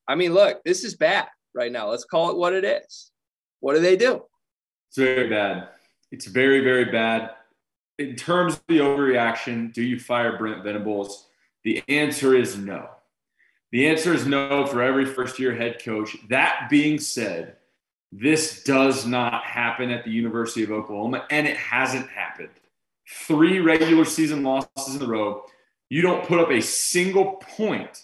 I 0.07 0.15
mean, 0.15 0.33
look, 0.33 0.63
this 0.63 0.83
is 0.83 0.95
bad 0.95 1.27
right 1.53 1.71
now. 1.71 1.89
Let's 1.89 2.05
call 2.05 2.29
it 2.29 2.37
what 2.37 2.53
it 2.53 2.63
is. 2.63 3.11
What 3.59 3.73
do 3.73 3.81
they 3.81 3.97
do? 3.97 4.23
It's 4.89 4.97
very 4.97 5.29
bad. 5.29 5.69
It's 6.11 6.25
very 6.25 6.61
very 6.63 6.85
bad. 6.85 7.31
In 7.97 8.15
terms 8.15 8.53
of 8.53 8.63
the 8.69 8.77
overreaction, 8.77 9.73
do 9.73 9.83
you 9.83 9.99
fire 9.99 10.37
Brent 10.37 10.63
Venables? 10.63 11.28
The 11.63 11.83
answer 11.87 12.35
is 12.35 12.57
no. 12.57 12.89
The 13.71 13.87
answer 13.87 14.13
is 14.13 14.25
no 14.25 14.65
for 14.65 14.81
every 14.81 15.05
first 15.05 15.39
year 15.39 15.55
head 15.55 15.83
coach. 15.83 16.17
That 16.29 16.67
being 16.69 16.99
said, 16.99 17.57
this 18.11 18.63
does 18.63 19.05
not 19.05 19.43
happen 19.43 19.91
at 19.91 20.03
the 20.03 20.11
University 20.11 20.63
of 20.63 20.71
Oklahoma, 20.71 21.25
and 21.29 21.47
it 21.47 21.57
hasn't 21.57 22.09
happened. 22.09 22.49
Three 23.07 23.59
regular 23.59 24.05
season 24.05 24.43
losses 24.43 24.95
in 24.95 25.03
a 25.03 25.07
row. 25.07 25.43
You 25.89 26.01
don't 26.01 26.25
put 26.25 26.39
up 26.39 26.49
a 26.49 26.61
single 26.61 27.41
point 27.57 28.03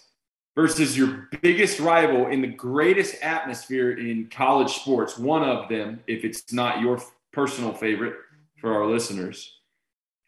versus 0.54 0.96
your 0.96 1.28
biggest 1.42 1.80
rival 1.80 2.28
in 2.28 2.40
the 2.40 2.48
greatest 2.48 3.22
atmosphere 3.22 3.92
in 3.92 4.28
college 4.28 4.74
sports. 4.74 5.18
One 5.18 5.42
of 5.42 5.68
them, 5.68 6.00
if 6.06 6.24
it's 6.24 6.52
not 6.52 6.80
your 6.80 7.00
personal 7.32 7.72
favorite 7.72 8.14
for 8.60 8.72
our 8.74 8.86
listeners. 8.86 9.52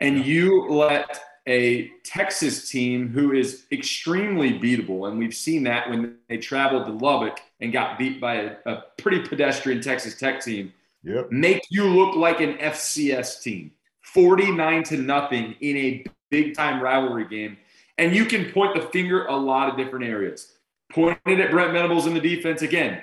And 0.01 0.25
you 0.25 0.69
let 0.69 1.21
a 1.49 1.91
Texas 2.05 2.69
team 2.71 3.09
who 3.09 3.33
is 3.33 3.65
extremely 3.73 4.59
beatable, 4.59 5.09
and 5.09 5.19
we've 5.19 5.35
seen 5.35 5.65
that 5.65 5.89
when 5.89 6.17
they 6.29 6.37
traveled 6.37 6.85
to 6.85 6.93
Lubbock 6.93 7.41
and 7.61 7.73
got 7.73 7.99
beat 7.99 8.21
by 8.21 8.35
a, 8.35 8.57
a 8.67 8.85
pretty 8.99 9.27
pedestrian 9.27 9.81
Texas 9.81 10.17
Tech 10.19 10.45
team. 10.45 10.73
Yep. 11.05 11.33
Make 11.33 11.63
you 11.71 11.85
look 11.85 12.15
like 12.17 12.41
an 12.41 12.59
FCS 12.59 13.43
team, 13.43 13.73
49 14.03 14.83
to 14.85 14.99
nothing 14.99 15.57
in 15.61 15.77
a 15.79 16.05
big 16.31 16.55
time 16.55 16.83
rivalry 16.83 17.27
game. 17.27 17.57
And 17.97 18.15
you 18.15 18.27
can 18.27 18.53
point 18.53 18.75
the 18.75 18.83
finger 18.83 19.25
a 19.27 19.37
lot 19.37 19.71
of 19.71 19.77
different 19.79 20.05
areas. 20.05 20.53
Pointed 20.93 21.41
at 21.41 21.51
Brent 21.51 21.73
Venables 21.73 22.07
in 22.07 22.15
the 22.15 22.21
defense 22.21 22.61
again. 22.61 23.03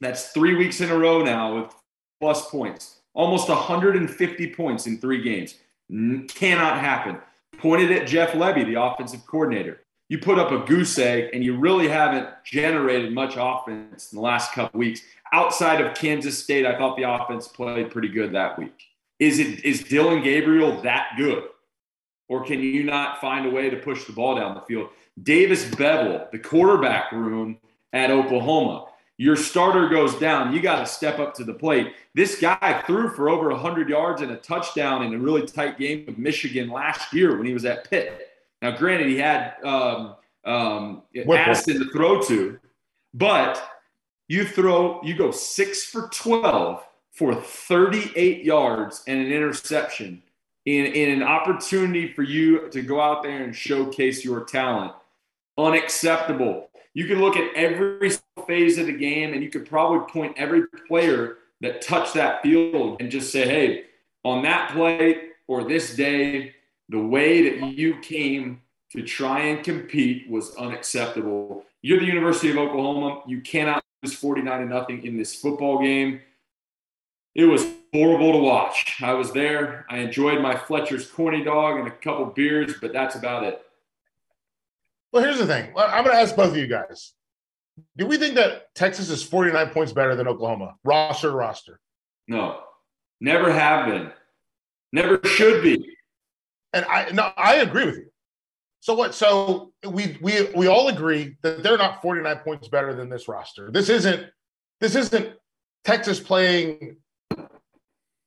That's 0.00 0.30
three 0.30 0.56
weeks 0.56 0.80
in 0.80 0.90
a 0.90 0.96
row 0.96 1.22
now 1.22 1.60
with 1.60 1.74
plus 2.20 2.48
points, 2.50 3.00
almost 3.12 3.50
150 3.50 4.54
points 4.54 4.86
in 4.86 4.98
three 4.98 5.22
games. 5.22 5.56
Cannot 6.34 6.80
happen 6.80 7.18
pointed 7.62 7.92
at 7.92 8.08
Jeff 8.08 8.32
Lebby, 8.32 8.66
the 8.66 8.82
offensive 8.82 9.24
coordinator. 9.26 9.80
You 10.08 10.18
put 10.18 10.38
up 10.38 10.50
a 10.50 10.58
goose 10.66 10.98
egg 10.98 11.30
and 11.32 11.42
you 11.42 11.56
really 11.56 11.88
haven't 11.88 12.28
generated 12.44 13.14
much 13.14 13.34
offense 13.38 14.12
in 14.12 14.16
the 14.16 14.22
last 14.22 14.52
couple 14.52 14.78
weeks. 14.78 15.00
Outside 15.32 15.80
of 15.80 15.94
Kansas 15.94 16.38
State, 16.38 16.66
I 16.66 16.76
thought 16.76 16.98
the 16.98 17.10
offense 17.10 17.48
played 17.48 17.90
pretty 17.90 18.08
good 18.08 18.34
that 18.34 18.58
week. 18.58 18.74
Is 19.18 19.38
it 19.38 19.64
is 19.64 19.84
Dillon 19.84 20.22
Gabriel 20.22 20.82
that 20.82 21.12
good? 21.16 21.44
Or 22.28 22.44
can 22.44 22.60
you 22.60 22.84
not 22.84 23.20
find 23.20 23.46
a 23.46 23.50
way 23.50 23.70
to 23.70 23.76
push 23.76 24.04
the 24.04 24.12
ball 24.12 24.34
down 24.34 24.54
the 24.54 24.60
field? 24.62 24.88
Davis 25.22 25.64
Beville, 25.64 26.28
the 26.32 26.38
quarterback 26.38 27.12
room 27.12 27.58
at 27.92 28.10
Oklahoma. 28.10 28.86
Your 29.18 29.36
starter 29.36 29.88
goes 29.88 30.14
down. 30.16 30.52
You 30.52 30.60
got 30.60 30.80
to 30.80 30.86
step 30.86 31.18
up 31.18 31.34
to 31.34 31.44
the 31.44 31.54
plate. 31.54 31.92
This 32.14 32.40
guy 32.40 32.82
threw 32.86 33.08
for 33.10 33.28
over 33.28 33.50
100 33.50 33.88
yards 33.88 34.22
and 34.22 34.32
a 34.32 34.36
touchdown 34.36 35.04
in 35.04 35.14
a 35.14 35.18
really 35.18 35.46
tight 35.46 35.78
game 35.78 36.06
of 36.08 36.18
Michigan 36.18 36.70
last 36.70 37.12
year 37.12 37.36
when 37.36 37.46
he 37.46 37.52
was 37.52 37.64
at 37.64 37.88
Pitt. 37.88 38.30
Now, 38.62 38.76
granted, 38.76 39.08
he 39.08 39.18
had 39.18 39.54
um, 39.64 40.16
um, 40.44 41.02
Addison 41.14 41.78
to 41.78 41.90
throw 41.90 42.22
to, 42.22 42.58
but 43.12 43.62
you 44.28 44.46
throw, 44.46 45.00
you 45.02 45.14
go 45.14 45.30
six 45.30 45.84
for 45.84 46.08
12 46.08 46.82
for 47.10 47.34
38 47.34 48.44
yards 48.44 49.04
and 49.06 49.20
an 49.20 49.30
interception 49.30 50.22
in, 50.64 50.86
in 50.86 51.10
an 51.10 51.22
opportunity 51.22 52.12
for 52.12 52.22
you 52.22 52.68
to 52.70 52.82
go 52.82 53.00
out 53.00 53.22
there 53.22 53.42
and 53.42 53.54
showcase 53.54 54.24
your 54.24 54.44
talent. 54.44 54.92
Unacceptable. 55.58 56.70
You 56.94 57.06
can 57.06 57.20
look 57.20 57.36
at 57.36 57.54
every 57.54 58.10
phase 58.52 58.76
of 58.76 58.84
the 58.84 58.92
game 58.92 59.32
and 59.32 59.42
you 59.42 59.48
could 59.48 59.66
probably 59.66 60.06
point 60.12 60.34
every 60.36 60.66
player 60.86 61.38
that 61.62 61.80
touched 61.80 62.12
that 62.12 62.42
field 62.42 63.00
and 63.00 63.10
just 63.10 63.32
say, 63.32 63.48
hey, 63.48 63.84
on 64.24 64.42
that 64.42 64.70
play 64.72 65.28
or 65.48 65.64
this 65.64 65.96
day, 65.96 66.54
the 66.90 67.00
way 67.00 67.48
that 67.48 67.68
you 67.68 67.96
came 68.00 68.60
to 68.90 69.00
try 69.00 69.40
and 69.40 69.64
compete 69.64 70.28
was 70.28 70.54
unacceptable. 70.56 71.64
You're 71.80 72.00
the 72.00 72.04
University 72.04 72.50
of 72.50 72.58
Oklahoma. 72.58 73.22
You 73.26 73.40
cannot 73.40 73.82
lose 74.02 74.12
49 74.12 74.60
to 74.60 74.66
nothing 74.66 75.06
in 75.06 75.16
this 75.16 75.34
football 75.34 75.80
game. 75.82 76.20
It 77.34 77.46
was 77.46 77.64
horrible 77.94 78.32
to 78.32 78.38
watch. 78.38 78.98
I 79.00 79.14
was 79.14 79.32
there. 79.32 79.86
I 79.88 80.00
enjoyed 80.00 80.42
my 80.42 80.56
Fletcher's 80.56 81.10
corny 81.10 81.42
dog 81.42 81.78
and 81.78 81.88
a 81.88 81.90
couple 81.90 82.26
beers, 82.26 82.74
but 82.82 82.92
that's 82.92 83.14
about 83.14 83.44
it. 83.44 83.62
Well, 85.10 85.22
here's 85.22 85.38
the 85.38 85.46
thing. 85.46 85.72
I'm 85.74 86.04
going 86.04 86.14
to 86.14 86.20
ask 86.20 86.36
both 86.36 86.50
of 86.50 86.58
you 86.58 86.66
guys. 86.66 87.14
Do 87.96 88.06
we 88.06 88.16
think 88.16 88.34
that 88.34 88.74
Texas 88.74 89.08
is 89.08 89.22
49 89.22 89.70
points 89.70 89.92
better 89.92 90.14
than 90.14 90.28
Oklahoma? 90.28 90.74
Roster 90.84 91.30
roster. 91.30 91.80
No. 92.28 92.60
Never 93.20 93.52
have 93.52 93.86
been. 93.86 94.10
Never 94.92 95.20
should 95.24 95.62
be. 95.62 95.96
And 96.72 96.84
I 96.86 97.10
no, 97.12 97.32
I 97.36 97.56
agree 97.56 97.86
with 97.86 97.96
you. 97.96 98.12
So 98.80 98.94
what 98.94 99.14
so 99.14 99.72
we 99.88 100.18
we 100.20 100.48
we 100.56 100.66
all 100.66 100.88
agree 100.88 101.36
that 101.42 101.62
they're 101.62 101.78
not 101.78 102.02
49 102.02 102.38
points 102.38 102.68
better 102.68 102.94
than 102.94 103.08
this 103.08 103.28
roster. 103.28 103.70
This 103.70 103.88
isn't 103.88 104.26
this 104.80 104.96
isn't 104.96 105.34
Texas 105.84 106.18
playing 106.18 106.96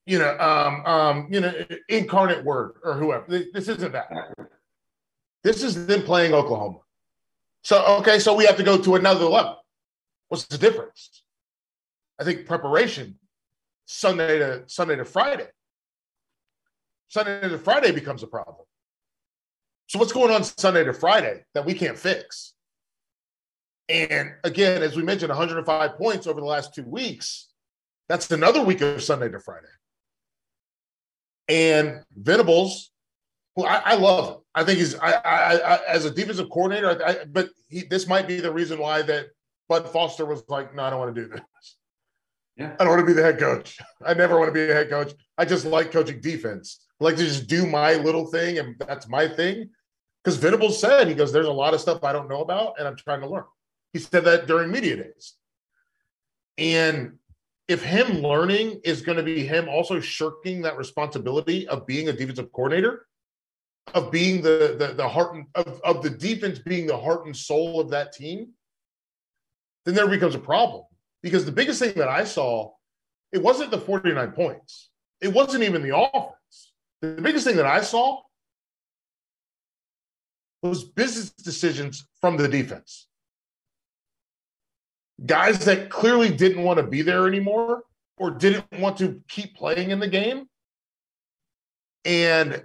you 0.06 0.20
know 0.20 0.38
um 0.40 0.86
um 0.86 1.28
you 1.30 1.42
know 1.42 1.54
incarnate 1.90 2.44
word 2.46 2.76
or 2.84 2.94
whoever. 2.94 3.26
This 3.28 3.68
isn't 3.68 3.92
that. 3.92 4.10
This 5.44 5.62
is 5.62 5.86
them 5.88 6.04
playing 6.04 6.34
Oklahoma. 6.34 6.80
So, 7.66 7.84
okay, 7.98 8.20
so 8.20 8.36
we 8.36 8.46
have 8.46 8.58
to 8.58 8.64
go 8.64 8.78
to 8.78 8.94
another 8.94 9.26
level. 9.26 9.58
What's 10.28 10.46
the 10.46 10.60
difference? 10.60 11.24
I 12.20 12.24
think 12.24 12.46
preparation, 12.46 13.18
Sunday 13.88 14.38
to 14.38 14.64
Sunday 14.68 14.98
to 14.98 15.04
Friday. 15.04 15.48
Sunday 17.08 17.42
to 17.42 17.58
Friday 17.58 17.92
becomes 17.92 18.22
a 18.22 18.28
problem. 18.28 18.68
So, 19.88 19.98
what's 19.98 20.14
going 20.14 20.32
on 20.32 20.44
Sunday 20.44 20.84
to 20.84 20.94
Friday 20.94 21.44
that 21.56 21.66
we 21.66 21.74
can't 21.74 21.98
fix? 21.98 22.54
And 23.90 24.34
again, 24.44 24.84
as 24.84 24.96
we 24.96 25.02
mentioned, 25.02 25.30
105 25.30 25.98
points 25.98 26.28
over 26.28 26.40
the 26.40 26.46
last 26.46 26.76
two 26.76 26.84
weeks. 26.84 27.48
That's 28.10 28.30
another 28.30 28.62
week 28.62 28.82
of 28.82 29.02
Sunday 29.02 29.30
to 29.30 29.40
Friday. 29.40 29.66
And 31.50 32.04
Venables 32.16 32.92
well, 33.56 33.68
I, 33.68 33.94
I, 33.94 33.96
love 33.96 34.30
him. 34.30 34.38
I 34.54 34.64
think 34.64 34.80
he's 34.80 34.96
I, 34.96 35.14
I, 35.14 35.80
as 35.88 36.06
a 36.06 36.12
defensive 36.12 36.50
coordinator. 36.50 37.26
but 37.32 37.50
he, 37.70 37.84
this 37.84 38.08
might 38.08 38.28
be 38.28 38.40
the 38.40 38.52
reason 38.52 38.80
why 38.80 39.02
that 39.04 39.28
Bud 39.70 39.90
Foster 39.90 40.26
was 40.26 40.44
like, 40.50 40.76
"No, 40.76 40.84
I 40.84 40.90
don't 40.90 41.00
want 41.00 41.16
to 41.16 41.22
do 41.22 41.30
this. 41.30 41.42
Yeah. 42.58 42.76
I 42.80 42.84
don't 42.84 42.94
want 42.94 43.02
to 43.02 43.06
be 43.06 43.14
the 43.14 43.24
head 43.24 43.40
coach. 43.40 43.78
I 44.06 44.14
never 44.14 44.38
want 44.40 44.50
to 44.50 44.54
be 44.54 44.70
a 44.70 44.74
head 44.74 44.90
coach. 44.90 45.14
I 45.38 45.46
just 45.46 45.66
like 45.66 45.92
coaching 45.92 46.22
defense. 46.22 46.86
I 47.00 47.04
like 47.04 47.18
to 47.18 47.26
just 47.26 47.48
do 47.48 47.66
my 47.66 47.96
little 47.96 48.28
thing, 48.28 48.60
and 48.60 48.76
that's 48.80 49.08
my 49.08 49.28
thing." 49.28 49.70
Because 50.24 50.38
Venables 50.38 50.80
said, 50.80 51.08
"He 51.08 51.14
goes, 51.14 51.32
there's 51.32 51.48
a 51.48 51.52
lot 51.52 51.74
of 51.74 51.82
stuff 51.82 52.04
I 52.04 52.14
don't 52.14 52.30
know 52.30 52.42
about, 52.42 52.76
and 52.78 52.88
I'm 52.88 52.98
trying 52.98 53.22
to 53.22 53.28
learn." 53.28 53.46
He 53.94 54.00
said 54.00 54.26
that 54.26 54.48
during 54.48 54.72
media 54.72 54.98
days, 54.98 55.36
and 56.58 57.14
if 57.68 57.82
him 57.82 58.20
learning 58.22 58.82
is 58.84 59.02
going 59.02 59.18
to 59.18 59.24
be 59.24 59.46
him 59.46 59.70
also 59.70 60.00
shirking 60.00 60.62
that 60.62 60.78
responsibility 60.78 61.68
of 61.68 61.88
being 61.88 62.10
a 62.10 62.14
defensive 62.14 62.52
coordinator 62.52 63.08
of 63.94 64.12
being 64.12 64.42
the 64.42 64.76
the, 64.78 64.94
the 64.94 65.08
heart 65.08 65.36
and, 65.36 65.46
of, 65.56 65.82
of 65.84 66.04
the 66.04 66.10
defense 66.10 66.60
being 66.60 66.88
the 66.88 66.98
heart 66.98 67.26
and 67.26 67.36
soul 67.36 67.80
of 67.80 67.90
that 67.92 68.14
team, 68.14 68.50
then 69.86 69.96
there 69.96 70.08
becomes 70.08 70.36
a 70.36 70.40
problem. 70.40 70.84
Because 71.22 71.46
the 71.46 71.52
biggest 71.52 71.80
thing 71.80 71.94
that 71.96 72.08
I 72.08 72.24
saw, 72.24 72.72
it 73.32 73.42
wasn't 73.42 73.72
the 73.72 73.80
49 73.80 74.32
points. 74.32 74.90
It 75.22 75.34
wasn't 75.34 75.64
even 75.64 75.82
the 75.82 75.98
offense. 75.98 76.74
The 77.02 77.22
biggest 77.22 77.46
thing 77.46 77.56
that 77.56 77.66
I 77.66 77.82
saw 77.82 78.22
was 80.62 80.84
business 80.84 81.32
decisions 81.32 82.08
from 82.22 82.38
the 82.38 82.48
defense. 82.48 83.08
Guys 85.26 85.64
that 85.66 85.90
clearly 85.90 86.30
didn't 86.30 86.64
want 86.64 86.78
to 86.78 86.84
be 86.84 87.02
there 87.02 87.28
anymore 87.28 87.84
or 88.18 88.32
didn't 88.32 88.66
want 88.80 88.98
to 88.98 89.22
keep 89.28 89.56
playing 89.56 89.92
in 89.92 90.00
the 90.00 90.08
game. 90.08 90.48
And 92.04 92.64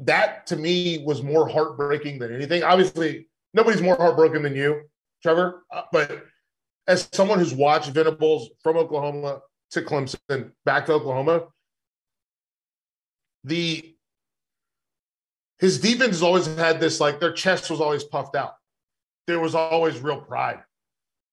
that 0.00 0.46
to 0.46 0.56
me 0.56 1.02
was 1.04 1.22
more 1.22 1.48
heartbreaking 1.48 2.18
than 2.18 2.34
anything. 2.34 2.62
Obviously, 2.62 3.28
nobody's 3.54 3.82
more 3.82 3.96
heartbroken 3.96 4.42
than 4.42 4.54
you, 4.54 4.82
Trevor. 5.22 5.64
Uh, 5.72 5.82
but 5.92 6.24
as 6.86 7.08
someone 7.12 7.38
who's 7.38 7.54
watched 7.54 7.90
Venables 7.90 8.50
from 8.62 8.76
Oklahoma 8.76 9.40
to 9.72 9.82
Clemson, 9.82 10.52
back 10.64 10.86
to 10.86 10.92
Oklahoma, 10.92 11.46
the 13.44 13.94
his 15.58 15.80
defense 15.80 16.10
has 16.10 16.22
always 16.22 16.46
had 16.46 16.78
this 16.78 17.00
like 17.00 17.18
their 17.18 17.32
chest 17.32 17.70
was 17.70 17.80
always 17.80 18.04
puffed 18.04 18.36
out. 18.36 18.54
There 19.26 19.40
was 19.40 19.54
always 19.54 19.98
real 19.98 20.20
pride. 20.20 20.60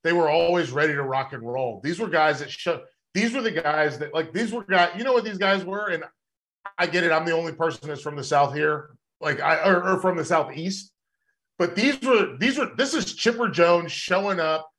They 0.04 0.14
were 0.14 0.30
always 0.30 0.72
ready 0.72 0.94
to 0.94 1.04
rock 1.04 1.34
and 1.34 1.44
roll. 1.44 1.82
These 1.84 2.00
were 2.00 2.10
guys 2.10 2.40
that 2.40 2.50
showed. 2.50 2.82
These 3.14 3.34
were 3.34 3.42
the 3.42 3.52
guys 3.52 3.98
that 4.00 4.14
like 4.14 4.34
these 4.34 4.52
were 4.52 4.64
guys. 4.64 4.90
You 4.98 5.04
know 5.04 5.14
what 5.14 5.24
these 5.24 5.38
guys 5.38 5.64
were, 5.64 5.90
and 5.90 6.04
I 6.78 6.88
get 6.88 7.04
it. 7.04 7.12
I'm 7.12 7.26
the 7.26 7.32
only 7.32 7.54
person 7.54 7.88
that's 7.88 8.02
from 8.02 8.16
the 8.16 8.24
South 8.24 8.54
here, 8.54 8.92
like 9.22 9.40
I 9.40 9.68
or, 9.68 9.84
or 9.84 10.00
from 10.00 10.18
the 10.18 10.26
Southeast. 10.26 10.92
But 11.58 11.76
these 11.76 12.02
were 12.02 12.38
these 12.38 12.58
were 12.58 12.72
this 12.78 12.94
is 12.94 13.14
Chipper 13.16 13.50
Jones 13.50 13.92
showing 13.92 14.40
up 14.40 14.70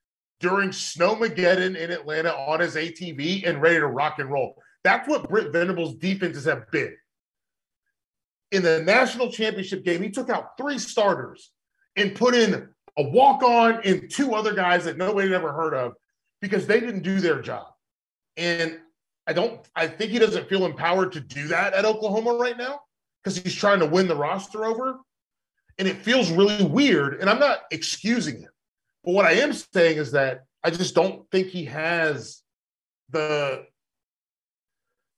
during 0.40 0.70
Snowmageddon 0.70 1.76
in 1.76 1.90
Atlanta 1.90 2.34
on 2.34 2.60
his 2.60 2.74
ATV 2.74 3.48
and 3.48 3.62
ready 3.62 3.78
to 3.78 3.86
rock 3.86 4.18
and 4.18 4.30
roll. 4.30 4.56
That's 4.84 5.08
what 5.08 5.28
Britt 5.28 5.52
Venables' 5.52 5.94
defenses 5.96 6.44
have 6.44 6.70
been. 6.70 6.94
In 8.52 8.62
the 8.62 8.82
national 8.82 9.32
championship 9.32 9.84
game, 9.84 10.02
he 10.02 10.10
took 10.10 10.30
out 10.30 10.56
three 10.56 10.78
starters 10.78 11.50
and 11.96 12.14
put 12.14 12.34
in 12.34 12.68
a 12.98 13.02
walk 13.02 13.42
on 13.42 13.80
and 13.84 14.10
two 14.10 14.34
other 14.34 14.54
guys 14.54 14.84
that 14.84 14.96
nobody 14.96 15.28
had 15.28 15.36
ever 15.36 15.52
heard 15.52 15.74
of 15.74 15.94
because 16.40 16.66
they 16.66 16.80
didn't 16.80 17.02
do 17.02 17.20
their 17.20 17.40
job. 17.40 17.66
And 18.36 18.78
I 19.26 19.32
don't, 19.32 19.60
I 19.74 19.88
think 19.88 20.12
he 20.12 20.18
doesn't 20.18 20.48
feel 20.48 20.66
empowered 20.66 21.12
to 21.12 21.20
do 21.20 21.48
that 21.48 21.74
at 21.74 21.84
Oklahoma 21.84 22.34
right 22.34 22.56
now 22.56 22.80
because 23.22 23.38
he's 23.38 23.54
trying 23.54 23.80
to 23.80 23.86
win 23.86 24.08
the 24.08 24.16
roster 24.16 24.64
over. 24.64 24.98
And 25.78 25.86
it 25.86 25.96
feels 25.96 26.30
really 26.30 26.64
weird. 26.64 27.20
And 27.20 27.28
I'm 27.28 27.40
not 27.40 27.60
excusing 27.70 28.40
him. 28.40 28.50
But 29.04 29.12
what 29.12 29.26
I 29.26 29.32
am 29.32 29.52
saying 29.52 29.98
is 29.98 30.12
that 30.12 30.44
I 30.64 30.70
just 30.70 30.94
don't 30.94 31.30
think 31.30 31.48
he 31.48 31.66
has 31.66 32.42
the 33.10 33.64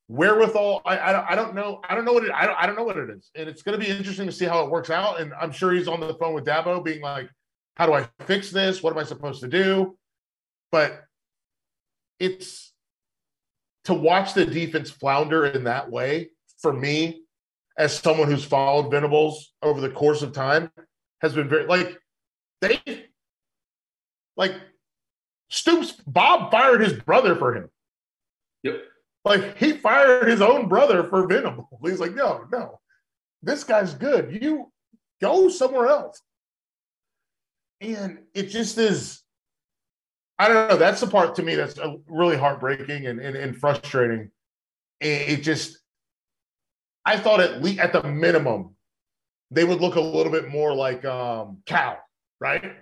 wherewithal. 0.08 0.82
I, 0.84 0.98
I, 0.98 1.32
I 1.32 1.34
don't 1.36 1.54
know. 1.54 1.80
I 1.88 1.94
don't 1.94 2.04
know 2.04 2.12
what 2.12 2.24
it. 2.24 2.32
I 2.32 2.46
don't, 2.46 2.58
I 2.58 2.66
don't 2.66 2.76
know 2.76 2.84
what 2.84 2.96
it 2.98 3.10
is, 3.10 3.30
and 3.34 3.48
it's 3.48 3.62
going 3.62 3.78
to 3.78 3.84
be 3.84 3.90
interesting 3.90 4.26
to 4.26 4.32
see 4.32 4.44
how 4.44 4.64
it 4.64 4.70
works 4.70 4.90
out. 4.90 5.20
And 5.20 5.32
I'm 5.40 5.52
sure 5.52 5.72
he's 5.72 5.88
on 5.88 6.00
the 6.00 6.14
phone 6.14 6.34
with 6.34 6.44
Dabo, 6.44 6.84
being 6.84 7.00
like, 7.00 7.30
"How 7.76 7.86
do 7.86 7.94
I 7.94 8.08
fix 8.26 8.50
this? 8.50 8.82
What 8.82 8.92
am 8.92 8.98
I 8.98 9.04
supposed 9.04 9.40
to 9.40 9.48
do?" 9.48 9.96
But 10.70 11.04
it's 12.18 12.67
to 13.88 13.94
watch 13.94 14.34
the 14.34 14.44
defense 14.44 14.90
flounder 14.90 15.46
in 15.46 15.64
that 15.64 15.90
way 15.90 16.28
for 16.58 16.74
me, 16.74 17.22
as 17.78 17.98
someone 17.98 18.28
who's 18.28 18.44
followed 18.44 18.90
Venables 18.90 19.54
over 19.62 19.80
the 19.80 19.88
course 19.88 20.20
of 20.20 20.34
time, 20.34 20.70
has 21.22 21.32
been 21.32 21.48
very 21.48 21.64
like 21.64 21.98
they 22.60 22.82
like 24.36 24.52
Stoops. 25.48 25.92
Bob 26.06 26.50
fired 26.50 26.82
his 26.82 26.92
brother 26.92 27.34
for 27.34 27.56
him. 27.56 27.70
Yep. 28.62 28.82
Like 29.24 29.56
he 29.56 29.72
fired 29.72 30.28
his 30.28 30.42
own 30.42 30.68
brother 30.68 31.04
for 31.04 31.26
Venables. 31.26 31.66
He's 31.82 31.98
like, 31.98 32.14
no, 32.14 32.44
no, 32.52 32.80
this 33.42 33.64
guy's 33.64 33.94
good. 33.94 34.38
You 34.42 34.70
go 35.22 35.48
somewhere 35.48 35.86
else. 35.86 36.20
And 37.80 38.18
it 38.34 38.48
just 38.48 38.76
is 38.76 39.22
I 40.38 40.48
don't 40.48 40.68
know. 40.68 40.76
That's 40.76 41.00
the 41.00 41.06
part 41.06 41.34
to 41.36 41.42
me 41.42 41.54
that's 41.54 41.78
uh, 41.78 41.96
really 42.08 42.36
heartbreaking 42.36 43.06
and, 43.06 43.20
and, 43.20 43.36
and 43.36 43.56
frustrating. 43.56 44.30
It, 45.00 45.42
just, 45.42 45.78
I 47.04 47.18
thought 47.18 47.40
at 47.40 47.62
least 47.62 47.80
at 47.80 47.92
the 47.92 48.02
minimum, 48.02 48.74
they 49.50 49.64
would 49.64 49.80
look 49.80 49.96
a 49.96 50.00
little 50.00 50.30
bit 50.32 50.48
more 50.48 50.74
like 50.74 51.04
um, 51.04 51.58
Cal, 51.66 51.98
right? 52.40 52.72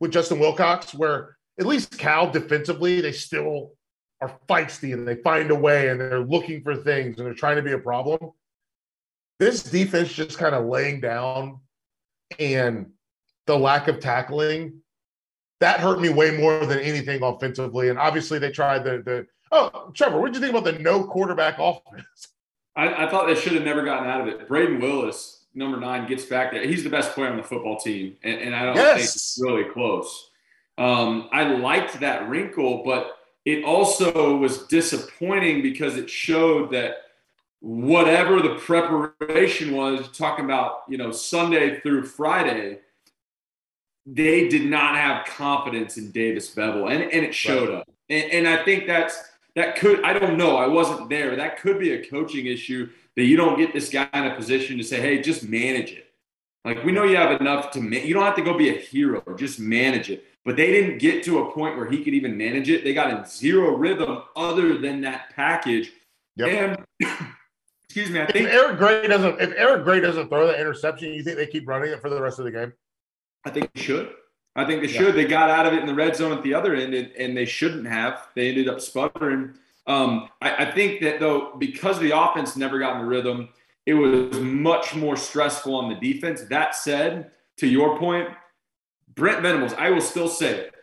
With 0.00 0.12
Justin 0.12 0.38
Wilcox, 0.38 0.94
where 0.94 1.36
at 1.58 1.66
least 1.66 1.96
Cal 1.98 2.30
defensively, 2.30 3.00
they 3.00 3.12
still 3.12 3.72
are 4.20 4.38
feisty 4.48 4.92
and 4.92 5.06
they 5.06 5.16
find 5.16 5.50
a 5.50 5.54
way 5.54 5.88
and 5.88 6.00
they're 6.00 6.24
looking 6.24 6.62
for 6.62 6.76
things 6.76 7.18
and 7.18 7.26
they're 7.26 7.34
trying 7.34 7.56
to 7.56 7.62
be 7.62 7.72
a 7.72 7.78
problem. 7.78 8.32
This 9.38 9.62
defense 9.62 10.12
just 10.12 10.38
kind 10.38 10.54
of 10.54 10.66
laying 10.66 11.00
down 11.00 11.60
and 12.38 12.90
the 13.46 13.58
lack 13.58 13.88
of 13.88 14.00
tackling 14.00 14.81
that 15.62 15.78
hurt 15.78 16.00
me 16.00 16.08
way 16.08 16.36
more 16.36 16.66
than 16.66 16.80
anything 16.80 17.22
offensively. 17.22 17.88
And 17.88 17.98
obviously, 17.98 18.38
they 18.38 18.50
tried 18.50 18.84
the 18.84 19.02
the. 19.02 19.26
Oh, 19.50 19.90
Trevor, 19.94 20.18
what 20.18 20.32
did 20.32 20.34
you 20.36 20.40
think 20.40 20.56
about 20.56 20.64
the 20.64 20.82
no 20.82 21.04
quarterback 21.04 21.56
offense? 21.58 22.28
I, 22.74 23.04
I 23.04 23.10
thought 23.10 23.26
they 23.26 23.34
should 23.34 23.52
have 23.52 23.64
never 23.64 23.84
gotten 23.84 24.08
out 24.08 24.22
of 24.22 24.28
it. 24.28 24.48
Brayden 24.48 24.80
Willis, 24.80 25.44
number 25.54 25.78
nine, 25.78 26.08
gets 26.08 26.24
back 26.24 26.52
there. 26.52 26.66
He's 26.66 26.82
the 26.82 26.90
best 26.90 27.12
player 27.12 27.28
on 27.28 27.36
the 27.36 27.42
football 27.42 27.78
team, 27.78 28.16
and, 28.22 28.40
and 28.40 28.54
I 28.54 28.64
don't 28.64 28.76
yes. 28.76 28.94
think 28.94 29.04
it's 29.04 29.38
really 29.40 29.64
close. 29.64 30.30
Um, 30.78 31.28
I 31.32 31.44
liked 31.44 32.00
that 32.00 32.28
wrinkle, 32.28 32.82
but 32.82 33.18
it 33.44 33.62
also 33.62 34.36
was 34.36 34.66
disappointing 34.66 35.62
because 35.62 35.96
it 35.96 36.08
showed 36.08 36.72
that 36.72 36.96
whatever 37.60 38.40
the 38.40 38.56
preparation 38.56 39.76
was, 39.76 40.08
talking 40.16 40.44
about 40.44 40.82
you 40.88 40.98
know 40.98 41.12
Sunday 41.12 41.78
through 41.80 42.06
Friday 42.06 42.78
they 44.06 44.48
did 44.48 44.64
not 44.64 44.96
have 44.96 45.26
confidence 45.26 45.96
in 45.96 46.10
Davis 46.10 46.50
Beville, 46.50 46.88
and, 46.88 47.02
and 47.02 47.24
it 47.24 47.34
showed 47.34 47.68
right. 47.68 47.78
up. 47.78 47.90
And, 48.08 48.30
and 48.32 48.48
I 48.48 48.64
think 48.64 48.86
that's 48.86 49.22
that 49.54 49.76
could 49.76 50.02
I 50.02 50.12
don't 50.18 50.36
know 50.36 50.56
I 50.56 50.66
wasn't 50.66 51.08
there. 51.08 51.36
That 51.36 51.60
could 51.60 51.78
be 51.78 51.92
a 51.92 52.06
coaching 52.06 52.46
issue 52.46 52.88
that 53.16 53.24
you 53.24 53.36
don't 53.36 53.58
get 53.58 53.72
this 53.72 53.90
guy 53.90 54.08
in 54.14 54.26
a 54.26 54.34
position 54.34 54.78
to 54.78 54.84
say, 54.84 55.00
hey, 55.00 55.20
just 55.20 55.44
manage 55.44 55.92
it. 55.92 56.06
Like 56.64 56.84
we 56.84 56.92
know 56.92 57.04
you 57.04 57.16
have 57.16 57.40
enough 57.40 57.70
to 57.72 57.80
ma- 57.80 57.96
you 57.96 58.14
don't 58.14 58.24
have 58.24 58.36
to 58.36 58.42
go 58.42 58.56
be 58.56 58.70
a 58.70 58.78
hero, 58.78 59.22
just 59.36 59.58
manage 59.58 60.10
it. 60.10 60.24
But 60.44 60.56
they 60.56 60.72
didn't 60.72 60.98
get 60.98 61.22
to 61.24 61.38
a 61.38 61.52
point 61.52 61.76
where 61.76 61.88
he 61.88 62.02
could 62.02 62.14
even 62.14 62.36
manage 62.36 62.68
it. 62.68 62.82
They 62.82 62.94
got 62.94 63.10
in 63.10 63.24
zero 63.24 63.76
rhythm 63.76 64.22
other 64.34 64.76
than 64.78 65.00
that 65.02 65.30
package. 65.34 65.92
Yep. 66.36 66.86
And 67.00 67.10
excuse 67.84 68.10
me, 68.10 68.20
I 68.20 68.26
think 68.26 68.48
if 68.48 68.52
Eric 68.52 68.78
Gray 68.78 69.06
doesn't 69.06 69.40
if 69.40 69.52
Eric 69.56 69.84
Gray 69.84 70.00
doesn't 70.00 70.28
throw 70.28 70.46
that 70.46 70.58
interception, 70.58 71.12
you 71.12 71.22
think 71.22 71.36
they 71.36 71.46
keep 71.46 71.68
running 71.68 71.90
it 71.90 72.00
for 72.00 72.10
the 72.10 72.20
rest 72.20 72.38
of 72.38 72.44
the 72.44 72.50
game? 72.50 72.72
I 73.44 73.50
think 73.50 73.72
they 73.74 73.80
should. 73.80 74.12
I 74.54 74.64
think 74.64 74.82
they 74.82 74.88
yeah. 74.88 74.98
should. 74.98 75.14
They 75.14 75.24
got 75.24 75.50
out 75.50 75.66
of 75.66 75.72
it 75.72 75.80
in 75.80 75.86
the 75.86 75.94
red 75.94 76.14
zone 76.14 76.32
at 76.32 76.42
the 76.42 76.54
other 76.54 76.74
end, 76.74 76.94
and, 76.94 77.10
and 77.12 77.36
they 77.36 77.46
shouldn't 77.46 77.86
have. 77.86 78.28
They 78.34 78.48
ended 78.48 78.68
up 78.68 78.80
sputtering. 78.80 79.54
Um, 79.86 80.28
I, 80.40 80.66
I, 80.66 80.70
think 80.70 81.00
that 81.00 81.18
though, 81.18 81.56
because 81.58 81.98
the 81.98 82.16
offense 82.16 82.56
never 82.56 82.78
got 82.78 82.96
in 82.96 83.02
the 83.02 83.08
rhythm, 83.08 83.48
it 83.84 83.94
was 83.94 84.38
much 84.38 84.94
more 84.94 85.16
stressful 85.16 85.74
on 85.74 85.88
the 85.88 85.96
defense. 85.96 86.42
That 86.42 86.76
said, 86.76 87.32
to 87.56 87.66
your 87.66 87.98
point, 87.98 88.28
Brent 89.14 89.42
Venables, 89.42 89.72
I 89.74 89.90
will 89.90 90.00
still 90.00 90.28
say 90.28 90.50
it, 90.50 90.74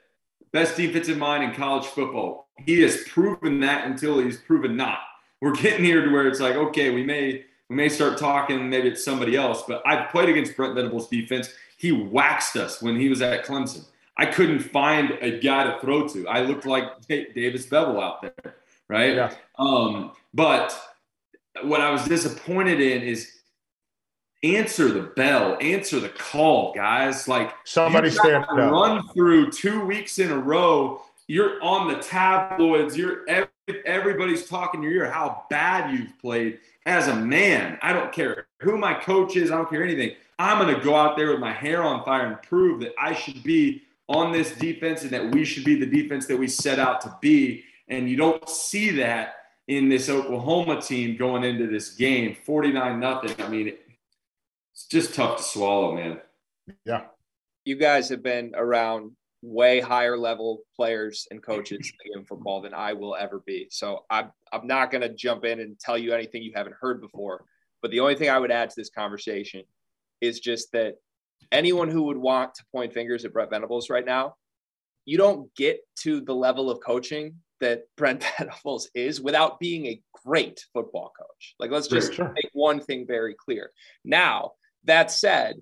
best 0.51 0.76
defensive 0.76 1.18
mind 1.18 1.43
in 1.43 1.53
college 1.53 1.86
football. 1.86 2.49
He 2.57 2.82
has 2.82 3.03
proven 3.07 3.62
that 3.62 3.86
until 3.86 4.20
he's 4.20 4.38
proven 4.38 4.76
not. 4.76 4.99
We're 5.41 5.55
getting 5.55 5.86
here 5.86 6.03
to 6.03 6.12
where 6.12 6.28
it's 6.28 6.41
like, 6.41 6.55
okay, 6.55 6.89
we 6.89 7.03
may 7.03 7.45
we 7.70 7.76
may 7.76 7.88
start 7.88 8.18
talking, 8.18 8.70
maybe 8.70 8.89
it's 8.89 9.05
somebody 9.05 9.36
else. 9.36 9.64
But 9.68 9.82
I've 9.86 10.10
played 10.10 10.28
against 10.28 10.57
Brent 10.57 10.76
Venables' 10.76 11.07
defense. 11.07 11.53
He 11.80 11.94
waxed 11.94 12.58
us 12.58 12.82
when 12.82 13.00
he 13.00 13.08
was 13.08 13.22
at 13.22 13.46
Clemson. 13.46 13.86
I 14.18 14.26
couldn't 14.26 14.60
find 14.60 15.12
a 15.22 15.40
guy 15.40 15.64
to 15.64 15.80
throw 15.80 16.10
to. 16.10 16.28
I 16.28 16.42
looked 16.42 16.66
like 16.66 17.08
Davis 17.08 17.66
Beville 17.68 18.02
out 18.02 18.22
there, 18.22 18.56
right? 18.90 19.16
Yeah. 19.16 19.34
Um, 19.58 20.12
but 20.34 20.78
what 21.64 21.80
I 21.80 21.90
was 21.90 22.04
disappointed 22.04 22.82
in 22.82 23.02
is 23.02 23.32
answer 24.44 24.90
the 24.90 25.04
bell, 25.04 25.58
answer 25.62 26.02
the 26.02 26.10
call, 26.10 26.74
guys. 26.74 27.30
Like 27.30 27.54
somebody 27.64 28.10
stand 28.10 28.44
up. 28.44 28.52
Run 28.52 29.08
through 29.14 29.52
two 29.52 29.86
weeks 29.86 30.20
in 30.20 30.32
a 30.32 30.38
row. 30.38 31.02
You're 31.28 31.64
on 31.64 31.88
the 31.88 32.00
tabloids. 32.00 32.98
You're 32.98 33.22
every, 33.30 33.50
everybody's 33.86 34.50
talking 34.50 34.84
your 34.84 34.92
ear 34.92 35.10
how 35.10 35.46
bad 35.50 35.98
you've 35.98 36.20
played 36.20 36.60
as 36.86 37.08
a 37.08 37.16
man. 37.16 37.80
I 37.82 37.94
don't 37.94 38.12
care 38.12 38.48
who 38.60 38.78
my 38.78 38.96
coach 38.96 39.38
is. 39.38 39.50
I 39.50 39.56
don't 39.56 39.70
care 39.70 39.82
anything. 39.82 40.18
I'm 40.40 40.58
going 40.58 40.74
to 40.74 40.82
go 40.82 40.96
out 40.96 41.18
there 41.18 41.32
with 41.32 41.42
my 41.42 41.52
hair 41.52 41.84
on 41.84 42.04
fire 42.06 42.26
and 42.26 42.42
prove 42.42 42.80
that 42.80 42.94
I 42.98 43.14
should 43.14 43.44
be 43.44 43.84
on 44.08 44.32
this 44.32 44.52
defense 44.54 45.04
and 45.04 45.12
that 45.12 45.32
we 45.32 45.44
should 45.44 45.66
be 45.66 45.76
the 45.76 45.86
defense 45.86 46.28
that 46.28 46.38
we 46.38 46.48
set 46.48 46.80
out 46.80 47.02
to 47.02 47.16
be. 47.22 47.66
And 47.90 48.10
you 48.10 48.16
don't 48.16 48.48
see 48.48 48.92
that 48.92 49.34
in 49.68 49.90
this 49.90 50.08
Oklahoma 50.10 50.82
team 50.82 51.18
going 51.18 51.44
into 51.44 51.68
this 51.68 51.92
game, 51.92 52.38
49 52.46 53.00
nothing. 53.00 53.36
I 53.38 53.50
mean, 53.50 53.74
it's 54.74 54.86
just 54.86 55.14
tough 55.14 55.38
to 55.38 55.44
swallow, 55.44 55.94
man. 55.94 56.22
Yeah. 56.86 57.04
You 57.66 57.76
guys 57.76 58.08
have 58.08 58.24
been 58.24 58.54
around 58.56 59.12
way 59.42 59.82
higher 59.82 60.18
level 60.18 60.62
players 60.74 61.28
and 61.32 61.44
coaches 61.44 61.92
in 62.16 62.24
football 62.24 62.62
than 62.62 62.74
I 62.74 62.94
will 62.94 63.16
ever 63.16 63.44
be. 63.46 63.68
So 63.72 64.06
I'm, 64.10 64.32
I'm 64.54 64.66
not 64.66 64.90
going 64.90 65.02
to 65.02 65.14
jump 65.14 65.44
in 65.44 65.60
and 65.60 65.78
tell 65.78 65.98
you 65.98 66.14
anything 66.14 66.44
you 66.44 66.54
haven't 66.56 66.76
heard 66.80 67.02
before. 67.02 67.44
But 67.82 67.92
the 67.92 68.00
only 68.00 68.16
thing 68.16 68.30
I 68.30 68.40
would 68.40 68.52
add 68.52 68.70
to 68.70 68.76
this 68.78 68.90
conversation 68.90 69.64
is 70.22 70.39
just 70.39 70.72
that 70.74 70.95
anyone 71.51 71.89
who 71.89 72.03
would 72.03 72.17
want 72.17 72.55
to 72.55 72.63
point 72.72 72.93
fingers 72.93 73.26
at 73.26 73.34
Brett 73.34 73.49
Venables 73.49 73.89
right 73.89 74.05
now, 74.05 74.36
you 75.05 75.17
don't 75.17 75.53
get 75.55 75.80
to 76.01 76.22
the 76.22 76.36
level 76.36 76.70
of 76.70 76.80
coaching 76.86 77.36
that 77.59 77.84
Brent 77.97 78.24
Venables 78.38 78.89
is 78.93 79.22
without 79.22 79.59
being 79.59 79.88
a 79.88 80.01
great 80.26 80.65
football 80.74 81.11
coach. 81.17 81.55
Like, 81.59 81.72
let's 81.72 81.88
just 81.88 82.13
sure. 82.13 82.32
make 82.34 82.49
one 82.53 82.80
thing 82.80 83.05
very 83.07 83.36
clear. 83.36 83.72
Now, 84.03 84.51
that 84.86 85.11
said, 85.11 85.55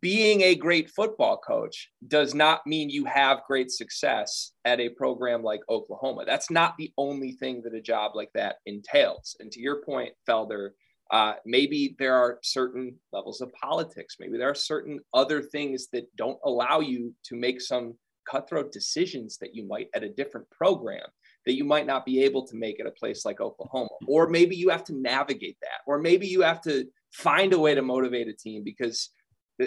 being 0.00 0.40
a 0.40 0.54
great 0.54 0.90
football 0.90 1.36
coach 1.36 1.90
does 2.06 2.34
not 2.34 2.66
mean 2.66 2.88
you 2.88 3.04
have 3.04 3.44
great 3.46 3.70
success 3.70 4.52
at 4.64 4.80
a 4.80 4.88
program 4.88 5.42
like 5.42 5.60
Oklahoma. 5.68 6.24
That's 6.24 6.50
not 6.50 6.76
the 6.78 6.92
only 6.96 7.32
thing 7.32 7.62
that 7.62 7.74
a 7.74 7.80
job 7.80 8.12
like 8.14 8.30
that 8.34 8.56
entails. 8.64 9.36
And 9.38 9.52
to 9.52 9.60
your 9.60 9.82
point, 9.82 10.12
Felder, 10.26 10.70
uh, 11.12 11.34
maybe 11.44 11.94
there 11.98 12.14
are 12.14 12.38
certain 12.42 12.96
levels 13.12 13.40
of 13.40 13.52
politics. 13.52 14.16
Maybe 14.18 14.38
there 14.38 14.50
are 14.50 14.54
certain 14.54 14.98
other 15.12 15.42
things 15.42 15.88
that 15.92 16.04
don't 16.16 16.38
allow 16.44 16.80
you 16.80 17.14
to 17.24 17.36
make 17.36 17.60
some 17.60 17.94
cutthroat 18.28 18.72
decisions 18.72 19.36
that 19.38 19.54
you 19.54 19.66
might 19.66 19.88
at 19.94 20.02
a 20.02 20.08
different 20.08 20.48
program 20.50 21.04
that 21.44 21.54
you 21.54 21.64
might 21.64 21.86
not 21.86 22.06
be 22.06 22.22
able 22.22 22.46
to 22.46 22.56
make 22.56 22.80
at 22.80 22.86
a 22.86 22.92
place 22.92 23.24
like 23.24 23.40
Oklahoma. 23.40 23.90
Or 24.06 24.28
maybe 24.28 24.56
you 24.56 24.68
have 24.70 24.84
to 24.84 24.94
navigate 24.94 25.56
that. 25.62 25.80
Or 25.86 25.98
maybe 25.98 26.26
you 26.26 26.42
have 26.42 26.60
to 26.62 26.86
find 27.12 27.52
a 27.52 27.58
way 27.58 27.74
to 27.74 27.82
motivate 27.82 28.28
a 28.28 28.32
team 28.32 28.62
because 28.64 29.10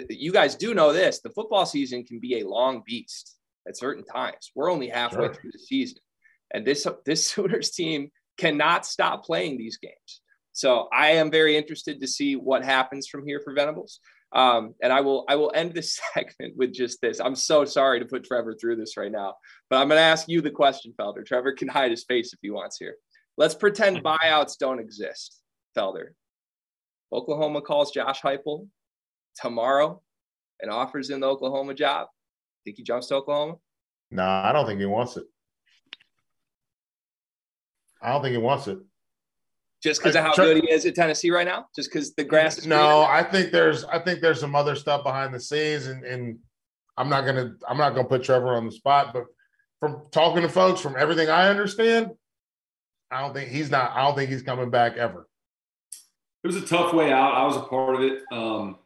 you 0.08 0.32
guys 0.32 0.56
do 0.56 0.74
know 0.74 0.92
this 0.92 1.20
the 1.20 1.30
football 1.30 1.64
season 1.64 2.04
can 2.04 2.18
be 2.18 2.40
a 2.40 2.48
long 2.48 2.82
beast 2.86 3.36
at 3.68 3.76
certain 3.76 4.04
times. 4.04 4.50
We're 4.54 4.72
only 4.72 4.88
halfway 4.88 5.26
sure. 5.26 5.34
through 5.34 5.52
the 5.52 5.58
season. 5.58 5.98
And 6.52 6.66
this 6.66 6.86
this 7.04 7.26
Sooners 7.30 7.70
team 7.70 8.10
cannot 8.36 8.86
stop 8.86 9.24
playing 9.24 9.58
these 9.58 9.78
games. 9.78 10.20
So 10.56 10.88
I 10.90 11.10
am 11.10 11.30
very 11.30 11.54
interested 11.54 12.00
to 12.00 12.08
see 12.08 12.34
what 12.34 12.64
happens 12.64 13.08
from 13.08 13.26
here 13.26 13.42
for 13.44 13.52
Venables. 13.52 14.00
Um, 14.32 14.74
and 14.82 14.90
I 14.90 15.02
will 15.02 15.26
I 15.28 15.36
will 15.36 15.52
end 15.54 15.74
this 15.74 16.00
segment 16.14 16.56
with 16.56 16.72
just 16.72 16.98
this. 17.02 17.20
I'm 17.20 17.36
so 17.36 17.66
sorry 17.66 18.00
to 18.00 18.06
put 18.06 18.24
Trevor 18.24 18.56
through 18.58 18.76
this 18.76 18.96
right 18.96 19.12
now, 19.12 19.34
but 19.68 19.76
I'm 19.76 19.88
going 19.88 19.98
to 19.98 20.02
ask 20.02 20.30
you 20.30 20.40
the 20.40 20.50
question, 20.50 20.94
Felder. 20.98 21.26
Trevor 21.26 21.52
can 21.52 21.68
hide 21.68 21.90
his 21.90 22.04
face 22.04 22.32
if 22.32 22.38
he 22.40 22.48
wants 22.48 22.78
here. 22.78 22.96
Let's 23.36 23.54
pretend 23.54 24.02
buyouts 24.02 24.56
don't 24.58 24.80
exist, 24.80 25.42
Felder. 25.76 26.14
Oklahoma 27.12 27.60
calls 27.60 27.90
Josh 27.90 28.22
Heupel 28.22 28.66
tomorrow 29.38 30.00
and 30.62 30.70
offers 30.70 31.10
him 31.10 31.20
the 31.20 31.26
Oklahoma 31.26 31.74
job. 31.74 32.08
Think 32.64 32.78
he 32.78 32.82
jumps 32.82 33.08
to 33.08 33.16
Oklahoma? 33.16 33.56
No, 34.10 34.24
I 34.24 34.52
don't 34.52 34.66
think 34.66 34.80
he 34.80 34.86
wants 34.86 35.18
it. 35.18 35.24
I 38.00 38.12
don't 38.12 38.22
think 38.22 38.32
he 38.32 38.38
wants 38.38 38.68
it. 38.68 38.78
Just 39.86 40.00
because 40.00 40.16
of 40.16 40.24
how 40.24 40.34
good 40.34 40.64
he 40.64 40.68
is 40.68 40.84
at 40.84 40.96
Tennessee 40.96 41.30
right 41.30 41.46
now? 41.46 41.68
Just 41.76 41.92
because 41.92 42.12
the 42.14 42.24
grass 42.24 42.58
is 42.58 42.66
No, 42.66 43.02
I 43.02 43.22
think 43.22 43.52
there's 43.52 43.84
I 43.84 44.00
think 44.00 44.20
there's 44.20 44.40
some 44.40 44.56
other 44.56 44.74
stuff 44.74 45.04
behind 45.04 45.32
the 45.32 45.38
scenes 45.38 45.86
and, 45.86 46.02
and 46.02 46.40
I'm 46.96 47.08
not 47.08 47.24
gonna 47.24 47.54
I'm 47.68 47.78
not 47.78 47.90
gonna 47.90 48.08
put 48.08 48.24
Trevor 48.24 48.56
on 48.56 48.66
the 48.66 48.72
spot, 48.72 49.12
but 49.14 49.26
from 49.78 50.02
talking 50.10 50.42
to 50.42 50.48
folks, 50.48 50.80
from 50.80 50.96
everything 50.98 51.28
I 51.28 51.48
understand, 51.48 52.10
I 53.12 53.20
don't 53.20 53.32
think 53.32 53.50
he's 53.50 53.70
not 53.70 53.92
I 53.92 54.02
don't 54.02 54.16
think 54.16 54.28
he's 54.28 54.42
coming 54.42 54.70
back 54.70 54.96
ever. 54.96 55.28
It 56.42 56.48
was 56.48 56.56
a 56.56 56.66
tough 56.66 56.92
way 56.92 57.12
out. 57.12 57.34
I 57.34 57.44
was 57.44 57.56
a 57.56 57.60
part 57.60 57.94
of 57.94 58.00
it. 58.02 58.22
Um, 58.32 58.78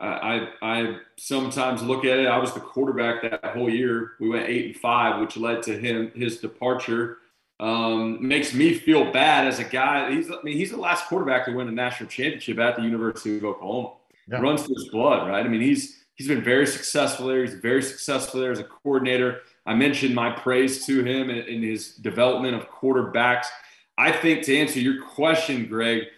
I, 0.00 0.48
I 0.60 0.96
sometimes 1.16 1.82
look 1.82 2.04
at 2.04 2.18
it. 2.18 2.26
I 2.26 2.38
was 2.38 2.52
the 2.52 2.58
quarterback 2.58 3.22
that 3.22 3.44
whole 3.56 3.70
year. 3.70 4.12
We 4.18 4.28
went 4.28 4.48
eight 4.48 4.66
and 4.66 4.76
five, 4.76 5.20
which 5.20 5.36
led 5.36 5.62
to 5.64 5.78
him 5.78 6.10
his 6.16 6.38
departure. 6.38 7.18
Um, 7.62 8.26
makes 8.26 8.52
me 8.52 8.74
feel 8.74 9.12
bad 9.12 9.46
as 9.46 9.60
a 9.60 9.64
guy. 9.64 10.10
He's 10.12 10.28
I 10.28 10.42
mean 10.42 10.56
he's 10.56 10.72
the 10.72 10.76
last 10.76 11.06
quarterback 11.06 11.44
to 11.44 11.52
win 11.52 11.68
a 11.68 11.70
national 11.70 12.08
championship 12.08 12.58
at 12.58 12.74
the 12.74 12.82
University 12.82 13.36
of 13.36 13.44
Oklahoma. 13.44 13.92
Yeah. 14.26 14.40
Runs 14.40 14.64
through 14.64 14.74
his 14.74 14.88
blood, 14.88 15.28
right? 15.28 15.46
I 15.46 15.48
mean 15.48 15.60
he's 15.60 16.04
he's 16.16 16.26
been 16.26 16.42
very 16.42 16.66
successful 16.66 17.28
there. 17.28 17.44
He's 17.44 17.54
very 17.54 17.80
successful 17.80 18.40
there 18.40 18.50
as 18.50 18.58
a 18.58 18.64
coordinator. 18.64 19.42
I 19.64 19.76
mentioned 19.76 20.12
my 20.12 20.30
praise 20.32 20.84
to 20.86 21.04
him 21.04 21.30
in, 21.30 21.46
in 21.46 21.62
his 21.62 21.94
development 21.94 22.56
of 22.56 22.68
quarterbacks. 22.68 23.46
I 23.96 24.10
think 24.10 24.42
to 24.46 24.58
answer 24.58 24.80
your 24.80 25.04
question, 25.04 25.66
Greg, 25.66 26.08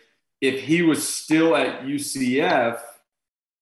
if 0.41 0.63
he 0.63 0.81
was 0.81 1.07
still 1.07 1.55
at 1.57 1.83
UCF 1.83 2.81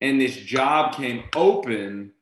and 0.00 0.20
this 0.20 0.36
job 0.36 0.94
came 0.94 1.24
open, 1.34 2.12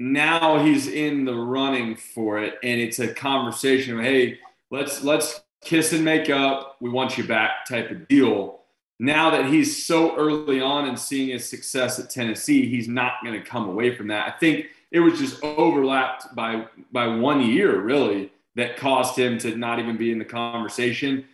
now 0.00 0.64
he's 0.64 0.88
in 0.88 1.24
the 1.24 1.34
running 1.34 1.94
for 1.94 2.40
it, 2.40 2.54
and 2.64 2.80
it's 2.80 2.98
a 2.98 3.14
conversation 3.14 4.00
of, 4.00 4.04
hey, 4.04 4.40
let's 4.74 5.02
let's 5.02 5.40
kiss 5.62 5.92
and 5.92 6.04
make 6.04 6.30
up. 6.30 6.76
We 6.80 6.90
want 6.90 7.16
you 7.16 7.24
back, 7.24 7.66
type 7.66 7.90
of 7.90 8.08
deal. 8.08 8.60
Now 9.00 9.30
that 9.30 9.46
he's 9.46 9.84
so 9.86 10.16
early 10.16 10.60
on 10.60 10.86
and 10.86 10.98
seeing 10.98 11.30
his 11.30 11.48
success 11.48 11.98
at 11.98 12.10
Tennessee, 12.10 12.68
he's 12.68 12.88
not 12.88 13.14
going 13.24 13.40
to 13.40 13.44
come 13.44 13.68
away 13.68 13.94
from 13.94 14.08
that. 14.08 14.32
I 14.32 14.38
think 14.38 14.66
it 14.92 15.00
was 15.00 15.18
just 15.18 15.42
overlapped 15.42 16.34
by 16.34 16.66
by 16.92 17.06
one 17.08 17.40
year, 17.40 17.80
really, 17.80 18.32
that 18.54 18.76
caused 18.76 19.18
him 19.18 19.38
to 19.38 19.56
not 19.56 19.78
even 19.78 19.96
be 19.96 20.12
in 20.12 20.18
the 20.18 20.24
conversation 20.24 21.24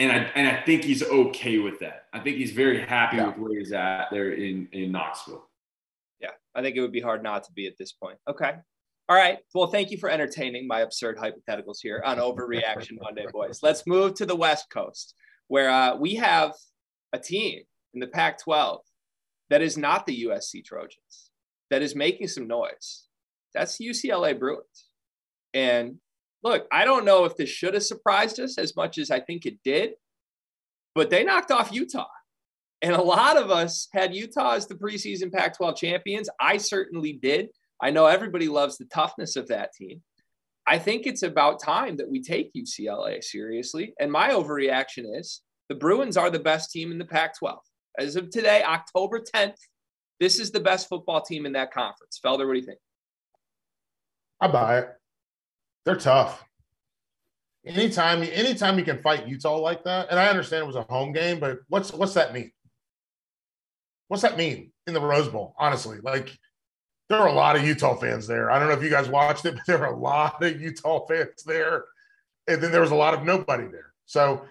and 0.00 0.10
I 0.10 0.30
and 0.34 0.48
I 0.48 0.62
think 0.62 0.82
he's 0.82 1.02
okay 1.02 1.58
with 1.58 1.78
that. 1.80 2.06
I 2.12 2.20
think 2.20 2.38
he's 2.38 2.52
very 2.52 2.80
happy 2.80 3.18
yeah. 3.18 3.26
with 3.28 3.36
where 3.36 3.58
he's 3.58 3.72
at 3.72 4.06
there 4.10 4.32
in 4.32 4.66
in 4.72 4.90
Knoxville. 4.90 5.46
Yeah, 6.20 6.30
I 6.54 6.62
think 6.62 6.76
it 6.76 6.80
would 6.80 6.90
be 6.90 7.02
hard 7.02 7.22
not 7.22 7.44
to 7.44 7.52
be 7.52 7.66
at 7.66 7.76
this 7.78 7.92
point. 7.92 8.18
Okay. 8.26 8.54
All 9.10 9.16
right. 9.16 9.38
Well, 9.56 9.66
thank 9.66 9.90
you 9.90 9.98
for 9.98 10.08
entertaining 10.08 10.68
my 10.68 10.82
absurd 10.82 11.18
hypotheticals 11.18 11.78
here 11.82 12.00
on 12.06 12.18
Overreaction 12.18 12.96
Monday, 13.02 13.26
boys. 13.32 13.58
Let's 13.60 13.84
move 13.84 14.14
to 14.14 14.24
the 14.24 14.36
West 14.36 14.70
Coast, 14.70 15.16
where 15.48 15.68
uh, 15.68 15.96
we 15.96 16.14
have 16.14 16.52
a 17.12 17.18
team 17.18 17.62
in 17.92 17.98
the 17.98 18.06
Pac 18.06 18.40
12 18.40 18.82
that 19.48 19.62
is 19.62 19.76
not 19.76 20.06
the 20.06 20.26
USC 20.26 20.64
Trojans, 20.64 21.32
that 21.70 21.82
is 21.82 21.96
making 21.96 22.28
some 22.28 22.46
noise. 22.46 23.08
That's 23.52 23.78
UCLA 23.78 24.38
Bruins. 24.38 24.90
And 25.54 25.96
look, 26.44 26.68
I 26.70 26.84
don't 26.84 27.04
know 27.04 27.24
if 27.24 27.36
this 27.36 27.50
should 27.50 27.74
have 27.74 27.82
surprised 27.82 28.38
us 28.38 28.58
as 28.58 28.76
much 28.76 28.96
as 28.96 29.10
I 29.10 29.18
think 29.18 29.44
it 29.44 29.58
did, 29.64 29.94
but 30.94 31.10
they 31.10 31.24
knocked 31.24 31.50
off 31.50 31.72
Utah. 31.72 32.06
And 32.80 32.94
a 32.94 33.02
lot 33.02 33.36
of 33.36 33.50
us 33.50 33.88
had 33.92 34.14
Utah 34.14 34.52
as 34.52 34.68
the 34.68 34.76
preseason 34.76 35.32
Pac 35.32 35.56
12 35.56 35.74
champions. 35.74 36.30
I 36.40 36.58
certainly 36.58 37.14
did. 37.14 37.48
I 37.82 37.90
know 37.90 38.06
everybody 38.06 38.48
loves 38.48 38.76
the 38.76 38.84
toughness 38.86 39.36
of 39.36 39.48
that 39.48 39.72
team. 39.72 40.02
I 40.66 40.78
think 40.78 41.06
it's 41.06 41.22
about 41.22 41.62
time 41.62 41.96
that 41.96 42.10
we 42.10 42.22
take 42.22 42.52
UCLA 42.54 43.24
seriously. 43.24 43.94
And 43.98 44.12
my 44.12 44.30
overreaction 44.30 45.18
is 45.18 45.42
the 45.68 45.74
Bruins 45.74 46.16
are 46.16 46.30
the 46.30 46.38
best 46.38 46.70
team 46.70 46.92
in 46.92 46.98
the 46.98 47.04
Pac 47.04 47.38
12. 47.38 47.58
As 47.98 48.16
of 48.16 48.30
today, 48.30 48.62
October 48.62 49.20
10th, 49.20 49.56
this 50.20 50.38
is 50.38 50.50
the 50.50 50.60
best 50.60 50.88
football 50.88 51.22
team 51.22 51.46
in 51.46 51.52
that 51.52 51.72
conference. 51.72 52.20
Felder, 52.24 52.46
what 52.46 52.54
do 52.54 52.60
you 52.60 52.66
think? 52.66 52.78
I 54.40 54.48
buy 54.48 54.78
it. 54.78 54.88
They're 55.84 55.96
tough. 55.96 56.44
Anytime, 57.64 58.22
anytime 58.22 58.78
you 58.78 58.84
can 58.84 59.02
fight 59.02 59.28
Utah 59.28 59.56
like 59.58 59.84
that, 59.84 60.08
and 60.10 60.18
I 60.18 60.28
understand 60.28 60.62
it 60.62 60.66
was 60.66 60.76
a 60.76 60.82
home 60.82 61.12
game, 61.12 61.40
but 61.40 61.58
what's 61.68 61.92
what's 61.92 62.14
that 62.14 62.32
mean? 62.32 62.50
What's 64.08 64.22
that 64.22 64.38
mean 64.38 64.72
in 64.86 64.94
the 64.94 65.00
Rose 65.00 65.28
Bowl? 65.28 65.54
Honestly, 65.58 65.98
like 66.02 66.36
there 67.10 67.18
are 67.18 67.28
a 67.28 67.32
lot 67.32 67.56
of 67.56 67.66
Utah 67.66 67.96
fans 67.96 68.26
there. 68.26 68.50
I 68.50 68.58
don't 68.58 68.68
know 68.68 68.74
if 68.74 68.82
you 68.82 68.88
guys 68.88 69.08
watched 69.08 69.44
it, 69.44 69.56
but 69.56 69.64
there 69.66 69.84
are 69.84 69.92
a 69.92 69.98
lot 69.98 70.42
of 70.42 70.60
Utah 70.60 71.04
fans 71.06 71.42
there, 71.44 71.84
and 72.46 72.62
then 72.62 72.72
there 72.72 72.80
was 72.80 72.92
a 72.92 72.96
lot 72.96 73.12
of 73.12 73.24
nobody 73.24 73.66
there. 73.66 73.92
So 74.06 74.46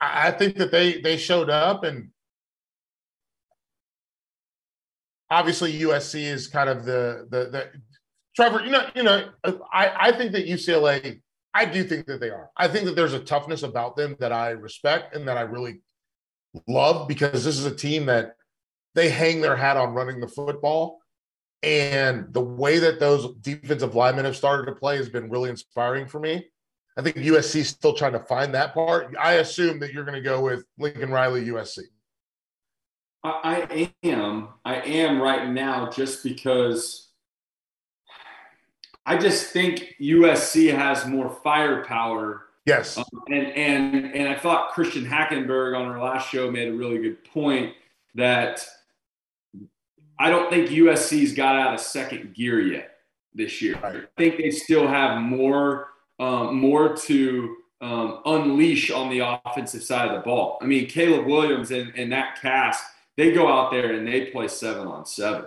I 0.00 0.32
think 0.32 0.56
that 0.56 0.72
they 0.72 1.00
they 1.00 1.16
showed 1.16 1.50
up, 1.50 1.84
and 1.84 2.08
obviously 5.30 5.78
USC 5.80 6.22
is 6.22 6.48
kind 6.48 6.68
of 6.68 6.84
the 6.84 7.28
the 7.30 7.50
the 7.50 7.70
Trevor, 8.34 8.64
you 8.64 8.70
know, 8.70 8.86
you 8.94 9.02
know, 9.02 9.30
I, 9.72 9.92
I 9.98 10.12
think 10.12 10.30
that 10.30 10.46
UCLA, 10.46 11.20
I 11.54 11.64
do 11.64 11.82
think 11.82 12.06
that 12.06 12.20
they 12.20 12.30
are. 12.30 12.50
I 12.56 12.68
think 12.68 12.84
that 12.84 12.94
there's 12.94 13.12
a 13.12 13.18
toughness 13.18 13.64
about 13.64 13.96
them 13.96 14.14
that 14.20 14.30
I 14.30 14.50
respect 14.50 15.16
and 15.16 15.26
that 15.26 15.36
I 15.36 15.40
really 15.40 15.80
love 16.68 17.08
because 17.08 17.44
this 17.44 17.58
is 17.58 17.64
a 17.64 17.74
team 17.74 18.06
that 18.06 18.36
they 18.94 19.10
hang 19.10 19.40
their 19.40 19.56
hat 19.56 19.76
on 19.76 19.92
running 19.92 20.20
the 20.20 20.28
football. 20.28 21.00
And 21.62 22.32
the 22.32 22.40
way 22.40 22.78
that 22.78 23.00
those 23.00 23.34
defensive 23.40 23.94
linemen 23.94 24.24
have 24.24 24.36
started 24.36 24.66
to 24.66 24.78
play 24.78 24.96
has 24.96 25.08
been 25.08 25.28
really 25.28 25.50
inspiring 25.50 26.06
for 26.06 26.20
me. 26.20 26.46
I 26.96 27.02
think 27.02 27.16
USC 27.16 27.56
is 27.60 27.68
still 27.68 27.94
trying 27.94 28.12
to 28.12 28.20
find 28.20 28.54
that 28.54 28.74
part. 28.74 29.14
I 29.18 29.34
assume 29.34 29.78
that 29.80 29.92
you're 29.92 30.04
going 30.04 30.16
to 30.16 30.20
go 30.20 30.40
with 30.40 30.64
Lincoln 30.78 31.10
Riley, 31.10 31.44
USC. 31.46 31.80
I 33.24 33.92
am. 34.02 34.48
I 34.64 34.76
am 34.80 35.20
right 35.20 35.48
now 35.48 35.90
just 35.90 36.22
because 36.22 37.08
I 39.04 39.16
just 39.16 39.52
think 39.52 39.94
USC 40.00 40.74
has 40.74 41.06
more 41.06 41.30
firepower. 41.42 42.46
Yes. 42.66 42.98
Um, 42.98 43.04
and 43.28 43.46
and 43.48 44.14
and 44.14 44.28
I 44.28 44.38
thought 44.38 44.72
Christian 44.72 45.04
Hackenberg 45.04 45.78
on 45.78 45.86
our 45.86 46.02
last 46.02 46.30
show 46.30 46.50
made 46.50 46.68
a 46.68 46.72
really 46.72 46.98
good 46.98 47.24
point 47.24 47.74
that 48.14 48.66
I 50.18 50.30
don't 50.30 50.50
think 50.50 50.70
USC's 50.70 51.32
got 51.34 51.56
out 51.56 51.74
of 51.74 51.80
second 51.80 52.34
gear 52.34 52.60
yet 52.60 52.96
this 53.34 53.62
year. 53.62 53.78
Right. 53.82 53.96
I 53.96 54.06
think 54.16 54.38
they 54.38 54.50
still 54.50 54.86
have 54.86 55.20
more 55.20 55.88
um, 56.18 56.56
more 56.56 56.96
to 56.96 57.56
um, 57.80 58.22
unleash 58.24 58.90
on 58.90 59.08
the 59.10 59.40
offensive 59.46 59.82
side 59.82 60.08
of 60.08 60.14
the 60.16 60.20
ball. 60.20 60.58
I 60.60 60.66
mean, 60.66 60.88
Caleb 60.88 61.26
Williams 61.26 61.70
and, 61.70 61.92
and 61.96 62.10
that 62.12 62.40
cast, 62.40 62.84
they 63.16 63.32
go 63.32 63.46
out 63.48 63.70
there 63.70 63.92
and 63.92 64.06
they 64.06 64.26
play 64.26 64.48
seven 64.48 64.88
on 64.88 65.06
seven. 65.06 65.44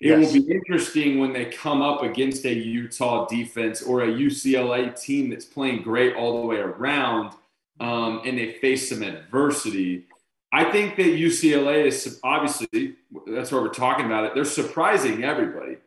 It 0.00 0.08
yes. 0.08 0.32
will 0.34 0.42
be 0.42 0.52
interesting 0.52 1.20
when 1.20 1.32
they 1.32 1.44
come 1.44 1.80
up 1.80 2.02
against 2.02 2.44
a 2.44 2.52
Utah 2.52 3.26
defense 3.28 3.82
or 3.82 4.02
a 4.02 4.08
UCLA 4.08 5.00
team 5.00 5.30
that's 5.30 5.44
playing 5.44 5.82
great 5.82 6.16
all 6.16 6.40
the 6.40 6.46
way 6.48 6.56
around 6.56 7.34
um, 7.78 8.22
and 8.24 8.36
they 8.36 8.54
face 8.54 8.88
some 8.88 9.02
adversity. 9.02 10.06
I 10.52 10.70
think 10.70 10.96
that 10.96 11.06
UCLA 11.06 11.86
is 11.86 12.20
obviously, 12.22 12.96
that's 13.26 13.50
why 13.50 13.58
we're 13.58 13.70
talking 13.70 14.04
about 14.04 14.24
it. 14.24 14.34
They're 14.34 14.44
surprising 14.44 15.24
everybody. 15.24 15.78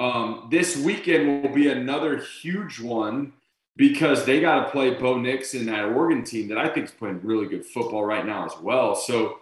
Um, 0.00 0.48
this 0.50 0.76
weekend 0.76 1.44
will 1.44 1.54
be 1.54 1.68
another 1.68 2.16
huge 2.18 2.80
one 2.80 3.34
because 3.76 4.24
they 4.24 4.40
got 4.40 4.64
to 4.64 4.70
play 4.70 4.94
Bo 4.94 5.18
Nix 5.18 5.54
and 5.54 5.68
that 5.68 5.84
Oregon 5.84 6.24
team 6.24 6.48
that 6.48 6.58
I 6.58 6.68
think 6.68 6.86
is 6.86 6.92
playing 6.92 7.20
really 7.22 7.46
good 7.46 7.64
football 7.64 8.04
right 8.04 8.26
now 8.26 8.44
as 8.46 8.58
well. 8.60 8.96
So 8.96 9.38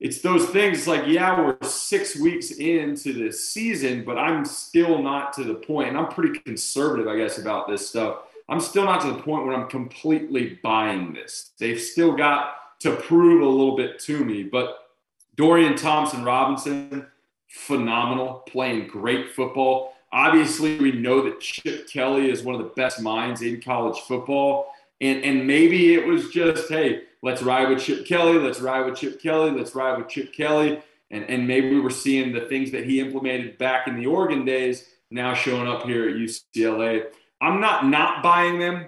it's 0.00 0.20
those 0.20 0.46
things. 0.50 0.86
Like, 0.86 1.06
yeah, 1.06 1.40
we're 1.40 1.56
six 1.62 2.16
weeks 2.16 2.50
into 2.50 3.12
this 3.12 3.48
season, 3.48 4.04
but 4.04 4.18
I'm 4.18 4.44
still 4.44 5.02
not 5.02 5.32
to 5.34 5.44
the 5.44 5.54
point, 5.54 5.88
and 5.88 5.98
I'm 5.98 6.08
pretty 6.08 6.38
conservative, 6.40 7.08
I 7.08 7.16
guess, 7.16 7.38
about 7.38 7.68
this 7.68 7.88
stuff. 7.88 8.18
I'm 8.48 8.60
still 8.60 8.84
not 8.84 9.00
to 9.02 9.12
the 9.12 9.22
point 9.22 9.46
where 9.46 9.54
I'm 9.54 9.68
completely 9.68 10.58
buying 10.62 11.14
this. 11.14 11.52
They've 11.58 11.80
still 11.80 12.12
got 12.16 12.59
to 12.80 12.96
prove 12.96 13.42
a 13.42 13.46
little 13.46 13.76
bit 13.76 13.98
to 14.00 14.24
me, 14.24 14.42
but 14.42 14.88
Dorian 15.36 15.76
Thompson 15.76 16.24
Robinson, 16.24 17.06
phenomenal, 17.48 18.42
playing 18.46 18.88
great 18.88 19.30
football. 19.30 19.94
Obviously, 20.12 20.78
we 20.78 20.92
know 20.92 21.22
that 21.22 21.40
Chip 21.40 21.88
Kelly 21.88 22.30
is 22.30 22.42
one 22.42 22.54
of 22.54 22.60
the 22.60 22.72
best 22.76 23.00
minds 23.00 23.42
in 23.42 23.60
college 23.60 23.98
football. 24.00 24.72
And, 25.00 25.24
and 25.24 25.46
maybe 25.46 25.94
it 25.94 26.06
was 26.06 26.30
just, 26.30 26.68
hey, 26.68 27.04
let's 27.22 27.42
ride 27.42 27.68
with 27.68 27.82
Chip 27.82 28.06
Kelly, 28.06 28.38
let's 28.38 28.60
ride 28.60 28.84
with 28.84 28.96
Chip 28.96 29.20
Kelly, 29.20 29.50
let's 29.50 29.74
ride 29.74 29.98
with 29.98 30.08
Chip 30.08 30.32
Kelly. 30.32 30.82
And, 31.10 31.24
and 31.24 31.46
maybe 31.46 31.70
we 31.70 31.80
were 31.80 31.90
seeing 31.90 32.32
the 32.32 32.42
things 32.42 32.70
that 32.72 32.84
he 32.84 33.00
implemented 33.00 33.56
back 33.58 33.88
in 33.88 33.96
the 33.96 34.06
Oregon 34.06 34.44
days 34.44 34.86
now 35.10 35.34
showing 35.34 35.66
up 35.66 35.84
here 35.84 36.08
at 36.08 36.16
UCLA. 36.16 37.06
I'm 37.40 37.60
not 37.60 37.86
not 37.86 38.22
buying 38.22 38.58
them. 38.58 38.86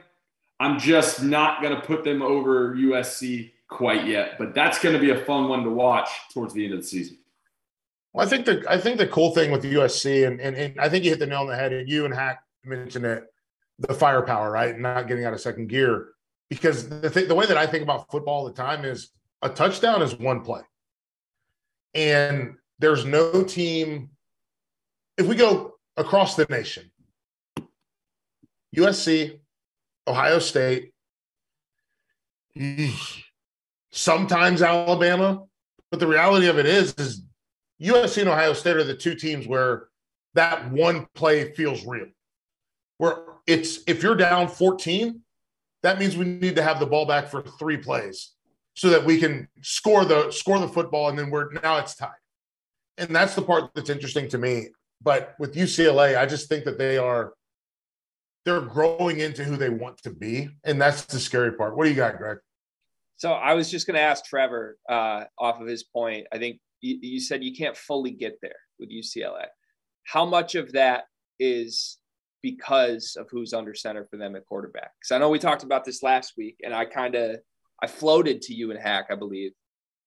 I'm 0.61 0.79
just 0.79 1.23
not 1.23 1.63
going 1.63 1.75
to 1.75 1.81
put 1.81 2.05
them 2.05 2.23
over 2.23 2.75
USC 2.75 3.52
quite 3.73 4.07
yet, 4.07 4.39
but 4.39 4.55
that's 4.55 4.79
going 4.79 4.95
to 4.95 5.01
be 5.01 5.11
a 5.11 5.25
fun 5.25 5.49
one 5.49 5.65
to 5.65 5.71
watch 5.71 6.09
towards 6.33 6.55
the 6.55 6.65
end 6.65 6.75
of 6.75 6.81
the 6.81 6.87
season. 6.87 7.19
Well, 8.13 8.27
I 8.27 8.29
think 8.29 8.45
the 8.45 8.65
I 8.69 8.79
think 8.79 8.99
the 8.99 9.07
cool 9.07 9.31
thing 9.31 9.51
with 9.51 9.65
USC, 9.65 10.27
and, 10.27 10.41
and, 10.41 10.57
and 10.57 10.81
I 10.81 10.89
think 10.89 11.05
you 11.05 11.11
hit 11.11 11.19
the 11.19 11.27
nail 11.27 11.41
on 11.41 11.47
the 11.47 11.57
head, 11.57 11.73
and 11.73 11.89
you 11.89 12.05
and 12.05 12.13
Hack 12.13 12.43
mentioned 12.65 13.07
it, 13.07 13.25
the 13.79 13.95
firepower, 13.95 14.51
right? 14.51 14.79
Not 14.79 15.09
getting 15.09 15.25
out 15.25 15.33
of 15.33 15.41
second 15.41 15.69
gear 15.69 16.09
because 16.51 16.89
the 16.89 17.09
th- 17.09 17.29
the 17.29 17.35
way 17.35 17.47
that 17.47 17.57
I 17.57 17.67
think 17.67 17.83
about 17.83 18.11
football 18.11 18.41
all 18.41 18.45
the 18.45 18.53
time 18.53 18.85
is 18.85 19.11
a 19.41 19.49
touchdown 19.49 20.03
is 20.03 20.19
one 20.19 20.43
play, 20.43 20.61
and 21.95 22.57
there's 22.79 23.05
no 23.05 23.43
team. 23.43 24.11
If 25.17 25.27
we 25.27 25.35
go 25.35 25.75
across 25.97 26.37
the 26.37 26.47
nation, 26.51 26.91
USC, 28.77 29.39
Ohio 30.07 30.39
State, 30.39 30.93
sometimes 33.93 34.63
Alabama, 34.63 35.45
but 35.91 36.01
the 36.01 36.07
reality 36.07 36.49
of 36.49 36.59
it 36.59 36.67
is, 36.67 36.95
is 36.95 37.23
USC 37.81 38.23
and 38.23 38.29
Ohio 38.29 38.53
State 38.53 38.77
are 38.77 38.85
the 38.85 38.97
two 38.97 39.15
teams 39.15 39.47
where 39.47 39.89
that 40.35 40.71
one 40.71 41.07
play 41.15 41.53
feels 41.53 41.87
real. 41.87 42.07
Where 42.99 43.19
it's 43.47 43.81
if 43.87 44.03
you're 44.03 44.15
down 44.15 44.49
14, 44.49 45.21
that 45.83 45.99
means 45.99 46.17
we 46.17 46.25
need 46.25 46.57
to 46.57 46.63
have 46.63 46.81
the 46.81 46.87
ball 46.87 47.07
back 47.07 47.29
for 47.29 47.43
three 47.43 47.77
plays 47.77 48.33
so 48.75 48.89
that 48.91 49.05
we 49.05 49.19
can 49.19 49.49
score 49.61 50.05
the 50.05 50.31
score 50.31 50.59
the 50.59 50.69
football 50.69 51.09
and 51.09 51.19
then 51.19 51.31
we're 51.31 51.53
now 51.63 51.79
it's 51.79 51.95
tied. 51.95 52.11
And 52.99 53.15
that's 53.15 53.35
the 53.35 53.43
part 53.43 53.71
that's 53.75 53.91
interesting 53.91 54.29
to 54.29 54.39
me. 54.39 54.69
But 55.03 55.35
with 55.39 55.55
UCLA, 55.55 56.17
I 56.17 56.27
just 56.27 56.49
think 56.49 56.65
that 56.65 56.79
they 56.79 56.97
are 56.97 57.33
they're 58.45 58.61
growing 58.61 59.21
into 59.21 59.45
who 59.45 59.57
they 59.57 59.71
want 59.71 59.99
to 60.03 60.11
be. 60.11 60.51
And 60.65 60.81
that's 60.81 61.05
the 61.05 61.19
scary 61.19 61.53
part. 61.53 61.77
What 61.77 61.85
do 61.85 61.91
you 61.91 61.97
got, 61.97 62.19
Greg? 62.19 62.39
So 63.23 63.31
I 63.31 63.55
was 63.55 63.71
just 63.71 63.87
going 63.87 63.95
to 63.95 64.01
ask 64.01 64.25
Trevor 64.25 64.77
uh, 64.89 65.23
off 65.39 65.61
of 65.61 65.69
his 65.69 65.85
point. 65.85 66.27
I 66.33 66.39
think 66.39 66.59
you, 66.81 66.99
you 67.01 67.21
said 67.21 67.45
you 67.45 67.55
can't 67.55 67.77
fully 67.77 68.11
get 68.11 68.39
there 68.43 68.57
with 68.81 68.91
UCLA. 68.91 69.45
How 70.03 70.25
much 70.25 70.57
of 70.57 70.73
that 70.73 71.05
is 71.39 71.99
because 72.43 73.17
of 73.17 73.29
who's 73.31 73.53
under 73.53 73.77
center 73.77 74.09
for 74.11 74.17
them 74.17 74.35
at 74.35 74.45
quarterback? 74.47 74.91
Because 74.99 75.15
I 75.15 75.19
know 75.19 75.29
we 75.29 75.39
talked 75.39 75.63
about 75.63 75.85
this 75.85 76.03
last 76.03 76.33
week, 76.37 76.57
and 76.65 76.75
I 76.75 76.85
kind 76.85 77.15
of 77.15 77.37
I 77.81 77.87
floated 77.87 78.43
to 78.43 78.55
you 78.55 78.73
and 78.73 78.81
Hack, 78.81 79.07
I 79.09 79.15
believe. 79.15 79.53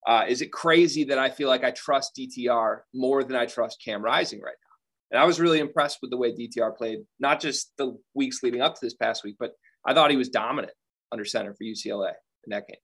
Uh, 0.05 0.26
is 0.28 0.41
it 0.41 0.51
crazy 0.51 1.05
that 1.05 1.18
I 1.18 1.30
feel 1.30 1.47
like 1.47 1.63
I 1.63 1.72
trust 1.72 2.20
DTR 2.20 2.80
more 2.93 3.24
than 3.24 3.38
I 3.38 3.45
trust 3.45 3.82
Cam 3.82 4.03
Rising 4.03 4.41
right 4.41 4.57
now? 4.61 4.76
And 5.11 5.24
I 5.24 5.26
was 5.26 5.39
really 5.39 5.59
impressed 5.59 5.99
with 6.01 6.11
the 6.11 6.18
way 6.18 6.34
DTR 6.34 6.76
played, 6.76 6.99
not 7.22 7.39
just 7.39 7.72
the 7.78 7.97
weeks 8.13 8.43
leading 8.43 8.59
up 8.59 8.74
to 8.76 8.86
this 8.86 8.93
past 8.93 9.24
week, 9.24 9.38
but 9.39 9.53
I 9.86 9.93
thought 9.93 10.11
he 10.11 10.18
was 10.18 10.28
dominant 10.28 10.74
under 11.13 11.24
center 11.24 11.53
for 11.53 11.63
UCLA 11.63 12.09
in 12.45 12.49
that 12.49 12.68
game. 12.68 12.76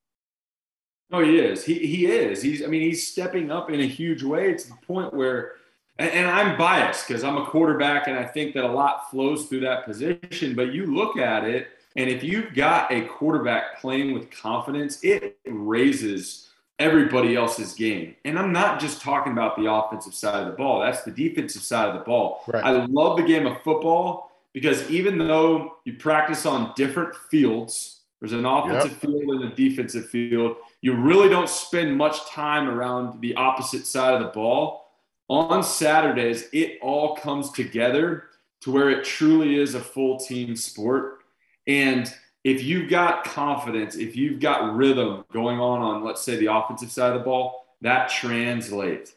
No, 1.10 1.22
he 1.22 1.38
is. 1.38 1.64
He 1.64 1.74
he 1.86 2.06
is. 2.06 2.42
He's. 2.42 2.62
I 2.62 2.66
mean, 2.66 2.82
he's 2.82 3.06
stepping 3.06 3.50
up 3.50 3.70
in 3.70 3.80
a 3.80 3.86
huge 3.86 4.22
way 4.22 4.50
It's 4.50 4.64
the 4.64 4.74
point 4.86 5.12
where, 5.12 5.52
and, 5.98 6.10
and 6.10 6.26
I'm 6.30 6.56
biased 6.56 7.06
because 7.06 7.22
I'm 7.22 7.36
a 7.36 7.46
quarterback, 7.46 8.06
and 8.06 8.18
I 8.18 8.24
think 8.24 8.54
that 8.54 8.64
a 8.64 8.72
lot 8.72 9.10
flows 9.10 9.46
through 9.46 9.60
that 9.60 9.84
position. 9.84 10.54
But 10.54 10.72
you 10.72 10.86
look 10.86 11.18
at 11.18 11.44
it, 11.44 11.68
and 11.96 12.08
if 12.08 12.22
you've 12.22 12.54
got 12.54 12.90
a 12.90 13.02
quarterback 13.02 13.80
playing 13.80 14.14
with 14.14 14.30
confidence, 14.30 15.02
it 15.02 15.38
raises 15.46 16.48
everybody 16.78 17.36
else's 17.36 17.74
game. 17.74 18.16
And 18.24 18.38
I'm 18.38 18.52
not 18.52 18.80
just 18.80 19.00
talking 19.00 19.32
about 19.32 19.56
the 19.56 19.70
offensive 19.70 20.14
side 20.14 20.40
of 20.40 20.46
the 20.46 20.56
ball. 20.56 20.80
That's 20.80 21.02
the 21.02 21.10
defensive 21.10 21.62
side 21.62 21.88
of 21.88 21.94
the 21.94 22.00
ball. 22.00 22.42
Right. 22.48 22.64
I 22.64 22.84
love 22.86 23.16
the 23.16 23.22
game 23.22 23.46
of 23.46 23.62
football 23.62 24.32
because 24.52 24.90
even 24.90 25.18
though 25.18 25.76
you 25.84 25.94
practice 25.94 26.44
on 26.44 26.72
different 26.74 27.14
fields, 27.30 28.00
there's 28.20 28.32
an 28.32 28.44
offensive 28.44 28.92
yep. 28.92 29.00
field 29.00 29.22
and 29.22 29.44
a 29.44 29.54
defensive 29.54 30.08
field 30.08 30.56
you 30.82 30.94
really 30.94 31.28
don't 31.28 31.48
spend 31.48 31.96
much 31.96 32.26
time 32.28 32.68
around 32.68 33.20
the 33.20 33.34
opposite 33.36 33.86
side 33.86 34.14
of 34.14 34.20
the 34.20 34.32
ball. 34.32 34.90
On 35.30 35.62
Saturdays, 35.62 36.48
it 36.52 36.78
all 36.82 37.16
comes 37.16 37.52
together 37.52 38.24
to 38.62 38.72
where 38.72 38.90
it 38.90 39.04
truly 39.04 39.56
is 39.56 39.74
a 39.74 39.80
full 39.80 40.18
team 40.18 40.56
sport. 40.56 41.20
And 41.68 42.12
if 42.42 42.64
you've 42.64 42.90
got 42.90 43.24
confidence, 43.24 43.94
if 43.94 44.16
you've 44.16 44.40
got 44.40 44.74
rhythm 44.74 45.24
going 45.32 45.60
on 45.60 45.80
on, 45.80 46.04
let's 46.04 46.22
say, 46.22 46.36
the 46.36 46.52
offensive 46.52 46.90
side 46.90 47.12
of 47.12 47.20
the 47.20 47.24
ball, 47.24 47.64
that 47.80 48.08
translates 48.08 49.14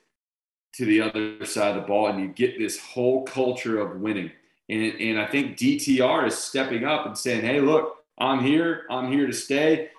to 0.74 0.86
the 0.86 1.02
other 1.02 1.44
side 1.46 1.76
of 1.76 1.82
the 1.82 1.88
ball, 1.88 2.08
and 2.08 2.20
you 2.20 2.28
get 2.28 2.60
this 2.60 2.80
whole 2.80 3.24
culture 3.24 3.80
of 3.80 4.00
winning. 4.00 4.32
And, 4.70 4.84
and 5.00 5.20
I 5.20 5.26
think 5.26 5.58
DTR 5.58 6.28
is 6.28 6.38
stepping 6.38 6.86
up 6.86 7.08
and 7.08 7.18
saying, 7.18 7.42
hey, 7.42 7.60
look, 7.60 7.98
I'm 8.18 8.44
here. 8.44 8.84
I'm 8.90 9.12
here 9.12 9.26
to 9.26 9.34
stay 9.34 9.90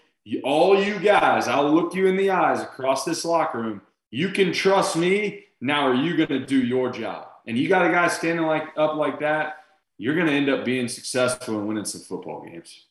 all 0.43 0.81
you 0.81 0.99
guys, 0.99 1.49
I'll 1.49 1.73
look 1.73 1.95
you 1.95 2.07
in 2.07 2.17
the 2.17 2.31
eyes 2.31 2.61
across 2.63 3.05
this 3.05 3.25
locker 3.25 3.61
room. 3.61 3.83
You 4.11 4.31
can 4.31 4.53
trust 4.53 4.97
me. 4.97 5.45
Now, 5.61 5.89
are 5.89 5.95
you 5.95 6.17
going 6.17 6.29
to 6.29 6.45
do 6.45 6.59
your 6.59 6.91
job? 6.91 7.29
And 7.47 7.57
you 7.57 7.69
got 7.69 7.87
a 7.87 7.91
guy 7.91 8.09
standing 8.09 8.45
like 8.45 8.65
up 8.77 8.97
like 8.97 9.21
that, 9.21 9.59
you're 9.99 10.15
going 10.15 10.27
to 10.27 10.33
end 10.33 10.49
up 10.49 10.65
being 10.65 10.89
successful 10.89 11.59
and 11.59 11.69
winning 11.69 11.85
some 11.85 12.03
football 12.03 12.45
games. 12.45 12.87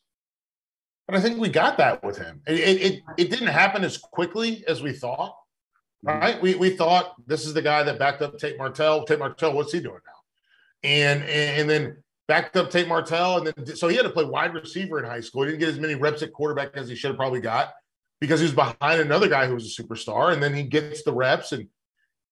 But 1.06 1.16
I 1.16 1.20
think 1.20 1.38
we 1.38 1.48
got 1.48 1.76
that 1.78 2.02
with 2.02 2.18
him. 2.18 2.42
It, 2.46 2.82
it, 2.82 3.02
it 3.16 3.30
didn't 3.30 3.48
happen 3.48 3.84
as 3.84 3.96
quickly 3.98 4.64
as 4.66 4.82
we 4.82 4.92
thought, 4.92 5.36
mm-hmm. 6.04 6.18
right? 6.18 6.42
We, 6.42 6.56
we 6.56 6.70
thought 6.70 7.14
this 7.26 7.46
is 7.46 7.54
the 7.54 7.62
guy 7.62 7.82
that 7.84 7.98
backed 7.98 8.22
up 8.22 8.38
Tate 8.38 8.58
Martell. 8.58 9.04
Tate 9.04 9.20
Martell, 9.20 9.52
what's 9.52 9.72
he 9.72 9.80
doing 9.80 10.00
now? 10.04 10.88
And, 10.88 11.22
and 11.22 11.70
then 11.70 12.02
backed 12.28 12.56
up 12.56 12.70
Tate 12.70 12.88
Martell, 12.88 13.38
and 13.38 13.46
then 13.46 13.76
so 13.76 13.88
he 13.88 13.96
had 13.96 14.02
to 14.02 14.10
play 14.10 14.24
wide 14.24 14.54
receiver 14.54 14.98
in 14.98 15.04
high 15.04 15.20
school. 15.20 15.42
He 15.42 15.50
didn't 15.50 15.60
get 15.60 15.68
as 15.68 15.78
many 15.78 15.94
reps 15.94 16.22
at 16.22 16.32
quarterback 16.32 16.70
as 16.74 16.88
he 16.88 16.94
should 16.94 17.10
have 17.10 17.16
probably 17.16 17.40
got 17.40 17.72
because 18.20 18.40
he 18.40 18.44
was 18.44 18.54
behind 18.54 19.00
another 19.00 19.28
guy 19.28 19.46
who 19.46 19.54
was 19.54 19.78
a 19.78 19.82
superstar, 19.82 20.32
and 20.32 20.42
then 20.42 20.54
he 20.54 20.62
gets 20.62 21.02
the 21.02 21.12
reps 21.12 21.52
and 21.52 21.68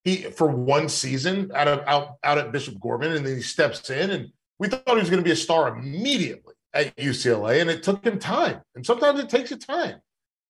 he 0.05 0.17
for 0.17 0.47
one 0.47 0.89
season 0.89 1.51
out 1.55 1.69
of 1.69 1.81
out 1.87 2.17
out 2.23 2.39
at 2.39 2.53
Bishop 2.53 2.79
Gorman, 2.81 3.13
and 3.13 3.27
then 3.27 3.37
he 3.37 3.43
steps 3.43 3.89
in, 3.91 4.11
and 4.11 4.33
we 4.59 4.69
thought 4.69 4.83
he 4.87 5.01
was 5.01 5.11
going 5.11 5.23
to 5.23 5.25
be 5.25 5.33
a 5.33 5.37
star 5.37 5.77
immediately 5.77 6.55
at 6.73 6.95
UCLA, 6.97 7.61
and 7.61 7.71
it 7.71 7.83
took 7.83 8.05
him 8.05 8.19
time, 8.19 8.61
and 8.75 8.85
sometimes 8.85 9.21
it 9.21 9.29
takes 9.29 9.51
you 9.51 9.57
time. 9.57 10.01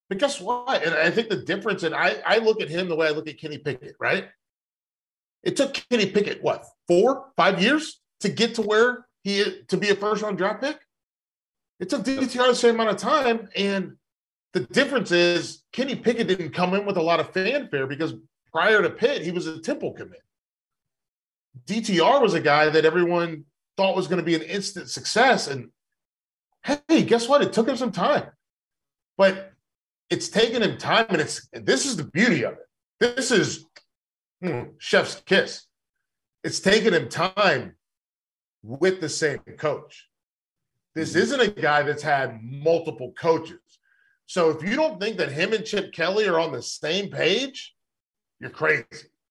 But 0.09 0.18
guess 0.18 0.40
what? 0.40 0.84
And 0.84 0.95
I 0.95 1.11
think 1.11 1.28
the 1.28 1.36
difference, 1.36 1.82
and 1.82 1.95
I, 1.95 2.16
I 2.26 2.38
look 2.38 2.61
at 2.61 2.68
him 2.68 2.88
the 2.88 2.97
way 2.97 3.07
I 3.07 3.11
look 3.11 3.28
at 3.28 3.40
Kenny 3.40 3.59
Pickett, 3.59 3.97
right? 3.99 4.28
It 5.42 5.57
took 5.57 5.74
Kenny 5.74 6.07
Pickett 6.07 6.42
what 6.42 6.64
four, 6.88 7.30
five 7.36 7.62
years 7.62 8.01
to 8.20 8.28
get 8.28 8.57
to 8.57 8.62
where 8.62 9.07
he 9.24 9.62
to 9.68 9.76
be 9.76 9.90
a 9.90 9.96
first 9.96 10.22
round 10.22 10.38
draft 10.38 10.62
pick. 10.62 10.78
It 11.80 11.88
took 11.88 12.04
DTR 12.04 12.48
the 12.48 12.54
same 12.54 12.76
amount 12.76 12.90
of 12.90 12.96
time, 12.98 13.48
and 13.56 13.96
the 14.52 14.60
difference 14.60 15.10
is 15.10 15.64
Kenny 15.72 15.96
Pickett 15.96 16.28
didn't 16.28 16.50
come 16.50 16.74
in 16.74 16.86
with 16.86 16.96
a 16.96 17.02
lot 17.02 17.18
of 17.18 17.30
fanfare 17.30 17.86
because 17.86 18.14
prior 18.52 18.80
to 18.82 18.90
Pitt, 18.90 19.22
he 19.22 19.32
was 19.32 19.48
a 19.48 19.58
Temple 19.58 19.92
commit. 19.92 20.22
DTR 21.66 22.22
was 22.22 22.34
a 22.34 22.40
guy 22.40 22.68
that 22.68 22.84
everyone 22.84 23.44
thought 23.76 23.96
was 23.96 24.06
going 24.06 24.20
to 24.20 24.24
be 24.24 24.36
an 24.36 24.42
instant 24.42 24.88
success, 24.88 25.48
and 25.48 25.70
hey, 26.62 27.02
guess 27.02 27.28
what? 27.28 27.42
It 27.42 27.52
took 27.52 27.68
him 27.68 27.76
some 27.76 27.92
time, 27.92 28.26
but 29.16 29.52
it's 30.10 30.28
taken 30.28 30.62
him 30.62 30.78
time, 30.78 31.06
and 31.08 31.20
it's 31.20 31.48
and 31.52 31.66
this 31.66 31.86
is 31.86 31.96
the 31.96 32.04
beauty 32.04 32.44
of 32.44 32.52
it. 32.52 32.68
This 33.00 33.32
is 33.32 33.64
hmm, 34.40 34.62
chef's 34.78 35.20
kiss 35.26 35.66
it's 36.44 36.60
taken 36.60 36.94
him 36.94 37.08
time 37.08 37.74
with 38.64 39.00
the 39.00 39.08
same 39.08 39.38
coach. 39.58 40.08
This 40.94 41.10
mm-hmm. 41.10 41.18
isn't 41.20 41.40
a 41.40 41.48
guy 41.48 41.82
that's 41.82 42.02
had 42.02 42.42
multiple 42.42 43.12
coaches. 43.18 43.58
So 44.26 44.50
if 44.50 44.62
you 44.62 44.74
don't 44.74 44.98
think 44.98 45.18
that 45.18 45.30
him 45.30 45.52
and 45.52 45.64
Chip 45.64 45.92
Kelly 45.92 46.26
are 46.26 46.40
on 46.40 46.50
the 46.50 46.62
same 46.62 47.10
page, 47.10 47.74
you're 48.40 48.50
crazy. 48.50 48.84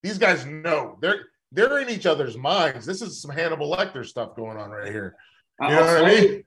These 0.03 0.17
guys 0.17 0.45
know 0.45 0.97
they're 1.01 1.25
they're 1.51 1.79
in 1.79 1.89
each 1.89 2.05
other's 2.05 2.37
minds. 2.37 2.85
This 2.85 3.01
is 3.01 3.21
some 3.21 3.31
Hannibal 3.31 3.75
Lecter 3.75 4.05
stuff 4.05 4.35
going 4.35 4.57
on 4.57 4.71
right 4.71 4.91
here. 4.91 5.15
You 5.61 5.69
know 5.69 5.79
I'll 5.79 6.03
what 6.03 6.05
I 6.05 6.07
mean? 6.07 6.23
You, 6.23 6.43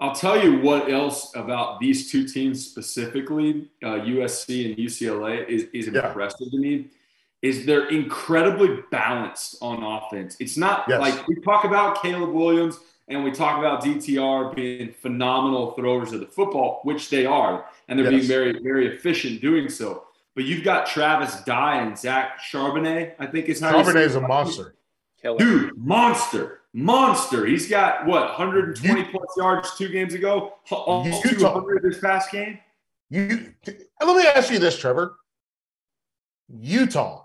I'll 0.00 0.14
tell 0.14 0.42
you 0.42 0.58
what 0.58 0.90
else 0.90 1.34
about 1.36 1.80
these 1.80 2.10
two 2.10 2.26
teams 2.26 2.66
specifically, 2.66 3.70
uh, 3.82 4.00
USC 4.00 4.66
and 4.66 4.76
UCLA, 4.76 5.48
is, 5.48 5.68
is 5.72 5.86
impressive 5.86 6.48
yeah. 6.50 6.50
to 6.50 6.58
me. 6.58 6.90
Is 7.44 7.66
they're 7.66 7.88
incredibly 7.90 8.82
balanced 8.90 9.58
on 9.60 9.82
offense. 9.82 10.34
It's 10.40 10.56
not 10.56 10.86
yes. 10.88 10.98
like 10.98 11.28
we 11.28 11.34
talk 11.42 11.64
about 11.64 12.00
Caleb 12.00 12.30
Williams 12.30 12.78
and 13.08 13.22
we 13.22 13.32
talk 13.32 13.58
about 13.58 13.82
DTR 13.82 14.54
being 14.54 14.94
phenomenal 14.94 15.72
throwers 15.72 16.12
of 16.12 16.20
the 16.20 16.26
football, 16.26 16.80
which 16.84 17.10
they 17.10 17.26
are, 17.26 17.66
and 17.88 17.98
they're 17.98 18.10
yes. 18.10 18.20
being 18.20 18.28
very, 18.28 18.62
very 18.62 18.96
efficient 18.96 19.42
doing 19.42 19.68
so. 19.68 20.04
But 20.34 20.44
you've 20.44 20.64
got 20.64 20.86
Travis 20.86 21.42
Dye 21.42 21.82
and 21.82 21.98
Zach 21.98 22.40
Charbonnet, 22.40 23.14
I 23.18 23.26
think 23.26 23.50
is 23.50 23.60
how 23.60 23.74
Charbonnet 23.74 24.06
is 24.06 24.16
a 24.16 24.22
monster. 24.22 24.74
Dude, 25.22 25.76
monster, 25.76 26.60
monster. 26.72 27.46
He's 27.46 27.68
got 27.68 28.06
what 28.06 28.22
120 28.38 29.00
you, 29.00 29.06
plus 29.10 29.36
yards 29.36 29.76
two 29.76 29.88
games 29.88 30.14
ago, 30.14 30.54
almost 30.70 31.22
200 31.24 31.82
this 31.82 31.98
past 31.98 32.30
game. 32.30 32.58
You 33.10 33.52
let 33.66 34.16
me 34.16 34.26
ask 34.34 34.50
you 34.50 34.58
this, 34.58 34.78
Trevor. 34.78 35.16
Utah 36.48 37.23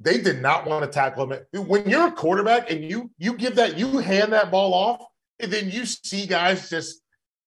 they 0.00 0.18
did 0.18 0.42
not 0.42 0.66
want 0.66 0.84
to 0.84 0.90
tackle 0.90 1.30
him. 1.30 1.40
When 1.66 1.88
you're 1.88 2.08
a 2.08 2.12
quarterback 2.12 2.70
and 2.70 2.84
you 2.84 3.10
you 3.18 3.36
give 3.36 3.56
that, 3.56 3.78
you 3.78 3.98
hand 3.98 4.32
that 4.32 4.50
ball 4.50 4.74
off, 4.74 5.06
and 5.40 5.52
then 5.52 5.70
you 5.70 5.86
see 5.86 6.26
guys 6.26 6.68
just 6.68 7.00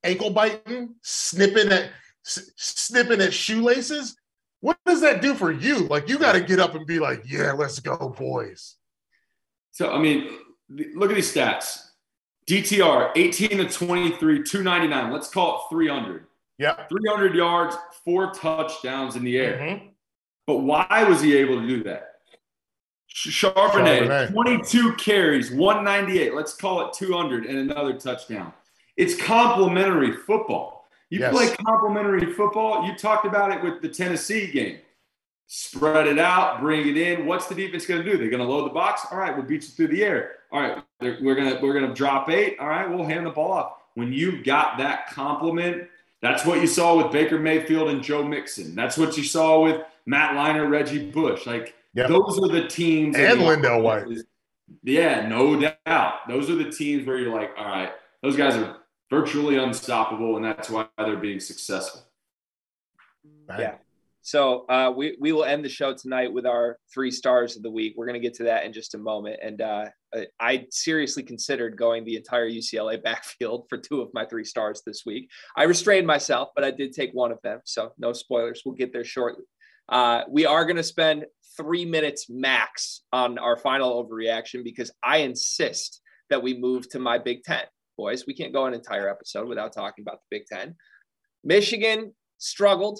ankle 0.03 0.31
biting, 0.31 0.95
snipping 1.01 1.71
at 1.71 1.89
snipping 2.23 3.21
at 3.21 3.33
shoelaces. 3.33 4.15
What 4.59 4.77
does 4.85 5.01
that 5.01 5.21
do 5.21 5.35
for 5.35 5.51
you? 5.51 5.79
Like 5.79 6.09
you 6.09 6.17
got 6.17 6.33
to 6.33 6.41
get 6.41 6.59
up 6.59 6.75
and 6.75 6.85
be 6.85 6.99
like, 6.99 7.23
"Yeah, 7.25 7.51
let's 7.51 7.79
go, 7.79 8.15
boys." 8.17 8.75
So 9.71 9.91
I 9.91 9.99
mean, 9.99 10.29
look 10.69 11.11
at 11.11 11.15
these 11.15 11.33
stats. 11.33 11.83
DTR 12.47 13.11
18 13.15 13.57
to 13.57 13.69
23, 13.69 14.43
299. 14.43 15.11
Let's 15.11 15.29
call 15.29 15.57
it 15.57 15.75
300. 15.75 16.25
Yeah. 16.57 16.87
300 16.87 17.35
yards, 17.35 17.75
four 18.05 18.31
touchdowns 18.31 19.15
in 19.15 19.23
the 19.23 19.37
air. 19.37 19.57
Mm-hmm. 19.57 19.87
But 20.47 20.59
why 20.59 21.05
was 21.07 21.21
he 21.21 21.35
able 21.35 21.59
to 21.61 21.67
do 21.67 21.83
that? 21.83 22.06
Charbonnet, 23.25 24.07
Charbonnet, 24.07 24.31
22 24.31 24.93
carries, 24.93 25.51
198. 25.51 26.35
Let's 26.35 26.53
call 26.53 26.87
it 26.87 26.93
200 26.93 27.45
and 27.45 27.71
another 27.71 27.93
touchdown. 27.93 28.53
It's 28.95 29.19
complementary 29.19 30.11
football. 30.11 30.87
You 31.09 31.21
yes. 31.21 31.33
play 31.33 31.49
complementary 31.65 32.31
football. 32.33 32.85
You 32.85 32.95
talked 32.95 33.25
about 33.25 33.51
it 33.51 33.63
with 33.63 33.81
the 33.81 33.89
Tennessee 33.89 34.51
game. 34.51 34.79
Spread 35.47 36.07
it 36.07 36.19
out, 36.19 36.59
bring 36.59 36.87
it 36.87 36.97
in. 36.97 37.25
What's 37.25 37.47
the 37.47 37.55
defense 37.55 37.87
going 37.87 38.03
to 38.03 38.11
do? 38.11 38.17
They're 38.17 38.29
going 38.29 38.45
to 38.45 38.47
load 38.47 38.69
the 38.69 38.73
box. 38.73 39.07
All 39.11 39.17
right, 39.17 39.35
we'll 39.35 39.45
beat 39.45 39.63
you 39.63 39.69
through 39.69 39.87
the 39.87 40.03
air. 40.03 40.33
All 40.51 40.61
right, 40.61 40.83
we're 41.01 41.35
gonna 41.35 41.59
we're 41.61 41.73
gonna 41.73 41.93
drop 41.93 42.29
eight. 42.29 42.57
All 42.59 42.67
right, 42.67 42.89
we'll 42.89 43.05
hand 43.05 43.25
the 43.25 43.31
ball 43.31 43.51
off. 43.51 43.73
When 43.95 44.13
you 44.13 44.43
got 44.43 44.77
that 44.77 45.09
compliment, 45.09 45.89
that's 46.21 46.45
what 46.45 46.61
you 46.61 46.67
saw 46.67 46.95
with 46.95 47.11
Baker 47.11 47.37
Mayfield 47.37 47.89
and 47.89 48.01
Joe 48.01 48.23
Mixon. 48.23 48.73
That's 48.73 48.97
what 48.97 49.17
you 49.17 49.23
saw 49.23 49.61
with 49.61 49.81
Matt 50.05 50.35
Leinart, 50.35 50.69
Reggie 50.69 51.09
Bush. 51.11 51.45
Like 51.45 51.75
Yep. 51.97 52.09
Those 52.09 52.39
are 52.43 52.47
the 52.47 52.67
teams. 52.67 53.15
And 53.15 53.39
LenDale 53.39 53.81
White. 53.81 54.05
Yeah, 54.83 55.27
no 55.27 55.59
doubt. 55.59 56.13
Those 56.29 56.47
are 56.47 56.55
the 56.55 56.69
teams 56.69 57.07
where 57.07 57.17
you're 57.17 57.33
like, 57.33 57.49
all 57.57 57.65
right, 57.65 57.89
those 58.21 58.37
guys 58.37 58.55
are 58.55 58.77
virtually 59.09 59.57
unstoppable, 59.57 60.35
and 60.35 60.45
that's 60.45 60.69
why 60.69 60.85
they're 60.99 61.17
being 61.17 61.39
successful. 61.39 62.03
Right. 63.49 63.59
Yeah. 63.59 63.75
So 64.21 64.67
uh, 64.69 64.93
we 64.95 65.17
we 65.19 65.31
will 65.31 65.45
end 65.45 65.65
the 65.65 65.69
show 65.69 65.91
tonight 65.93 66.31
with 66.31 66.45
our 66.45 66.77
three 66.93 67.09
stars 67.09 67.55
of 67.55 67.63
the 67.63 67.71
week. 67.71 67.95
We're 67.97 68.05
going 68.05 68.21
to 68.21 68.27
get 68.27 68.35
to 68.35 68.43
that 68.43 68.65
in 68.65 68.73
just 68.73 68.93
a 68.93 68.99
moment. 68.99 69.39
And 69.41 69.59
uh, 69.61 69.85
I 70.39 70.67
seriously 70.69 71.23
considered 71.23 71.77
going 71.77 72.03
the 72.03 72.17
entire 72.17 72.47
UCLA 72.47 73.01
backfield 73.03 73.65
for 73.69 73.79
two 73.79 74.01
of 74.01 74.09
my 74.13 74.25
three 74.25 74.43
stars 74.43 74.83
this 74.85 75.03
week. 75.03 75.31
I 75.55 75.63
restrained 75.63 76.05
myself, 76.05 76.49
but 76.53 76.63
I 76.63 76.69
did 76.69 76.93
take 76.93 77.11
one 77.13 77.31
of 77.31 77.41
them. 77.41 77.61
So 77.63 77.93
no 77.97 78.13
spoilers. 78.13 78.61
We'll 78.65 78.75
get 78.75 78.93
there 78.93 79.05
shortly. 79.05 79.45
Uh, 79.89 80.23
we 80.29 80.45
are 80.45 80.65
going 80.65 80.75
to 80.75 80.83
spend 80.83 81.25
three 81.57 81.85
minutes 81.85 82.27
max 82.29 83.01
on 83.11 83.37
our 83.37 83.57
final 83.57 84.03
overreaction 84.03 84.63
because 84.63 84.91
I 85.03 85.17
insist 85.17 86.01
that 86.29 86.41
we 86.41 86.57
move 86.57 86.89
to 86.89 86.99
my 86.99 87.17
Big 87.17 87.43
Ten. 87.43 87.63
Boys, 87.97 88.25
we 88.27 88.33
can't 88.33 88.53
go 88.53 88.65
an 88.65 88.73
entire 88.73 89.09
episode 89.09 89.47
without 89.47 89.73
talking 89.73 90.03
about 90.03 90.19
the 90.19 90.37
Big 90.37 90.45
Ten. 90.45 90.75
Michigan 91.43 92.13
struggled 92.37 92.99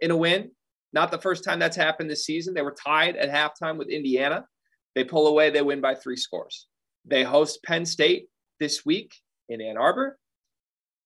in 0.00 0.10
a 0.10 0.16
win. 0.16 0.50
Not 0.92 1.10
the 1.10 1.18
first 1.18 1.44
time 1.44 1.58
that's 1.58 1.76
happened 1.76 2.10
this 2.10 2.24
season. 2.24 2.54
They 2.54 2.62
were 2.62 2.74
tied 2.74 3.16
at 3.16 3.30
halftime 3.30 3.76
with 3.76 3.88
Indiana. 3.88 4.46
They 4.94 5.04
pull 5.04 5.26
away, 5.26 5.50
they 5.50 5.62
win 5.62 5.80
by 5.80 5.94
three 5.94 6.16
scores. 6.16 6.66
They 7.04 7.24
host 7.24 7.62
Penn 7.64 7.84
State 7.84 8.28
this 8.58 8.84
week 8.86 9.12
in 9.48 9.60
Ann 9.60 9.76
Arbor. 9.76 10.18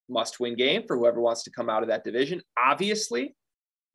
Must 0.09 0.39
win 0.41 0.57
game 0.57 0.85
for 0.87 0.97
whoever 0.97 1.21
wants 1.21 1.43
to 1.45 1.51
come 1.51 1.69
out 1.69 1.83
of 1.83 1.89
that 1.89 2.05
division. 2.05 2.43
Obviously, 2.59 3.35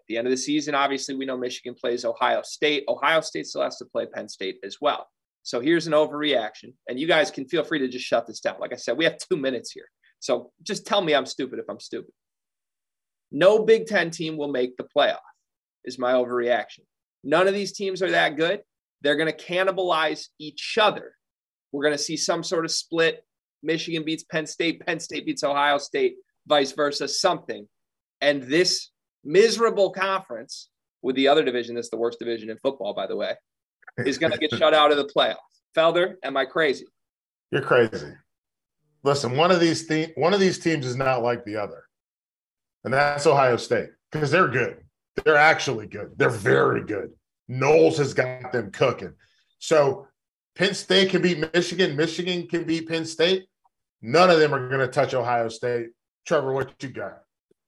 the 0.07 0.17
end 0.17 0.27
of 0.27 0.31
the 0.31 0.37
season, 0.37 0.75
obviously, 0.75 1.15
we 1.15 1.25
know 1.25 1.37
Michigan 1.37 1.75
plays 1.75 2.05
Ohio 2.05 2.41
State. 2.43 2.83
Ohio 2.87 3.21
State 3.21 3.47
still 3.47 3.63
has 3.63 3.77
to 3.77 3.85
play 3.85 4.05
Penn 4.05 4.29
State 4.29 4.57
as 4.63 4.77
well. 4.79 5.07
So 5.43 5.59
here's 5.59 5.87
an 5.87 5.93
overreaction. 5.93 6.73
And 6.87 6.99
you 6.99 7.07
guys 7.07 7.31
can 7.31 7.47
feel 7.47 7.63
free 7.63 7.79
to 7.79 7.87
just 7.87 8.05
shut 8.05 8.27
this 8.27 8.39
down. 8.39 8.55
Like 8.59 8.73
I 8.73 8.77
said, 8.77 8.97
we 8.97 9.05
have 9.05 9.17
two 9.17 9.37
minutes 9.37 9.71
here. 9.71 9.87
So 10.19 10.51
just 10.63 10.85
tell 10.85 11.01
me 11.01 11.15
I'm 11.15 11.25
stupid 11.25 11.59
if 11.59 11.65
I'm 11.69 11.79
stupid. 11.79 12.11
No 13.31 13.63
Big 13.63 13.85
Ten 13.85 14.09
team 14.09 14.37
will 14.37 14.51
make 14.51 14.77
the 14.77 14.87
playoff, 14.95 15.17
is 15.85 15.99
my 15.99 16.13
overreaction. 16.13 16.81
None 17.23 17.47
of 17.47 17.53
these 17.53 17.73
teams 17.73 18.01
are 18.01 18.11
that 18.11 18.35
good. 18.37 18.61
They're 19.01 19.15
going 19.15 19.31
to 19.31 19.45
cannibalize 19.45 20.27
each 20.39 20.77
other. 20.79 21.13
We're 21.71 21.83
going 21.83 21.97
to 21.97 22.03
see 22.03 22.17
some 22.17 22.43
sort 22.43 22.65
of 22.65 22.71
split. 22.71 23.23
Michigan 23.63 24.03
beats 24.03 24.23
Penn 24.23 24.47
State, 24.47 24.85
Penn 24.85 24.99
State 24.99 25.25
beats 25.25 25.43
Ohio 25.43 25.77
State, 25.77 26.15
vice 26.47 26.71
versa, 26.71 27.07
something. 27.07 27.67
And 28.21 28.43
this 28.43 28.91
miserable 29.27 29.91
conference 29.91 30.69
with 31.03 31.15
the 31.15 31.27
other 31.27 31.43
division 31.43 31.75
that's 31.75 31.89
the 31.89 31.97
worst 31.97 32.17
division 32.17 32.49
in 32.49 32.57
football, 32.57 32.93
by 32.93 33.05
the 33.05 33.15
way, 33.15 33.33
is 33.99 34.17
going 34.17 34.31
to 34.31 34.37
get 34.37 34.51
shut 34.51 34.73
out 34.73 34.91
of 34.91 34.97
the 34.97 35.05
playoffs. 35.05 35.35
Felder, 35.75 36.15
am 36.23 36.37
I 36.37 36.45
crazy? 36.45 36.87
You're 37.51 37.61
crazy. 37.61 38.13
Listen, 39.03 39.37
one 39.37 39.51
of 39.51 39.59
these 39.59 39.87
one 40.15 40.33
of 40.33 40.39
these 40.39 40.59
teams 40.59 40.85
is 40.85 40.95
not 40.95 41.21
like 41.21 41.45
the 41.45 41.57
other, 41.57 41.83
and 42.83 42.93
that's 42.93 43.27
Ohio 43.27 43.57
State 43.57 43.89
because 44.11 44.31
they're 44.31 44.47
good. 44.47 44.77
They're 45.23 45.35
actually 45.35 45.87
good. 45.87 46.13
They're 46.17 46.29
very 46.29 46.83
good. 46.83 47.11
Knowles 47.47 47.97
has 47.99 48.13
got 48.13 48.51
them 48.51 48.71
cooking. 48.71 49.13
So 49.59 50.07
Penn 50.55 50.73
State 50.73 51.11
can 51.11 51.21
beat 51.21 51.53
Michigan. 51.53 51.95
Michigan 51.95 52.47
can 52.47 52.63
beat 52.63 52.89
Penn 52.89 53.05
State. 53.05 53.45
None 54.01 54.29
of 54.29 54.39
them 54.39 54.53
are 54.53 54.67
going 54.67 54.81
to 54.81 54.87
touch 54.87 55.13
Ohio 55.13 55.49
State. 55.49 55.87
Trevor, 56.25 56.51
what 56.53 56.73
you 56.83 56.89
got? 56.89 57.19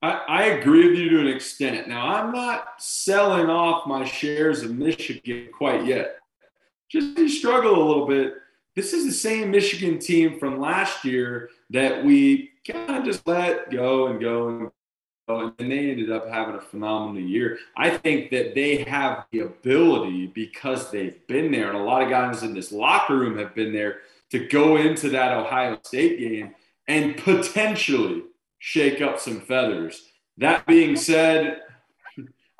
I, 0.01 0.11
I, 0.11 0.43
agree 0.45 0.89
with 0.89 0.97
you 0.97 1.09
to 1.09 1.19
an 1.19 1.27
extent. 1.27 1.87
Now, 1.87 2.07
I'm 2.07 2.31
not 2.31 2.81
selling 2.81 3.49
off 3.49 3.85
my 3.85 4.05
shares 4.05 4.63
of 4.63 4.77
Michigan 4.77 5.49
quite 5.53 5.85
yet. 5.85 6.17
Just 6.89 7.37
struggle 7.37 7.75
a 7.75 7.85
little 7.85 8.07
bit. 8.07 8.33
This 8.75 8.93
is 8.93 9.05
the 9.05 9.11
same 9.11 9.51
Michigan 9.51 9.99
team 9.99 10.39
from 10.39 10.59
last 10.59 11.03
year 11.03 11.49
that 11.69 12.03
we 12.03 12.51
kind 12.65 12.97
of 12.97 13.03
just 13.03 13.27
let 13.27 13.69
go 13.71 14.07
and 14.07 14.21
go 14.21 14.47
and 14.47 14.71
go, 15.27 15.53
and 15.59 15.71
they 15.71 15.91
ended 15.91 16.11
up 16.11 16.29
having 16.29 16.55
a 16.55 16.61
phenomenal 16.61 17.21
year. 17.21 17.57
I 17.75 17.89
think 17.89 18.31
that 18.31 18.55
they 18.55 18.83
have 18.83 19.25
the 19.31 19.41
ability 19.41 20.27
because 20.27 20.91
they've 20.91 21.25
been 21.27 21.51
there, 21.51 21.69
and 21.69 21.77
a 21.77 21.83
lot 21.83 22.01
of 22.01 22.09
guys 22.09 22.41
in 22.41 22.53
this 22.53 22.71
locker 22.71 23.17
room 23.17 23.37
have 23.37 23.53
been 23.53 23.73
there 23.73 23.99
to 24.31 24.47
go 24.47 24.77
into 24.77 25.09
that 25.09 25.35
Ohio 25.35 25.77
State 25.83 26.19
game 26.19 26.55
and 26.87 27.17
potentially 27.17 28.23
shake 28.59 29.01
up 29.01 29.19
some 29.19 29.41
feathers. 29.41 30.03
That 30.37 30.65
being 30.67 30.95
said, 30.95 31.61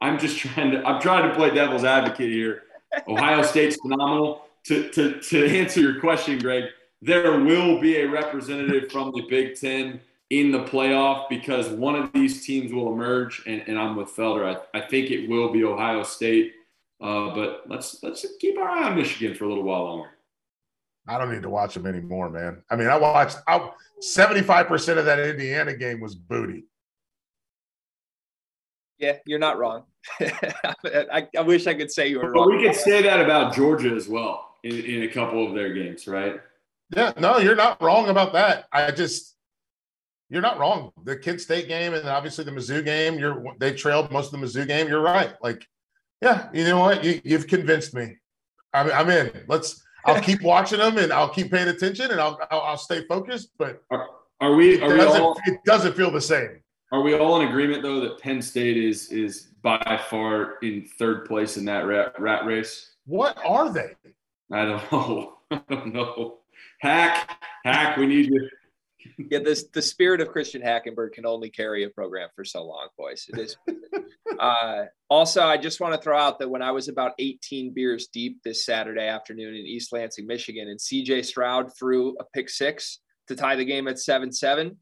I'm 0.01 0.17
just 0.17 0.37
trying 0.37 0.71
to 0.71 0.83
I'm 0.85 1.01
trying 1.01 1.29
to 1.29 1.35
play 1.35 1.53
devil's 1.53 1.83
advocate 1.83 2.31
here. 2.31 2.63
Ohio 3.07 3.43
State's 3.43 3.75
phenomenal. 3.77 4.45
To, 4.65 4.89
to, 4.89 5.19
to 5.21 5.47
answer 5.47 5.79
your 5.79 5.99
question, 5.99 6.37
Greg, 6.37 6.65
there 7.01 7.39
will 7.39 7.79
be 7.79 7.97
a 7.97 8.05
representative 8.05 8.91
from 8.91 9.11
the 9.15 9.21
Big 9.21 9.55
Ten 9.55 10.01
in 10.29 10.51
the 10.51 10.63
playoff 10.65 11.29
because 11.29 11.69
one 11.69 11.95
of 11.95 12.11
these 12.13 12.45
teams 12.45 12.71
will 12.71 12.91
emerge, 12.91 13.41
and, 13.47 13.63
and 13.67 13.79
I'm 13.79 13.95
with 13.95 14.09
Felder. 14.09 14.57
I, 14.73 14.77
I 14.77 14.81
think 14.81 15.11
it 15.11 15.29
will 15.29 15.51
be 15.51 15.63
Ohio 15.63 16.03
State, 16.03 16.53
uh, 17.01 17.33
but 17.33 17.63
let's 17.67 18.03
let's 18.03 18.25
keep 18.39 18.57
our 18.57 18.67
eye 18.67 18.83
on 18.83 18.95
Michigan 18.95 19.33
for 19.33 19.45
a 19.45 19.47
little 19.47 19.63
while 19.63 19.85
longer. 19.85 20.09
I 21.07 21.17
don't 21.17 21.31
need 21.31 21.41
to 21.41 21.49
watch 21.49 21.73
them 21.73 21.87
anymore, 21.87 22.29
man. 22.29 22.61
I 22.69 22.75
mean, 22.75 22.87
I 22.87 22.97
watched 22.97 23.37
I, 23.47 23.69
75% 24.03 24.97
of 24.97 25.05
that 25.05 25.19
Indiana 25.19 25.75
game 25.75 25.99
was 25.99 26.15
booty. 26.15 26.65
Yeah, 28.97 29.17
you're 29.25 29.39
not 29.39 29.57
wrong. 29.57 29.83
I, 30.19 31.27
I, 31.37 31.41
wish 31.41 31.67
I 31.67 31.73
could 31.73 31.91
say 31.91 32.07
you 32.09 32.17
were 32.17 32.33
but 32.33 32.39
wrong. 32.39 32.57
we 32.57 32.63
could 32.63 32.75
say 32.75 33.01
that 33.01 33.21
about 33.21 33.55
Georgia 33.55 33.91
as 33.91 34.07
well. 34.07 34.57
in, 34.63 34.75
in 34.75 35.03
a 35.03 35.07
couple 35.07 35.47
of 35.47 35.55
their 35.55 35.73
games, 35.73 36.07
right? 36.07 36.39
Yeah, 36.95 37.13
no, 37.17 37.37
you're 37.37 37.55
not 37.55 37.81
wrong 37.81 38.09
about 38.09 38.33
that. 38.33 38.65
I 38.71 38.91
just 38.91 39.35
you're 40.29 40.41
not 40.41 40.59
wrong. 40.59 40.91
The 41.03 41.17
Kent 41.17 41.41
State 41.41 41.67
game 41.67 41.93
and 41.93 42.07
obviously 42.07 42.43
the 42.43 42.51
Mizzou 42.51 42.83
game, 42.83 43.17
you're 43.17 43.43
they 43.59 43.73
trailed 43.73 44.11
most 44.11 44.33
of 44.33 44.39
the 44.39 44.45
Mizzou 44.45 44.67
game. 44.67 44.87
You're 44.87 45.01
right. 45.01 45.33
Like, 45.41 45.65
yeah, 46.21 46.49
you 46.53 46.63
know 46.65 46.79
what? 46.79 47.03
You, 47.03 47.21
have 47.37 47.47
convinced 47.47 47.93
me. 47.93 48.15
I'm, 48.73 48.91
I'm 48.91 49.09
in. 49.09 49.31
Let's. 49.47 49.83
I'll 50.05 50.21
keep 50.21 50.41
watching 50.41 50.79
them 50.79 50.97
and 50.97 51.11
I'll 51.11 51.29
keep 51.29 51.51
paying 51.51 51.67
attention 51.67 52.11
and 52.11 52.19
I'll 52.19 52.39
I'll, 52.51 52.61
I'll 52.61 52.77
stay 52.77 53.05
focused. 53.07 53.51
But 53.57 53.83
are, 53.91 54.07
are 54.39 54.55
we? 54.55 54.81
Are 54.81 54.95
it, 54.95 54.99
we 54.99 55.05
all, 55.05 55.37
it 55.45 55.59
doesn't 55.65 55.95
feel 55.95 56.11
the 56.11 56.21
same. 56.21 56.61
Are 56.91 57.01
we 57.01 57.13
all 57.15 57.39
in 57.41 57.47
agreement 57.47 57.83
though 57.83 57.99
that 57.99 58.19
Penn 58.19 58.41
State 58.41 58.77
is 58.77 59.11
is 59.11 59.49
by 59.61 59.99
far 60.09 60.55
in 60.61 60.87
third 60.97 61.25
place 61.25 61.57
in 61.57 61.65
that 61.65 61.85
rat, 61.85 62.19
rat 62.19 62.45
race? 62.45 62.95
What 63.05 63.37
are 63.45 63.71
they? 63.71 63.95
I 64.51 64.65
don't 64.65 64.91
know. 64.91 65.37
I 65.51 65.61
don't 65.69 65.93
know. 65.93 66.37
Hack, 66.79 67.37
hack. 67.63 67.97
We 67.97 68.05
need 68.07 68.27
you 68.27 68.49
yeah, 69.17 69.39
this 69.39 69.65
the 69.73 69.81
spirit 69.81 70.21
of 70.21 70.29
Christian 70.29 70.61
Hackenberg 70.61 71.13
can 71.13 71.25
only 71.25 71.49
carry 71.49 71.83
a 71.83 71.89
program 71.89 72.29
for 72.35 72.43
so 72.43 72.63
long, 72.63 72.87
boys. 72.97 73.25
It 73.29 73.39
is. 73.39 73.57
uh, 74.39 74.85
also, 75.09 75.43
I 75.43 75.57
just 75.57 75.79
want 75.79 75.93
to 75.93 76.01
throw 76.01 76.17
out 76.17 76.39
that 76.39 76.49
when 76.49 76.61
I 76.61 76.71
was 76.71 76.87
about 76.87 77.13
18 77.19 77.73
beers 77.73 78.07
deep 78.07 78.41
this 78.43 78.65
Saturday 78.65 79.07
afternoon 79.07 79.55
in 79.55 79.65
East 79.65 79.93
Lansing, 79.93 80.27
Michigan, 80.27 80.67
and 80.67 80.79
CJ 80.79 81.25
Stroud 81.25 81.71
threw 81.77 82.15
a 82.19 82.23
pick 82.33 82.49
six 82.49 82.99
to 83.27 83.35
tie 83.35 83.55
the 83.55 83.65
game 83.65 83.87
at 83.87 83.99
7 83.99 84.31
7, 84.31 84.77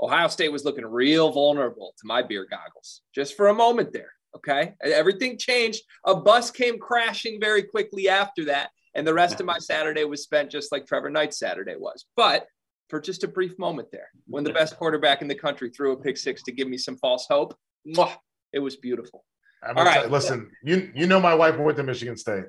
Ohio 0.00 0.28
State 0.28 0.50
was 0.50 0.64
looking 0.64 0.84
real 0.84 1.30
vulnerable 1.30 1.94
to 1.98 2.06
my 2.06 2.22
beer 2.22 2.46
goggles 2.48 3.02
just 3.14 3.36
for 3.36 3.48
a 3.48 3.54
moment 3.54 3.92
there. 3.92 4.12
Okay. 4.36 4.74
Everything 4.82 5.38
changed. 5.38 5.82
A 6.06 6.14
bus 6.14 6.50
came 6.50 6.78
crashing 6.78 7.38
very 7.40 7.62
quickly 7.62 8.08
after 8.08 8.46
that. 8.46 8.70
And 8.94 9.06
the 9.06 9.14
rest 9.14 9.40
of 9.40 9.46
my 9.46 9.58
Saturday 9.60 10.04
was 10.04 10.22
spent 10.22 10.50
just 10.50 10.72
like 10.72 10.86
Trevor 10.86 11.10
Knight's 11.10 11.38
Saturday 11.38 11.76
was. 11.76 12.06
But 12.16 12.46
for 12.92 13.00
just 13.00 13.24
a 13.24 13.28
brief 13.28 13.58
moment 13.58 13.88
there 13.90 14.08
when 14.26 14.44
the 14.44 14.52
best 14.52 14.76
quarterback 14.76 15.22
in 15.22 15.28
the 15.28 15.34
country 15.34 15.70
threw 15.70 15.92
a 15.92 15.96
pick 15.96 16.18
six 16.18 16.42
to 16.42 16.52
give 16.52 16.68
me 16.68 16.76
some 16.76 16.94
false 16.98 17.26
hope. 17.26 17.56
Mwah, 17.88 18.14
it 18.52 18.58
was 18.58 18.76
beautiful. 18.76 19.24
I'm 19.66 19.78
All 19.78 19.84
right. 19.86 20.10
listen, 20.10 20.50
you 20.62 20.92
you 20.94 21.06
know 21.06 21.18
my 21.18 21.34
wife 21.34 21.56
went 21.56 21.78
to 21.78 21.84
Michigan 21.84 22.18
State. 22.18 22.44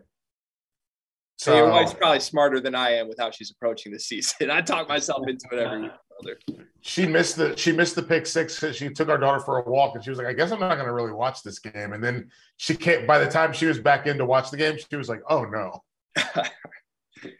So, 1.37 1.51
so 1.51 1.55
your 1.55 1.69
wife's 1.69 1.93
probably 1.93 2.19
smarter 2.19 2.59
than 2.59 2.75
I 2.75 2.89
am 2.95 3.07
with 3.07 3.19
how 3.19 3.31
she's 3.31 3.51
approaching 3.51 3.93
the 3.93 3.99
season. 3.99 4.51
I 4.51 4.59
talk 4.59 4.89
myself 4.89 5.25
into 5.29 5.47
it 5.53 5.59
every 5.59 5.83
week. 5.83 6.37
She 6.81 7.07
missed 7.07 7.37
the 7.37 7.55
she 7.55 7.71
missed 7.71 7.95
the 7.95 8.03
pick 8.03 8.25
six 8.25 8.59
because 8.59 8.75
she 8.75 8.89
took 8.89 9.07
our 9.07 9.17
daughter 9.17 9.39
for 9.39 9.59
a 9.59 9.69
walk 9.69 9.95
and 9.95 10.03
she 10.03 10.09
was 10.09 10.19
like, 10.19 10.27
I 10.27 10.33
guess 10.33 10.51
I'm 10.51 10.59
not 10.59 10.75
going 10.75 10.87
to 10.87 10.93
really 10.93 11.13
watch 11.13 11.41
this 11.41 11.59
game. 11.59 11.93
And 11.93 12.03
then 12.03 12.29
she 12.57 12.75
can't. 12.75 13.07
By 13.07 13.17
the 13.19 13.31
time 13.31 13.53
she 13.53 13.65
was 13.65 13.79
back 13.79 14.07
in 14.07 14.17
to 14.17 14.25
watch 14.25 14.51
the 14.51 14.57
game, 14.57 14.77
she 14.77 14.97
was 14.97 15.07
like, 15.07 15.21
Oh 15.29 15.45
no. 15.45 15.83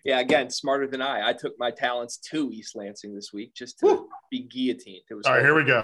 yeah, 0.06 0.20
again, 0.20 0.50
smarter 0.50 0.88
than 0.88 1.02
I. 1.02 1.30
I 1.30 1.34
took 1.34 1.54
my 1.60 1.72
talents 1.72 2.18
to 2.32 2.52
East 2.52 2.76
Lansing 2.76 3.14
this 3.14 3.32
week 3.34 3.54
just 3.54 3.80
to 3.80 3.86
Woo. 3.86 4.10
be 4.32 4.42
guillotined. 4.42 5.04
It 5.10 5.14
was 5.14 5.26
all 5.26 5.34
right. 5.34 5.44
Here 5.44 5.56
we 5.56 5.64
go. 5.64 5.84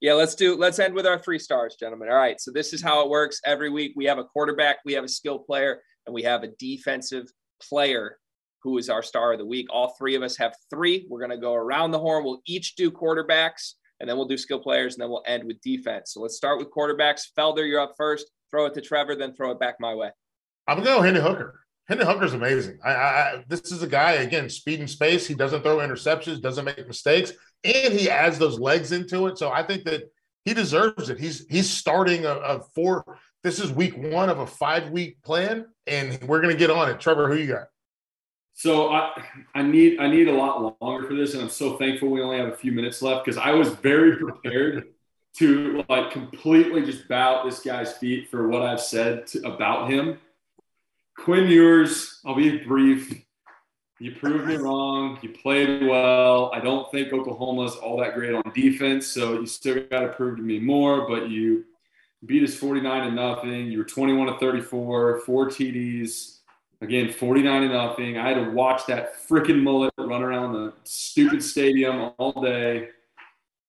Yeah, 0.00 0.12
let's 0.12 0.34
do. 0.34 0.56
Let's 0.56 0.78
end 0.78 0.94
with 0.94 1.06
our 1.06 1.18
three 1.18 1.38
stars, 1.38 1.76
gentlemen. 1.78 2.08
All 2.08 2.16
right. 2.16 2.40
So 2.40 2.50
this 2.52 2.72
is 2.72 2.82
how 2.82 3.02
it 3.02 3.08
works 3.08 3.40
every 3.44 3.70
week. 3.70 3.92
We 3.96 4.04
have 4.04 4.18
a 4.18 4.24
quarterback, 4.24 4.78
we 4.84 4.92
have 4.92 5.04
a 5.04 5.08
skill 5.08 5.38
player, 5.38 5.80
and 6.06 6.14
we 6.14 6.22
have 6.22 6.42
a 6.42 6.48
defensive 6.58 7.26
player 7.62 8.18
who 8.62 8.78
is 8.78 8.90
our 8.90 9.02
star 9.02 9.32
of 9.32 9.38
the 9.38 9.46
week. 9.46 9.66
All 9.70 9.94
three 9.96 10.14
of 10.16 10.22
us 10.22 10.36
have 10.36 10.54
three. 10.70 11.06
We're 11.08 11.20
going 11.20 11.30
to 11.30 11.38
go 11.38 11.54
around 11.54 11.92
the 11.92 11.98
horn. 11.98 12.24
We'll 12.24 12.42
each 12.46 12.76
do 12.76 12.90
quarterbacks, 12.90 13.74
and 14.00 14.08
then 14.08 14.16
we'll 14.16 14.26
do 14.26 14.36
skill 14.36 14.58
players, 14.58 14.94
and 14.94 15.02
then 15.02 15.08
we'll 15.08 15.22
end 15.26 15.44
with 15.44 15.60
defense. 15.62 16.12
So 16.12 16.20
let's 16.20 16.36
start 16.36 16.58
with 16.58 16.70
quarterbacks. 16.70 17.22
Felder, 17.38 17.66
you're 17.66 17.80
up 17.80 17.92
first. 17.96 18.26
Throw 18.50 18.66
it 18.66 18.74
to 18.74 18.80
Trevor, 18.80 19.14
then 19.14 19.34
throw 19.34 19.50
it 19.50 19.60
back 19.60 19.76
my 19.80 19.94
way. 19.94 20.10
I'm 20.66 20.76
going 20.76 20.86
to 20.86 20.92
go 20.94 21.02
Hendon 21.02 21.22
Hooker. 21.22 21.60
Hendon 21.88 22.06
Hooker's 22.06 22.34
amazing. 22.34 22.78
I, 22.84 22.90
I, 22.90 23.44
this 23.48 23.70
is 23.70 23.82
a 23.82 23.86
guy 23.86 24.12
again, 24.12 24.48
speed 24.48 24.80
and 24.80 24.90
space. 24.90 25.26
He 25.26 25.34
doesn't 25.34 25.62
throw 25.62 25.76
interceptions, 25.78 26.40
doesn't 26.40 26.64
make 26.64 26.86
mistakes, 26.86 27.32
and 27.62 27.94
he 27.94 28.10
adds 28.10 28.38
those 28.38 28.58
legs 28.58 28.92
into 28.92 29.26
it. 29.28 29.38
So 29.38 29.50
I 29.50 29.62
think 29.62 29.84
that 29.84 30.10
he 30.44 30.52
deserves 30.52 31.10
it. 31.10 31.18
He's 31.18 31.46
he's 31.48 31.70
starting 31.70 32.24
a, 32.24 32.34
a 32.34 32.60
four. 32.74 33.18
This 33.44 33.60
is 33.60 33.72
week 33.72 33.96
one 33.96 34.28
of 34.28 34.40
a 34.40 34.46
five 34.46 34.90
week 34.90 35.22
plan, 35.22 35.66
and 35.86 36.20
we're 36.24 36.40
gonna 36.40 36.56
get 36.56 36.70
on 36.70 36.90
it. 36.90 36.98
Trevor, 36.98 37.28
who 37.28 37.36
you 37.36 37.46
got? 37.46 37.68
So 38.54 38.90
I 38.92 39.22
I 39.54 39.62
need 39.62 40.00
I 40.00 40.08
need 40.08 40.26
a 40.26 40.34
lot 40.34 40.80
longer 40.80 41.06
for 41.06 41.14
this, 41.14 41.34
and 41.34 41.42
I'm 41.42 41.50
so 41.50 41.76
thankful 41.76 42.08
we 42.08 42.20
only 42.20 42.38
have 42.38 42.48
a 42.48 42.56
few 42.56 42.72
minutes 42.72 43.00
left 43.00 43.24
because 43.24 43.38
I 43.38 43.52
was 43.52 43.68
very 43.68 44.16
prepared 44.16 44.88
to 45.38 45.84
like 45.88 46.10
completely 46.10 46.84
just 46.84 47.06
bow 47.06 47.44
this 47.44 47.60
guy's 47.60 47.92
feet 47.92 48.28
for 48.28 48.48
what 48.48 48.62
I've 48.62 48.80
said 48.80 49.26
to, 49.28 49.46
about 49.46 49.90
him 49.90 50.18
Quinn 51.18 51.48
Ewers, 51.48 52.20
I'll 52.24 52.34
be 52.34 52.58
brief. 52.58 53.22
You 53.98 54.12
proved 54.14 54.46
me 54.46 54.56
wrong. 54.56 55.18
You 55.22 55.30
played 55.30 55.86
well. 55.86 56.50
I 56.52 56.60
don't 56.60 56.90
think 56.90 57.12
Oklahoma's 57.12 57.76
all 57.76 57.98
that 58.00 58.14
great 58.14 58.34
on 58.34 58.42
defense, 58.54 59.06
so 59.06 59.40
you 59.40 59.46
still 59.46 59.82
got 59.90 60.00
to 60.00 60.08
prove 60.08 60.36
to 60.36 60.42
me 60.42 60.58
more. 60.58 61.08
But 61.08 61.30
you 61.30 61.64
beat 62.26 62.42
us 62.42 62.54
49 62.54 63.08
to 63.08 63.10
nothing. 63.10 63.70
You 63.70 63.78
were 63.78 63.84
21 63.84 64.26
to 64.26 64.38
34, 64.38 65.20
four 65.20 65.46
TDs. 65.46 66.40
Again, 66.82 67.10
49 67.10 67.62
to 67.62 67.68
nothing. 67.68 68.18
I 68.18 68.28
had 68.28 68.34
to 68.34 68.50
watch 68.50 68.84
that 68.86 69.26
freaking 69.26 69.62
mullet 69.62 69.94
run 69.98 70.22
around 70.22 70.52
the 70.52 70.74
stupid 70.84 71.42
stadium 71.42 72.12
all 72.18 72.42
day. 72.42 72.90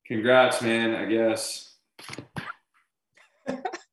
Congrats, 0.06 0.62
man, 0.62 0.94
I 0.94 1.06
guess. 1.06 1.74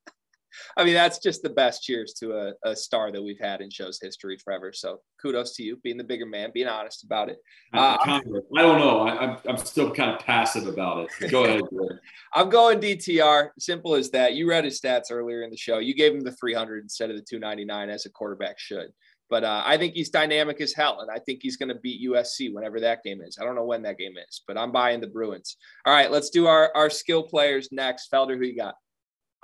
I 0.76 0.84
mean, 0.84 0.94
that's 0.94 1.18
just 1.18 1.42
the 1.42 1.50
best 1.50 1.82
cheers 1.82 2.14
to 2.14 2.32
a, 2.32 2.52
a, 2.64 2.74
star 2.74 3.12
that 3.12 3.22
we've 3.22 3.38
had 3.40 3.60
in 3.60 3.70
show's 3.70 4.00
history 4.00 4.36
forever. 4.42 4.72
So 4.72 5.00
kudos 5.20 5.54
to 5.56 5.62
you, 5.62 5.76
being 5.82 5.96
the 5.96 6.04
bigger 6.04 6.26
man, 6.26 6.50
being 6.52 6.66
honest 6.66 7.04
about 7.04 7.28
it. 7.28 7.38
Uh, 7.72 7.96
I 8.04 8.20
don't 8.20 8.78
know. 8.78 9.00
I, 9.00 9.24
am 9.24 9.30
I'm, 9.30 9.38
I'm 9.50 9.56
still 9.56 9.90
kind 9.90 10.10
of 10.10 10.18
passive 10.20 10.66
about 10.66 11.08
it. 11.20 11.30
Go 11.30 11.44
ahead. 11.44 11.62
I'm 12.34 12.50
going 12.50 12.80
DTR. 12.80 13.50
Simple 13.58 13.94
as 13.94 14.10
that. 14.10 14.34
You 14.34 14.48
read 14.48 14.64
his 14.64 14.80
stats 14.80 15.10
earlier 15.10 15.42
in 15.42 15.50
the 15.50 15.56
show. 15.56 15.78
You 15.78 15.94
gave 15.94 16.12
him 16.12 16.22
the 16.22 16.32
300 16.32 16.82
instead 16.82 17.10
of 17.10 17.16
the 17.16 17.22
299 17.22 17.90
as 17.90 18.06
a 18.06 18.10
quarterback 18.10 18.58
should. 18.58 18.88
But 19.30 19.42
uh, 19.42 19.62
I 19.64 19.78
think 19.78 19.94
he's 19.94 20.10
dynamic 20.10 20.60
as 20.60 20.74
hell, 20.74 21.00
and 21.00 21.10
I 21.10 21.18
think 21.18 21.40
he's 21.42 21.56
going 21.56 21.70
to 21.70 21.74
beat 21.76 22.06
USC 22.08 22.52
whenever 22.52 22.78
that 22.80 23.02
game 23.02 23.22
is. 23.22 23.38
I 23.40 23.44
don't 23.44 23.54
know 23.54 23.64
when 23.64 23.82
that 23.82 23.98
game 23.98 24.14
is, 24.16 24.42
but 24.46 24.58
I'm 24.58 24.70
buying 24.70 25.00
the 25.00 25.06
Bruins. 25.06 25.56
All 25.86 25.94
right, 25.94 26.10
let's 26.10 26.30
do 26.30 26.46
our, 26.46 26.70
our 26.74 26.90
skill 26.90 27.22
players 27.22 27.68
next. 27.72 28.10
Felder, 28.12 28.36
who 28.36 28.44
you 28.44 28.56
got? 28.56 28.74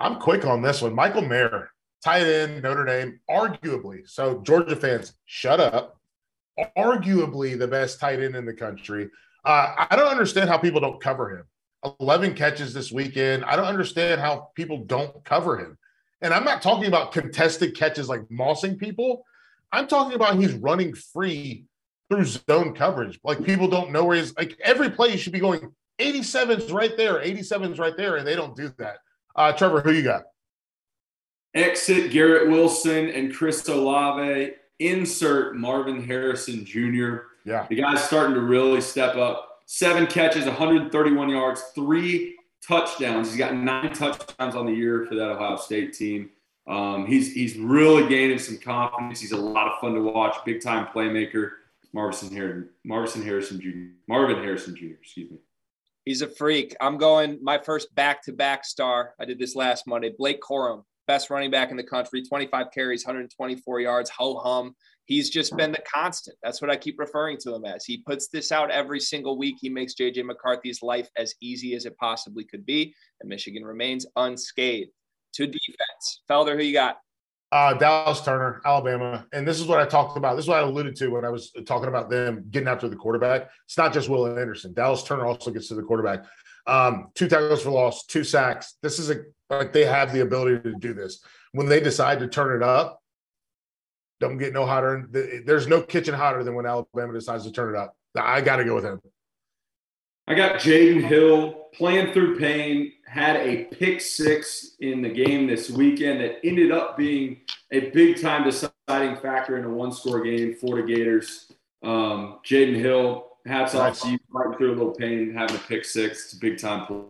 I'm 0.01 0.19
quick 0.19 0.45
on 0.45 0.63
this 0.63 0.81
one. 0.81 0.95
Michael 0.95 1.21
Mayer, 1.21 1.69
tight 2.03 2.25
end, 2.25 2.63
Notre 2.63 2.85
Dame, 2.85 3.19
arguably. 3.29 4.09
So, 4.09 4.41
Georgia 4.41 4.75
fans, 4.75 5.13
shut 5.25 5.59
up. 5.59 5.99
Arguably 6.75 7.57
the 7.57 7.67
best 7.67 7.99
tight 7.99 8.19
end 8.19 8.35
in 8.35 8.45
the 8.45 8.53
country. 8.53 9.09
Uh, 9.45 9.85
I 9.89 9.95
don't 9.95 10.07
understand 10.07 10.49
how 10.49 10.57
people 10.57 10.81
don't 10.81 10.99
cover 10.99 11.37
him. 11.37 11.45
11 11.99 12.33
catches 12.33 12.73
this 12.73 12.91
weekend. 12.91 13.45
I 13.45 13.55
don't 13.55 13.65
understand 13.65 14.19
how 14.19 14.49
people 14.55 14.83
don't 14.85 15.23
cover 15.23 15.59
him. 15.59 15.77
And 16.21 16.33
I'm 16.33 16.43
not 16.43 16.61
talking 16.61 16.85
about 16.85 17.11
contested 17.11 17.75
catches 17.75 18.09
like 18.09 18.27
mossing 18.29 18.77
people. 18.77 19.23
I'm 19.71 19.87
talking 19.87 20.13
about 20.13 20.37
he's 20.37 20.53
running 20.53 20.93
free 20.93 21.65
through 22.09 22.25
zone 22.25 22.73
coverage. 22.73 23.19
Like 23.23 23.43
people 23.43 23.67
don't 23.67 23.91
know 23.91 24.03
where 24.03 24.17
he's 24.17 24.35
like 24.35 24.59
every 24.63 24.89
play 24.89 25.15
should 25.17 25.33
be 25.33 25.39
going 25.39 25.73
87's 25.99 26.71
right 26.71 26.95
there, 26.97 27.15
87's 27.15 27.79
right 27.79 27.95
there, 27.95 28.17
and 28.17 28.27
they 28.27 28.35
don't 28.35 28.55
do 28.55 28.71
that. 28.77 28.97
Uh, 29.35 29.51
Trevor, 29.53 29.81
who 29.81 29.91
you 29.91 30.03
got? 30.03 30.23
Exit 31.53 32.11
Garrett 32.11 32.49
Wilson 32.49 33.09
and 33.09 33.33
Chris 33.33 33.67
Olave. 33.67 34.53
Insert 34.79 35.55
Marvin 35.57 36.03
Harrison 36.03 36.65
Jr. 36.65 37.17
Yeah. 37.45 37.67
The 37.69 37.75
guy's 37.75 38.03
starting 38.03 38.33
to 38.35 38.41
really 38.41 38.81
step 38.81 39.15
up. 39.15 39.59
Seven 39.65 40.07
catches, 40.07 40.45
131 40.45 41.29
yards, 41.29 41.61
three 41.75 42.35
touchdowns. 42.65 43.29
He's 43.29 43.37
got 43.37 43.55
nine 43.55 43.93
touchdowns 43.93 44.55
on 44.55 44.65
the 44.65 44.73
year 44.73 45.05
for 45.05 45.15
that 45.15 45.29
Ohio 45.29 45.55
State 45.55 45.93
team. 45.93 46.29
Um, 46.67 47.05
he's 47.05 47.33
he's 47.33 47.57
really 47.57 48.07
gaining 48.07 48.39
some 48.39 48.57
confidence. 48.57 49.19
He's 49.19 49.31
a 49.31 49.37
lot 49.37 49.67
of 49.67 49.79
fun 49.79 49.93
to 49.93 50.01
watch. 50.01 50.35
Big 50.45 50.61
time 50.61 50.87
playmaker. 50.93 51.51
Marvin 51.93 52.33
Harrison, 52.33 52.69
Marvin 52.85 53.21
Harrison 53.21 53.59
Jr. 53.59 53.93
Marvin 54.07 54.37
Harrison 54.37 54.75
Jr. 54.75 54.93
Excuse 55.01 55.31
me. 55.31 55.37
He's 56.05 56.21
a 56.21 56.27
freak. 56.27 56.75
I'm 56.81 56.97
going 56.97 57.39
my 57.41 57.59
first 57.59 57.93
back 57.93 58.23
to 58.23 58.33
back 58.33 58.65
star. 58.65 59.13
I 59.19 59.25
did 59.25 59.39
this 59.39 59.55
last 59.55 59.85
Monday. 59.85 60.11
Blake 60.17 60.41
Corum, 60.41 60.83
best 61.07 61.29
running 61.29 61.51
back 61.51 61.71
in 61.71 61.77
the 61.77 61.83
country, 61.83 62.23
25 62.23 62.67
carries, 62.73 63.05
124 63.05 63.79
yards, 63.81 64.09
ho 64.09 64.39
hum. 64.39 64.75
He's 65.05 65.29
just 65.29 65.57
been 65.57 65.73
the 65.73 65.83
constant. 65.93 66.37
That's 66.41 66.61
what 66.61 66.71
I 66.71 66.77
keep 66.77 66.97
referring 66.97 67.37
to 67.39 67.53
him 67.53 67.65
as. 67.65 67.83
He 67.83 67.97
puts 67.97 68.29
this 68.29 68.51
out 68.51 68.71
every 68.71 68.99
single 68.99 69.37
week. 69.37 69.57
He 69.59 69.67
makes 69.67 69.93
JJ 69.95 70.23
McCarthy's 70.25 70.81
life 70.81 71.09
as 71.17 71.35
easy 71.41 71.75
as 71.75 71.85
it 71.85 71.97
possibly 71.97 72.45
could 72.45 72.65
be. 72.65 72.95
And 73.19 73.29
Michigan 73.29 73.65
remains 73.65 74.05
unscathed. 74.15 74.91
To 75.35 75.47
defense. 75.47 76.21
Felder, 76.29 76.57
who 76.57 76.63
you 76.63 76.73
got? 76.73 76.97
Uh, 77.51 77.73
Dallas 77.73 78.21
Turner, 78.21 78.61
Alabama. 78.63 79.25
And 79.33 79.45
this 79.45 79.59
is 79.59 79.67
what 79.67 79.79
I 79.79 79.85
talked 79.85 80.17
about. 80.17 80.35
This 80.35 80.45
is 80.45 80.49
what 80.49 80.59
I 80.59 80.61
alluded 80.61 80.95
to 80.97 81.09
when 81.09 81.25
I 81.25 81.29
was 81.29 81.51
talking 81.65 81.89
about 81.89 82.09
them 82.09 82.45
getting 82.49 82.69
after 82.69 82.87
the 82.87 82.95
quarterback. 82.95 83.49
It's 83.65 83.77
not 83.77 83.91
just 83.91 84.07
Will 84.07 84.25
Anderson. 84.39 84.73
Dallas 84.73 85.03
Turner 85.03 85.25
also 85.25 85.51
gets 85.51 85.67
to 85.67 85.75
the 85.75 85.83
quarterback. 85.83 86.23
Um, 86.65 87.09
two 87.13 87.27
tackles 87.27 87.63
for 87.63 87.71
loss, 87.71 88.05
two 88.05 88.23
sacks. 88.23 88.75
This 88.81 88.99
is 88.99 89.09
a 89.09 89.23
like 89.49 89.73
they 89.73 89.85
have 89.85 90.13
the 90.13 90.21
ability 90.21 90.61
to 90.69 90.75
do 90.79 90.93
this. 90.93 91.23
When 91.51 91.67
they 91.67 91.81
decide 91.81 92.19
to 92.19 92.27
turn 92.27 92.55
it 92.55 92.63
up, 92.63 93.01
don't 94.21 94.37
get 94.37 94.53
no 94.53 94.65
hotter. 94.65 95.09
There's 95.45 95.67
no 95.67 95.81
kitchen 95.81 96.13
hotter 96.13 96.43
than 96.43 96.55
when 96.55 96.65
Alabama 96.65 97.11
decides 97.11 97.43
to 97.45 97.51
turn 97.51 97.75
it 97.75 97.77
up. 97.77 97.95
I 98.15 98.39
got 98.41 98.57
to 98.57 98.63
go 98.63 98.75
with 98.75 98.85
him. 98.85 99.01
I 100.27 100.35
got 100.35 100.59
Jaden 100.59 101.03
Hill 101.05 101.67
playing 101.73 102.13
through 102.13 102.39
pain, 102.39 102.93
had 103.11 103.35
a 103.35 103.65
pick 103.65 103.99
six 103.99 104.77
in 104.79 105.01
the 105.01 105.09
game 105.09 105.45
this 105.45 105.69
weekend 105.69 106.21
that 106.21 106.39
ended 106.45 106.71
up 106.71 106.97
being 106.97 107.41
a 107.71 107.89
big 107.89 108.21
time 108.21 108.45
deciding 108.45 109.17
factor 109.17 109.57
in 109.57 109.65
a 109.65 109.69
one 109.69 109.91
score 109.91 110.21
game 110.21 110.55
for 110.55 110.77
the 110.77 110.83
Gators. 110.83 111.51
Um, 111.83 112.39
Jaden 112.45 112.77
Hill, 112.77 113.27
hats 113.45 113.75
off 113.75 113.99
to 114.01 114.11
you 114.11 114.19
fighting 114.31 114.57
through 114.57 114.69
a 114.69 114.77
little 114.77 114.93
pain, 114.93 115.33
having 115.33 115.57
a 115.57 115.59
pick 115.59 115.83
six. 115.83 116.23
It's 116.23 116.33
a 116.33 116.37
big 116.37 116.57
time 116.57 116.85
play. 116.85 117.01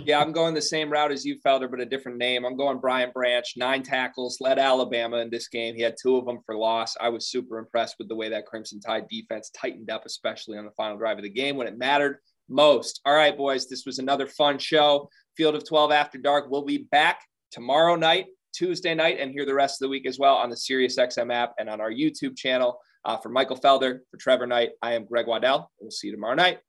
Yeah, 0.00 0.20
I'm 0.20 0.32
going 0.32 0.52
the 0.52 0.60
same 0.60 0.90
route 0.90 1.12
as 1.12 1.24
you, 1.24 1.38
Felder, 1.40 1.70
but 1.70 1.80
a 1.80 1.86
different 1.86 2.18
name. 2.18 2.44
I'm 2.44 2.58
going 2.58 2.78
Brian 2.78 3.10
Branch, 3.10 3.50
nine 3.56 3.82
tackles, 3.82 4.38
led 4.38 4.58
Alabama 4.58 5.16
in 5.18 5.30
this 5.30 5.48
game. 5.48 5.74
He 5.74 5.80
had 5.80 5.94
two 5.98 6.18
of 6.18 6.26
them 6.26 6.40
for 6.44 6.58
loss. 6.58 6.94
I 7.00 7.08
was 7.08 7.28
super 7.28 7.56
impressed 7.56 7.96
with 7.98 8.08
the 8.08 8.16
way 8.16 8.28
that 8.28 8.44
Crimson 8.44 8.80
Tide 8.80 9.08
defense 9.08 9.48
tightened 9.48 9.88
up, 9.88 10.04
especially 10.04 10.58
on 10.58 10.66
the 10.66 10.72
final 10.72 10.98
drive 10.98 11.16
of 11.16 11.24
the 11.24 11.30
game 11.30 11.56
when 11.56 11.68
it 11.68 11.78
mattered 11.78 12.18
most. 12.48 13.00
All 13.04 13.14
right, 13.14 13.36
boys, 13.36 13.68
this 13.68 13.84
was 13.86 13.98
another 13.98 14.26
fun 14.26 14.58
show. 14.58 15.08
Field 15.36 15.54
of 15.54 15.66
12 15.66 15.92
After 15.92 16.18
Dark. 16.18 16.46
We'll 16.48 16.64
be 16.64 16.86
back 16.90 17.20
tomorrow 17.50 17.96
night, 17.96 18.26
Tuesday 18.54 18.94
night, 18.94 19.18
and 19.18 19.30
here 19.30 19.46
the 19.46 19.54
rest 19.54 19.80
of 19.80 19.86
the 19.86 19.90
week 19.90 20.06
as 20.06 20.18
well 20.18 20.34
on 20.34 20.50
the 20.50 20.56
SiriusXM 20.56 21.32
app 21.32 21.54
and 21.58 21.68
on 21.68 21.80
our 21.80 21.90
YouTube 21.90 22.36
channel. 22.36 22.80
Uh, 23.04 23.18
for 23.18 23.28
Michael 23.28 23.58
Felder, 23.58 23.98
for 24.10 24.16
Trevor 24.16 24.46
Knight, 24.46 24.70
I 24.80 24.94
am 24.94 25.04
Greg 25.04 25.26
Waddell. 25.26 25.70
We'll 25.78 25.90
see 25.90 26.06
you 26.06 26.14
tomorrow 26.14 26.34
night. 26.34 26.60